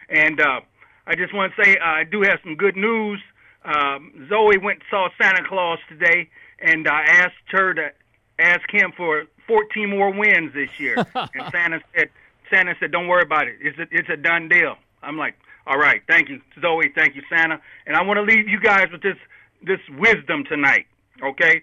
And 0.08 0.40
uh, 0.40 0.60
I 1.06 1.14
just 1.14 1.34
want 1.34 1.52
to 1.54 1.64
say 1.64 1.76
uh, 1.76 1.84
I 1.84 2.04
do 2.04 2.22
have 2.22 2.38
some 2.44 2.56
good 2.56 2.76
news. 2.76 3.20
Um, 3.66 4.26
Zoe 4.28 4.58
went 4.58 4.78
and 4.78 4.88
saw 4.88 5.08
Santa 5.20 5.46
Claus 5.46 5.78
today, 5.88 6.28
and 6.60 6.86
I 6.86 7.02
asked 7.02 7.34
her 7.48 7.74
to 7.74 7.90
ask 8.38 8.62
him 8.70 8.92
for 8.96 9.24
14 9.48 9.90
more 9.90 10.10
wins 10.12 10.54
this 10.54 10.70
year. 10.78 10.96
and 11.14 11.50
Santa 11.50 11.80
said, 11.94 12.10
Santa 12.48 12.74
said, 12.78 12.92
"Don't 12.92 13.08
worry 13.08 13.22
about 13.22 13.48
it. 13.48 13.56
It's 13.60 13.78
a, 13.78 13.86
it's 13.90 14.08
a 14.08 14.16
done 14.16 14.48
deal." 14.48 14.76
I'm 15.02 15.18
like, 15.18 15.34
"All 15.66 15.78
right, 15.78 16.00
thank 16.08 16.28
you, 16.28 16.40
Zoe. 16.60 16.92
Thank 16.94 17.16
you, 17.16 17.22
Santa." 17.28 17.60
And 17.86 17.96
I 17.96 18.02
want 18.02 18.18
to 18.18 18.22
leave 18.22 18.48
you 18.48 18.60
guys 18.60 18.86
with 18.92 19.02
this 19.02 19.16
this 19.62 19.80
wisdom 19.98 20.44
tonight. 20.44 20.86
Okay? 21.22 21.62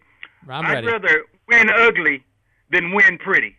I'm 0.49 0.65
I'd 0.65 0.73
ready. 0.73 0.87
rather 0.87 1.23
win 1.47 1.69
ugly 1.69 2.25
than 2.69 2.93
win 2.93 3.17
pretty. 3.17 3.55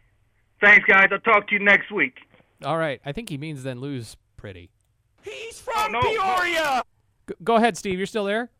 Thanks, 0.60 0.84
guys. 0.86 1.08
I'll 1.10 1.18
talk 1.20 1.48
to 1.48 1.54
you 1.54 1.60
next 1.60 1.90
week. 1.90 2.18
All 2.62 2.76
right. 2.76 3.00
I 3.06 3.12
think 3.12 3.28
he 3.30 3.38
means 3.38 3.62
then 3.62 3.80
lose 3.80 4.16
pretty. 4.36 4.70
He's 5.22 5.60
from 5.60 5.92
Peoria. 5.92 6.82
G- 7.28 7.34
go 7.42 7.56
ahead, 7.56 7.76
Steve. 7.76 7.98
You're 7.98 8.06
still 8.06 8.24
there? 8.24 8.50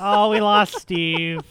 oh, 0.00 0.30
we 0.30 0.40
lost 0.40 0.80
Steve. 0.80 1.40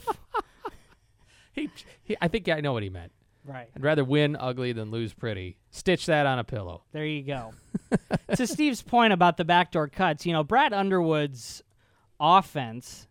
He, 1.53 1.69
he, 2.03 2.17
I 2.19 2.27
think 2.27 2.49
I 2.49 2.61
know 2.61 2.73
what 2.73 2.81
he 2.81 2.89
meant. 2.89 3.11
Right. 3.45 3.69
I'd 3.75 3.83
rather 3.83 4.03
win 4.03 4.35
ugly 4.39 4.73
than 4.73 4.89
lose 4.89 5.13
pretty. 5.13 5.57
Stitch 5.69 6.05
that 6.05 6.25
on 6.25 6.39
a 6.39 6.43
pillow. 6.43 6.83
There 6.91 7.05
you 7.05 7.23
go. 7.23 7.53
to 8.35 8.47
Steve's 8.47 8.81
point 8.81 9.13
about 9.13 9.37
the 9.37 9.45
backdoor 9.45 9.89
cuts, 9.89 10.25
you 10.25 10.33
know, 10.33 10.43
Brad 10.43 10.73
Underwood's 10.73 11.61
offense, 12.19 13.07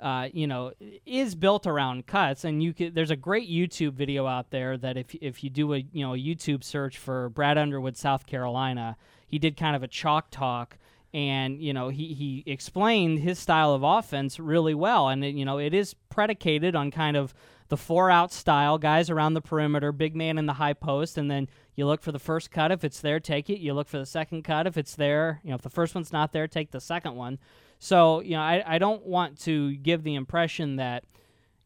uh, 0.00 0.28
you 0.32 0.46
know, 0.46 0.72
is 1.04 1.34
built 1.34 1.66
around 1.66 2.06
cuts, 2.06 2.44
and 2.44 2.62
you 2.62 2.72
could. 2.72 2.94
There's 2.94 3.10
a 3.10 3.16
great 3.16 3.50
YouTube 3.50 3.92
video 3.92 4.26
out 4.26 4.50
there 4.50 4.76
that 4.78 4.96
if 4.96 5.14
if 5.16 5.42
you 5.42 5.50
do 5.50 5.74
a 5.74 5.78
you 5.78 6.04
know 6.06 6.14
a 6.14 6.18
YouTube 6.18 6.62
search 6.62 6.98
for 6.98 7.28
Brad 7.30 7.58
Underwood, 7.58 7.96
South 7.96 8.26
Carolina, 8.26 8.96
he 9.26 9.38
did 9.38 9.56
kind 9.56 9.74
of 9.74 9.82
a 9.82 9.88
chalk 9.88 10.30
talk. 10.30 10.78
And 11.14 11.62
you 11.62 11.72
know 11.72 11.88
he, 11.88 12.12
he 12.12 12.42
explained 12.44 13.20
his 13.20 13.38
style 13.38 13.72
of 13.72 13.82
offense 13.82 14.38
really 14.38 14.74
well, 14.74 15.08
and 15.08 15.24
it, 15.24 15.34
you 15.34 15.44
know 15.44 15.58
it 15.58 15.72
is 15.72 15.94
predicated 16.10 16.74
on 16.74 16.90
kind 16.90 17.16
of 17.16 17.32
the 17.68 17.76
four 17.76 18.10
out 18.10 18.32
style, 18.32 18.76
guys 18.78 19.08
around 19.08 19.34
the 19.34 19.40
perimeter, 19.40 19.92
big 19.92 20.14
man 20.14 20.38
in 20.38 20.46
the 20.46 20.54
high 20.54 20.74
post, 20.74 21.16
and 21.16 21.30
then 21.30 21.48
you 21.76 21.86
look 21.86 22.02
for 22.02 22.12
the 22.12 22.18
first 22.18 22.50
cut. 22.50 22.70
If 22.70 22.84
it's 22.84 23.00
there, 23.00 23.20
take 23.20 23.48
it. 23.48 23.60
You 23.60 23.74
look 23.74 23.88
for 23.88 23.98
the 23.98 24.06
second 24.06 24.42
cut. 24.42 24.66
If 24.66 24.76
it's 24.76 24.96
there, 24.96 25.40
you 25.42 25.50
know, 25.50 25.56
if 25.56 25.62
the 25.62 25.70
first 25.70 25.94
one's 25.94 26.12
not 26.12 26.32
there, 26.32 26.46
take 26.46 26.72
the 26.72 26.80
second 26.80 27.14
one. 27.14 27.38
So, 27.78 28.20
you 28.20 28.32
know, 28.32 28.42
I, 28.42 28.62
I 28.66 28.78
don't 28.78 29.04
want 29.04 29.40
to 29.42 29.74
give 29.76 30.02
the 30.02 30.14
impression 30.14 30.76
that 30.76 31.04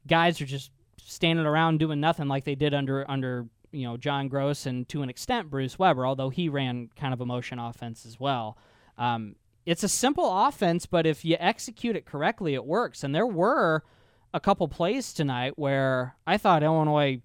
guys 0.07 0.41
are 0.41 0.47
just 0.47 0.71
standing 0.97 1.47
around 1.47 1.79
doing 1.79 2.01
nothing 2.01 2.29
like 2.29 2.45
they 2.45 2.55
did 2.55 2.75
under 2.75 3.09
under 3.11 3.47
you 3.71 3.87
know 3.87 3.97
John 3.97 4.29
Groce 4.29 4.67
and 4.67 4.89
to 4.89 5.03
an 5.03 5.11
extent 5.11 5.51
Bruce 5.51 5.79
Weber, 5.79 6.07
although 6.07 6.31
he 6.31 6.49
ran 6.49 6.91
kind 6.97 7.13
of 7.13 7.21
a 7.21 7.27
motion 7.27 7.59
offense 7.59 8.07
as 8.07 8.19
well. 8.19 8.57
Um, 8.99 9.37
it's 9.65 9.85
a 9.85 9.89
simple 9.89 10.47
offense, 10.47 10.87
but 10.87 11.07
if 11.07 11.25
you 11.25 11.37
execute 11.39 11.95
it 11.95 12.07
correctly, 12.07 12.55
it 12.55 12.65
works. 12.65 13.05
And 13.05 13.15
there 13.15 13.27
were 13.27 13.85
a 14.33 14.41
couple 14.41 14.67
plays 14.69 15.13
tonight 15.13 15.59
where 15.59 16.17
I 16.27 16.37
thought 16.39 16.63
Illinois, 16.63 17.21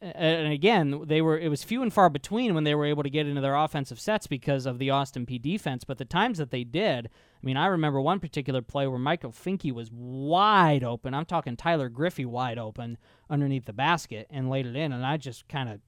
and 0.00 0.52
again, 0.52 1.02
they 1.06 1.20
were 1.20 1.38
it 1.38 1.48
was 1.48 1.62
few 1.62 1.82
and 1.82 1.92
far 1.92 2.08
between 2.10 2.54
when 2.54 2.64
they 2.64 2.74
were 2.74 2.86
able 2.86 3.02
to 3.02 3.10
get 3.10 3.26
into 3.26 3.40
their 3.40 3.54
offensive 3.54 4.00
sets 4.00 4.26
because 4.26 4.66
of 4.66 4.78
the 4.78 4.90
Austin 4.90 5.26
Peay 5.26 5.40
defense. 5.40 5.84
But 5.84 5.98
the 5.98 6.04
times 6.04 6.38
that 6.38 6.50
they 6.50 6.64
did, 6.64 7.06
I 7.06 7.46
mean, 7.46 7.56
I 7.56 7.66
remember 7.66 8.00
one 8.00 8.20
particular 8.20 8.62
play 8.62 8.86
where 8.86 8.98
Michael 8.98 9.32
Finke 9.32 9.72
was 9.72 9.90
wide 9.92 10.82
open. 10.84 11.14
I'm 11.14 11.24
talking 11.24 11.56
Tyler 11.56 11.88
Griffey 11.88 12.24
wide 12.24 12.58
open 12.58 12.98
underneath 13.28 13.66
the 13.66 13.72
basket 13.72 14.26
and 14.30 14.50
laid 14.50 14.66
it 14.66 14.76
in, 14.76 14.92
and 14.92 15.06
I 15.06 15.16
just 15.16 15.48
kind 15.48 15.68
of. 15.68 15.80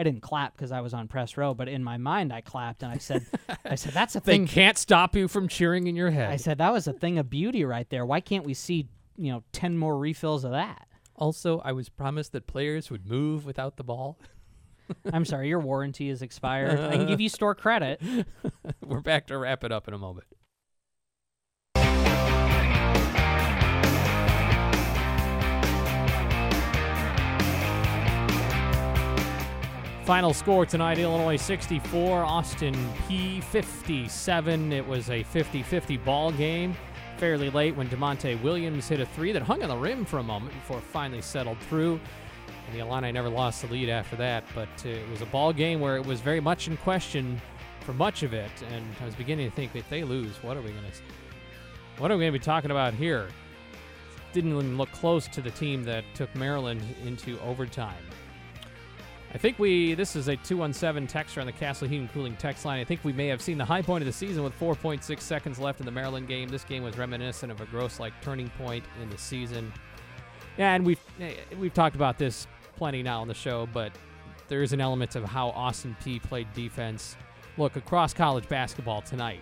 I 0.00 0.02
didn't 0.02 0.22
clap 0.22 0.56
because 0.56 0.72
I 0.72 0.80
was 0.80 0.94
on 0.94 1.08
press 1.08 1.36
row, 1.36 1.52
but 1.52 1.68
in 1.68 1.84
my 1.84 1.98
mind 1.98 2.32
I 2.32 2.40
clapped 2.40 2.82
and 2.82 2.90
I 2.90 2.96
said, 2.96 3.26
"I 3.66 3.74
said 3.74 3.92
that's 3.92 4.16
a 4.16 4.20
They 4.24 4.32
thing." 4.38 4.46
can't 4.46 4.78
stop 4.78 5.14
you 5.14 5.28
from 5.28 5.46
cheering 5.46 5.86
in 5.88 5.94
your 5.94 6.10
head. 6.10 6.30
I 6.30 6.36
said 6.36 6.56
that 6.58 6.72
was 6.72 6.86
a 6.86 6.92
thing 6.94 7.18
of 7.18 7.28
beauty 7.28 7.64
right 7.66 7.88
there. 7.90 8.06
Why 8.06 8.20
can't 8.20 8.44
we 8.46 8.54
see 8.54 8.88
you 9.18 9.30
know 9.30 9.42
ten 9.52 9.76
more 9.76 9.98
refills 9.98 10.44
of 10.44 10.52
that? 10.52 10.88
Also, 11.16 11.60
I 11.60 11.72
was 11.72 11.90
promised 11.90 12.32
that 12.32 12.46
players 12.46 12.90
would 12.90 13.06
move 13.06 13.44
without 13.44 13.76
the 13.76 13.84
ball. 13.84 14.18
I'm 15.12 15.26
sorry, 15.26 15.48
your 15.48 15.60
warranty 15.60 16.08
is 16.08 16.22
expired. 16.22 16.80
I 16.80 16.96
can 16.96 17.06
give 17.06 17.20
you 17.24 17.28
store 17.28 17.54
credit. 17.54 18.00
We're 18.82 19.00
back 19.02 19.26
to 19.26 19.36
wrap 19.36 19.62
it 19.64 19.70
up 19.70 19.86
in 19.86 19.92
a 19.92 19.98
moment. 19.98 20.26
Final 30.10 30.34
score 30.34 30.66
tonight 30.66 30.98
Illinois 30.98 31.36
64, 31.36 32.24
Austin 32.24 32.74
Peay 33.06 33.40
57. 33.44 34.72
It 34.72 34.84
was 34.84 35.08
a 35.08 35.22
50 35.22 35.62
50 35.62 35.96
ball 35.98 36.32
game. 36.32 36.74
Fairly 37.18 37.48
late 37.48 37.76
when 37.76 37.88
Da'Monte 37.88 38.42
Williams 38.42 38.88
hit 38.88 38.98
a 38.98 39.06
three 39.06 39.30
that 39.30 39.40
hung 39.40 39.62
on 39.62 39.68
the 39.68 39.76
rim 39.76 40.04
for 40.04 40.18
a 40.18 40.22
moment 40.24 40.52
before 40.54 40.80
finally 40.80 41.22
settled 41.22 41.58
through. 41.68 42.00
And 42.66 42.74
the 42.74 42.80
Illini 42.80 43.12
never 43.12 43.28
lost 43.28 43.62
the 43.62 43.68
lead 43.68 43.88
after 43.88 44.16
that, 44.16 44.42
but 44.52 44.68
uh, 44.84 44.88
it 44.88 45.08
was 45.10 45.22
a 45.22 45.26
ball 45.26 45.52
game 45.52 45.78
where 45.78 45.94
it 45.94 46.04
was 46.04 46.20
very 46.20 46.40
much 46.40 46.66
in 46.66 46.76
question 46.78 47.40
for 47.82 47.92
much 47.92 48.24
of 48.24 48.34
it. 48.34 48.50
And 48.72 48.84
I 49.00 49.04
was 49.04 49.14
beginning 49.14 49.48
to 49.48 49.54
think 49.54 49.76
if 49.76 49.88
they 49.88 50.02
lose, 50.02 50.42
what 50.42 50.56
are 50.56 50.60
we 50.60 50.72
going 50.72 50.90
to 50.90 52.00
what 52.02 52.10
are 52.10 52.16
we 52.16 52.24
going 52.24 52.32
to 52.32 52.38
be 52.40 52.44
talking 52.44 52.72
about 52.72 52.94
here? 52.94 53.28
Didn't 54.32 54.50
even 54.50 54.76
look 54.76 54.90
close 54.90 55.28
to 55.28 55.40
the 55.40 55.52
team 55.52 55.84
that 55.84 56.02
took 56.14 56.34
Maryland 56.34 56.82
into 57.06 57.38
overtime. 57.42 58.02
I 59.32 59.38
think 59.38 59.60
we, 59.60 59.94
this 59.94 60.16
is 60.16 60.26
a 60.26 60.34
217 60.36 61.06
texter 61.06 61.40
on 61.40 61.46
the 61.46 61.52
Castle 61.52 61.86
Heating 61.86 62.08
Cooling 62.08 62.34
text 62.36 62.64
line. 62.64 62.80
I 62.80 62.84
think 62.84 63.04
we 63.04 63.12
may 63.12 63.28
have 63.28 63.40
seen 63.40 63.58
the 63.58 63.64
high 63.64 63.80
point 63.80 64.02
of 64.02 64.06
the 64.06 64.12
season 64.12 64.42
with 64.42 64.58
4.6 64.58 65.20
seconds 65.20 65.60
left 65.60 65.78
in 65.78 65.86
the 65.86 65.92
Maryland 65.92 66.26
game. 66.26 66.48
This 66.48 66.64
game 66.64 66.82
was 66.82 66.98
reminiscent 66.98 67.52
of 67.52 67.60
a 67.60 67.66
Groce 67.66 68.00
like 68.00 68.12
turning 68.22 68.50
point 68.50 68.84
in 69.00 69.08
the 69.08 69.18
season. 69.18 69.72
Yeah, 70.58 70.74
and 70.74 70.84
we've, 70.84 71.00
eh, 71.20 71.34
we've 71.60 71.72
talked 71.72 71.94
about 71.94 72.18
this 72.18 72.48
plenty 72.74 73.04
now 73.04 73.20
on 73.20 73.28
the 73.28 73.34
show, 73.34 73.68
but 73.72 73.92
there 74.48 74.64
is 74.64 74.72
an 74.72 74.80
element 74.80 75.14
of 75.14 75.22
how 75.22 75.50
Austin 75.50 75.96
Peay 76.04 76.20
played 76.20 76.52
defense. 76.52 77.16
Look, 77.56 77.76
across 77.76 78.12
college 78.12 78.48
basketball 78.48 79.00
tonight, 79.00 79.40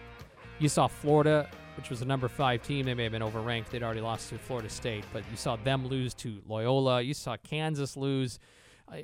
you 0.59 0.69
saw 0.69 0.87
Florida, 0.87 1.49
which 1.79 1.89
was 1.89 2.01
the 2.01 2.07
number 2.07 2.29
five 2.29 2.63
team. 2.63 2.85
They 2.85 2.93
may 2.93 3.05
have 3.05 3.13
been 3.13 3.23
overranked. 3.23 3.71
They'd 3.71 3.83
already 3.83 4.03
lost 4.03 4.29
to 4.29 4.39
Florida 4.39 4.69
State, 4.69 5.05
but 5.15 5.23
you 5.31 5.37
saw 5.39 5.57
them 5.57 5.87
lose 5.87 6.13
to 6.15 6.43
Loyola. 6.47 7.01
You 7.01 7.15
saw 7.15 7.39
Kansas 7.39 7.97
lose 7.97 8.39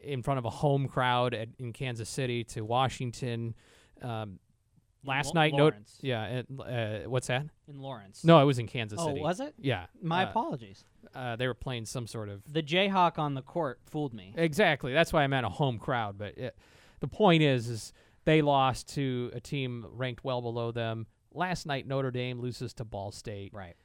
in 0.02 0.22
front 0.22 0.38
of 0.38 0.44
a 0.44 0.50
home 0.50 0.88
crowd 0.88 1.34
at, 1.34 1.48
in 1.58 1.72
Kansas 1.72 2.08
City 2.08 2.44
to 2.44 2.62
Washington. 2.64 3.54
Um, 4.02 4.38
last 5.04 5.28
Lo- 5.28 5.40
night, 5.40 5.52
Lawrence. 5.52 5.98
yeah. 6.02 6.24
and, 6.24 6.60
Uh, 6.60 6.98
what's 7.08 7.26
that? 7.28 7.46
In 7.68 7.80
Lawrence. 7.80 8.24
No, 8.24 8.40
it 8.40 8.44
was 8.44 8.58
in 8.58 8.66
Kansas 8.66 8.98
Oh, 9.00 9.08
City. 9.08 9.20
was 9.20 9.40
it? 9.40 9.54
Yeah. 9.58 9.86
My 10.02 10.24
Uh, 10.24 10.30
apologies. 10.30 10.84
Uh, 11.14 11.36
they 11.36 11.46
were 11.46 11.54
playing 11.54 11.84
some 11.84 12.06
sort 12.06 12.28
of 12.28 12.42
The 12.52 12.62
Jayhawk 12.62 13.18
on 13.18 13.34
the 13.34 13.42
court 13.42 13.80
fooled 13.86 14.14
me. 14.14 14.32
Exactly. 14.36 14.92
That's 14.92 15.12
why 15.12 15.22
I 15.22 15.26
meant 15.26 15.46
a 15.46 15.50
home 15.50 15.78
crowd. 15.78 16.16
But 16.18 16.36
it, 16.38 16.56
the 17.00 17.08
point 17.08 17.42
is, 17.42 17.68
is 17.68 17.92
they 18.24 18.40
lost 18.42 18.88
to 18.94 19.30
a 19.34 19.40
team 19.40 19.86
ranked 19.90 20.24
well 20.24 20.40
below 20.42 20.72
them. 20.72 21.06
Last 21.32 21.66
night, 21.66 21.86
Notre 21.86 22.10
Dame 22.10 22.40
loses 22.40 22.72
to 22.74 22.84
Ball 22.84 23.12
State. 23.12 23.52
Right. 23.52 23.76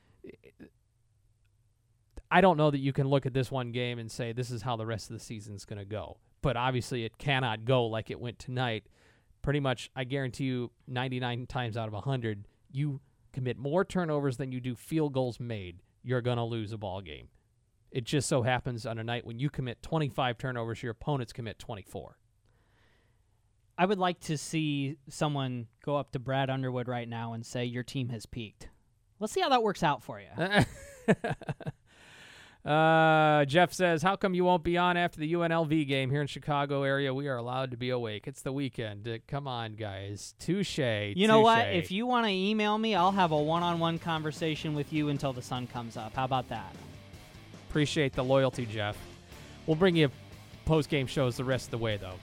I 2.31 2.41
don't 2.41 2.57
know 2.57 2.69
that 2.69 2.79
you 2.79 2.93
can 2.93 3.07
look 3.07 3.25
at 3.25 3.33
this 3.33 3.49
one 3.49 3.71
game 3.71 3.97
and 3.97 4.11
say 4.11 4.31
this 4.31 4.51
is 4.51 4.61
how 4.61 4.75
the 4.75 4.85
rest 4.85 5.09
of 5.09 5.17
the 5.17 5.23
season's 5.23 5.65
going 5.65 5.79
to 5.79 5.85
go. 5.85 6.17
But 6.41 6.57
obviously, 6.57 7.03
it 7.03 7.17
cannot 7.17 7.65
go 7.65 7.85
like 7.85 8.11
it 8.11 8.19
went 8.19 8.39
tonight. 8.39 8.85
Pretty 9.41 9.59
much, 9.59 9.89
I 9.95 10.03
guarantee 10.03 10.45
you, 10.45 10.71
99 10.87 11.47
times 11.47 11.75
out 11.75 11.87
of 11.87 11.93
100, 11.93 12.47
you 12.71 13.01
commit 13.33 13.57
more 13.57 13.83
turnovers 13.83 14.37
than 14.37 14.51
you 14.51 14.59
do 14.59 14.75
field 14.75 15.13
goals 15.13 15.39
made. 15.39 15.81
You're 16.03 16.21
going 16.21 16.37
to 16.37 16.43
lose 16.43 16.71
a 16.71 16.77
ball 16.77 17.01
game. 17.01 17.29
It 17.91 18.03
just 18.03 18.29
so 18.29 18.43
happens 18.43 18.85
on 18.85 18.99
a 18.99 19.03
night 19.03 19.25
when 19.25 19.39
you 19.39 19.49
commit 19.49 19.81
25 19.81 20.37
turnovers, 20.37 20.83
your 20.83 20.91
opponents 20.91 21.33
commit 21.33 21.57
24. 21.57 22.17
I 23.77 23.85
would 23.85 23.97
like 23.97 24.19
to 24.21 24.37
see 24.37 24.97
someone 25.07 25.67
go 25.83 25.95
up 25.95 26.11
to 26.11 26.19
Brad 26.19 26.49
Underwood 26.49 26.87
right 26.87 27.07
now 27.07 27.33
and 27.33 27.45
say 27.45 27.65
your 27.65 27.81
team 27.81 28.09
has 28.09 28.25
peaked. 28.25 28.69
Let's 29.19 29.33
see 29.33 29.41
how 29.41 29.49
that 29.49 29.63
works 29.63 29.83
out 29.83 30.03
for 30.03 30.19
you. 30.19 30.27
Uh, 32.69 33.45
Jeff 33.45 33.73
says, 33.73 34.03
"How 34.03 34.15
come 34.15 34.35
you 34.35 34.45
won't 34.45 34.63
be 34.63 34.77
on 34.77 34.95
after 34.95 35.19
the 35.19 35.33
UNLV 35.33 35.87
game 35.87 36.11
here 36.11 36.21
in 36.21 36.27
Chicago 36.27 36.83
area? 36.83 37.11
We 37.11 37.27
are 37.27 37.35
allowed 37.35 37.71
to 37.71 37.77
be 37.77 37.89
awake. 37.89 38.27
It's 38.27 38.43
the 38.43 38.51
weekend. 38.51 39.07
Uh, 39.07 39.17
come 39.27 39.47
on, 39.47 39.73
guys. 39.73 40.35
Touche. 40.37 40.77
You 40.77 41.27
know 41.27 41.39
what? 41.39 41.69
If 41.69 41.89
you 41.89 42.05
want 42.05 42.27
to 42.27 42.31
email 42.31 42.77
me, 42.77 42.93
I'll 42.93 43.11
have 43.11 43.31
a 43.31 43.41
one-on-one 43.41 43.97
conversation 43.97 44.75
with 44.75 44.93
you 44.93 45.09
until 45.09 45.33
the 45.33 45.41
sun 45.41 45.65
comes 45.65 45.97
up. 45.97 46.13
How 46.13 46.25
about 46.25 46.47
that? 46.49 46.75
Appreciate 47.69 48.13
the 48.13 48.23
loyalty, 48.23 48.67
Jeff. 48.67 48.95
We'll 49.65 49.75
bring 49.75 49.95
you 49.95 50.11
post 50.65 50.89
game 50.89 51.07
shows 51.07 51.37
the 51.37 51.43
rest 51.43 51.65
of 51.65 51.71
the 51.71 51.79
way, 51.79 51.97
though. 51.97 52.19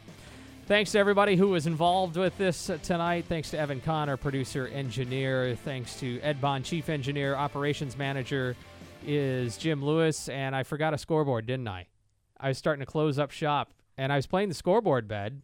Thanks 0.66 0.92
to 0.92 0.99
everybody 1.01 1.34
who 1.34 1.49
was 1.49 1.66
involved 1.66 2.16
with 2.16 2.38
this 2.38 2.70
tonight. 2.84 3.24
Thanks 3.28 3.51
to 3.51 3.59
Evan 3.59 3.80
Connor, 3.80 4.16
producer, 4.16 4.68
engineer. 4.68 5.57
Thanks 5.64 5.99
to 5.99 6.20
Ed 6.20 6.40
Bond, 6.40 6.64
chief 6.64 6.88
engineer, 6.88 7.34
operations 7.34 7.97
manager 7.97 8.55
is 9.07 9.57
Jim 9.57 9.84
Lewis. 9.84 10.28
And 10.28 10.54
I 10.54 10.62
forgot 10.62 10.94
a 10.94 10.98
scoreboard, 10.98 11.46
didn't 11.46 11.68
I? 11.68 11.86
I 12.38 12.48
was 12.48 12.59
starting 12.59 12.84
to 12.84 12.90
close 12.90 13.18
up 13.18 13.30
shop, 13.30 13.72
and 13.96 14.12
I 14.12 14.16
was 14.16 14.26
playing 14.26 14.48
the 14.50 14.54
scoreboard 14.54 15.09
bed. 15.09 15.40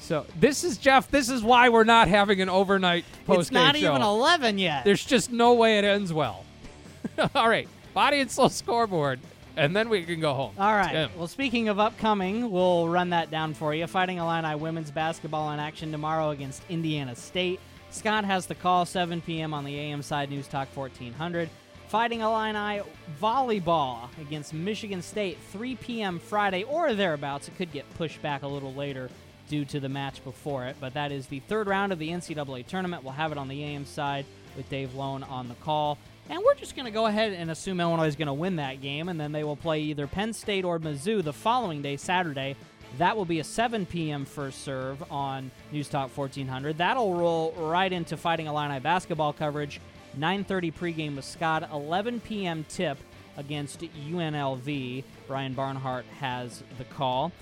So 0.00 0.26
this 0.38 0.64
is 0.64 0.76
Jeff. 0.76 1.10
This 1.10 1.28
is 1.30 1.42
why 1.42 1.68
we're 1.68 1.84
not 1.84 2.08
having 2.08 2.40
an 2.40 2.48
overnight 2.48 3.04
post 3.26 3.40
It's 3.48 3.50
not 3.52 3.76
show. 3.76 3.90
even 3.90 4.02
11 4.02 4.58
yet. 4.58 4.84
There's 4.84 5.04
just 5.04 5.32
no 5.32 5.54
way 5.54 5.78
it 5.78 5.84
ends 5.84 6.12
well. 6.12 6.44
All 7.34 7.48
right, 7.48 7.68
body 7.94 8.20
and 8.20 8.30
soul 8.30 8.48
scoreboard, 8.50 9.20
and 9.56 9.74
then 9.74 9.88
we 9.88 10.04
can 10.04 10.20
go 10.20 10.34
home. 10.34 10.52
All 10.58 10.74
right. 10.74 10.92
Tim. 10.92 11.10
Well, 11.16 11.28
speaking 11.28 11.68
of 11.68 11.78
upcoming, 11.78 12.50
we'll 12.50 12.88
run 12.88 13.10
that 13.10 13.30
down 13.30 13.54
for 13.54 13.74
you. 13.74 13.86
Fighting 13.86 14.18
Illini 14.18 14.54
women's 14.56 14.90
basketball 14.90 15.50
in 15.52 15.60
action 15.60 15.92
tomorrow 15.92 16.30
against 16.30 16.62
Indiana 16.68 17.16
State. 17.16 17.60
Scott 17.90 18.24
has 18.26 18.44
the 18.46 18.54
call, 18.54 18.84
7 18.84 19.22
p.m. 19.22 19.54
on 19.54 19.64
the 19.64 19.78
AM 19.78 20.02
side 20.02 20.28
News 20.28 20.48
Talk 20.48 20.68
1400. 20.74 21.48
Fighting 21.88 22.20
Illini 22.20 22.82
volleyball 23.20 24.08
against 24.20 24.52
Michigan 24.52 25.00
State, 25.00 25.38
3 25.52 25.76
p.m. 25.76 26.18
Friday 26.18 26.64
or 26.64 26.94
thereabouts. 26.94 27.46
It 27.46 27.56
could 27.56 27.70
get 27.70 27.88
pushed 27.94 28.20
back 28.22 28.42
a 28.42 28.48
little 28.48 28.74
later 28.74 29.08
due 29.48 29.64
to 29.66 29.78
the 29.78 29.88
match 29.88 30.22
before 30.24 30.64
it, 30.64 30.74
but 30.80 30.94
that 30.94 31.12
is 31.12 31.28
the 31.28 31.38
third 31.40 31.68
round 31.68 31.92
of 31.92 32.00
the 32.00 32.08
NCAA 32.08 32.66
tournament. 32.66 33.04
We'll 33.04 33.12
have 33.12 33.30
it 33.30 33.38
on 33.38 33.46
the 33.46 33.62
AM 33.62 33.84
side 33.84 34.26
with 34.56 34.68
Dave 34.68 34.96
Lone 34.96 35.22
on 35.22 35.46
the 35.46 35.54
call. 35.54 35.96
And 36.28 36.42
we're 36.44 36.56
just 36.56 36.74
going 36.74 36.86
to 36.86 36.92
go 36.92 37.06
ahead 37.06 37.32
and 37.32 37.52
assume 37.52 37.78
Illinois 37.78 38.08
is 38.08 38.16
going 38.16 38.26
to 38.26 38.34
win 38.34 38.56
that 38.56 38.80
game, 38.80 39.08
and 39.08 39.20
then 39.20 39.30
they 39.30 39.44
will 39.44 39.54
play 39.54 39.80
either 39.82 40.08
Penn 40.08 40.32
State 40.32 40.64
or 40.64 40.80
Mizzou 40.80 41.22
the 41.22 41.32
following 41.32 41.82
day, 41.82 41.96
Saturday. 41.96 42.56
That 42.98 43.16
will 43.16 43.24
be 43.24 43.38
a 43.38 43.44
7 43.44 43.86
p.m. 43.86 44.24
first 44.24 44.62
serve 44.62 45.04
on 45.12 45.52
News 45.70 45.88
Talk 45.88 46.16
1400. 46.16 46.78
That'll 46.78 47.14
roll 47.14 47.52
right 47.52 47.92
into 47.92 48.16
Fighting 48.16 48.46
Illini 48.46 48.80
basketball 48.80 49.32
coverage. 49.32 49.80
9:30 50.18 50.72
pregame 50.72 51.16
with 51.16 51.24
Scott. 51.24 51.68
11 51.72 52.20
p.m. 52.20 52.64
tip 52.68 52.98
against 53.36 53.80
UNLV. 53.80 55.04
Brian 55.26 55.54
Barnhart 55.54 56.06
has 56.20 56.62
the 56.78 56.84
call. 56.84 57.32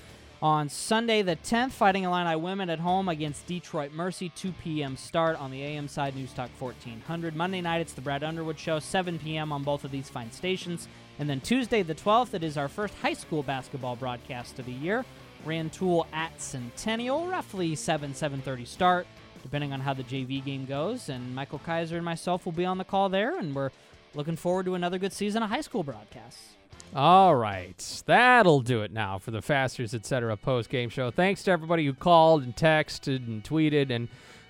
On 0.43 0.69
Sunday 0.69 1.23
the 1.23 1.37
10th, 1.37 1.71
Fighting 1.71 2.05
Illini 2.05 2.37
women 2.37 2.69
at 2.69 2.81
home 2.81 3.09
against 3.09 3.47
Detroit 3.47 3.93
Mercy, 3.93 4.29
2 4.29 4.53
p.m. 4.63 4.95
start 4.95 5.41
on 5.41 5.51
the 5.51 5.63
AM 5.63 5.89
side, 5.89 6.15
News 6.15 6.35
Talk 6.35 6.51
1400. 6.59 7.35
Monday 7.35 7.63
night, 7.63 7.81
it's 7.81 7.95
the 7.95 8.03
Brad 8.03 8.23
Underwood 8.23 8.59
Show, 8.59 8.79
7 8.79 9.19
p.m. 9.19 9.53
on 9.53 9.63
both 9.63 9.85
of 9.85 9.91
these 9.91 10.11
fine 10.11 10.31
stations. 10.31 10.87
And 11.19 11.31
then 11.31 11.41
Tuesday 11.41 11.83
the 11.83 11.95
12th, 11.95 12.35
it 12.35 12.45
is 12.45 12.59
our 12.59 12.69
first 12.69 12.93
high 12.97 13.15
school 13.15 13.43
basketball 13.43 13.97
broadcast 13.97 14.59
of 14.59 14.67
the 14.67 14.73
year. 14.73 15.05
Rantoul 15.47 16.07
at 16.13 16.39
Centennial, 16.41 17.27
roughly 17.27 17.75
7, 17.75 18.13
7.30 18.13 18.67
start, 18.67 19.07
depending 19.45 19.73
on 19.73 19.79
how 19.79 19.95
the 19.95 20.03
JV 20.03 20.45
game 20.45 20.65
goes. 20.65 21.09
And 21.09 21.35
Michael 21.35 21.61
Kaiser 21.61 21.97
and 21.97 22.05
myself 22.05 22.45
will 22.45 22.53
be 22.53 22.65
on 22.65 22.79
the 22.79 22.85
call 22.85 23.09
there, 23.09 23.39
and 23.39 23.55
we're 23.55 23.71
looking 24.15 24.35
forward 24.35 24.67
to 24.67 24.75
another 24.75 24.99
good 24.99 25.13
season 25.13 25.45
of 25.45 25.51
high 25.51 25.61
school 25.61 25.85
broadcasts. 25.85 26.55
All 26.97 27.35
right, 27.35 28.03
that'll 28.07 28.61
do 28.61 28.83
it 28.83 28.93
now 28.93 29.19
for 29.19 29.31
the 29.31 29.43
Fastners 29.43 29.95
Etc. 29.95 30.37
post 30.37 30.71
game 30.71 30.89
show. 30.89 31.11
Thanks 31.11 31.43
to 31.45 31.51
everybody 31.51 31.85
who 31.85 31.93
called 31.93 32.43
and 32.43 32.55
texted 32.57 33.27
and 33.27 33.43
tweeted, 33.45 33.91
and 33.91 34.09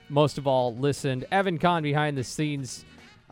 most 0.09 0.38
of 0.38 0.47
all 0.47 0.74
listened. 0.76 1.24
Evan 1.32 1.59
Kahn 1.59 1.82
behind 1.82 2.16
the 2.16 2.24
scenes, 2.24 2.84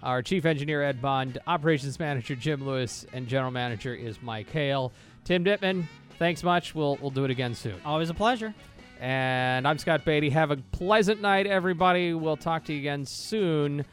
our 0.02 0.22
chief 0.22 0.44
engineer 0.46 0.82
Ed 0.82 1.00
Bond, 1.02 1.38
operations 1.46 1.98
manager 1.98 2.34
Jim 2.34 2.66
Lewis, 2.66 3.06
and 3.12 3.28
general 3.28 3.50
manager 3.50 3.94
is 3.94 4.20
Mike 4.22 4.50
Hale. 4.50 4.92
Tim 5.24 5.44
Ditman, 5.44 5.84
thanks 6.18 6.42
much. 6.42 6.74
We'll 6.74 6.96
we'll 7.00 7.10
do 7.10 7.24
it 7.24 7.30
again 7.30 7.54
soon. 7.54 7.76
Always 7.84 8.08
a 8.08 8.14
pleasure. 8.14 8.54
And 9.02 9.66
I'm 9.66 9.78
Scott 9.78 10.04
Beatty. 10.04 10.30
Have 10.30 10.52
a 10.52 10.56
pleasant 10.56 11.20
night, 11.20 11.48
everybody. 11.48 12.14
We'll 12.14 12.36
talk 12.36 12.64
to 12.66 12.72
you 12.72 12.78
again 12.78 13.04
soon 13.04 13.84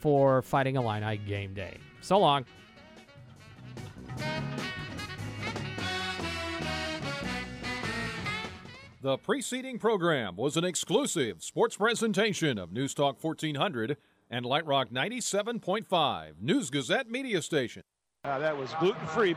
for 0.00 0.42
Fighting 0.42 0.74
Illini 0.74 1.16
game 1.16 1.54
day. 1.54 1.78
So 2.00 2.18
long. 2.18 2.44
The 9.00 9.16
preceding 9.18 9.78
program 9.78 10.34
was 10.34 10.56
an 10.56 10.64
exclusive 10.64 11.40
sports 11.44 11.76
presentation 11.76 12.58
of 12.58 12.72
News 12.72 12.94
Talk 12.94 13.22
1400 13.22 13.96
and 14.28 14.44
Light 14.44 14.66
Rock 14.66 14.88
97.5 14.90 16.32
News 16.40 16.70
Gazette 16.70 17.08
Media 17.08 17.42
Station. 17.42 17.84
Uh, 18.24 18.40
that 18.40 18.58
was 18.58 18.74
gluten 18.80 19.06
free. 19.06 19.36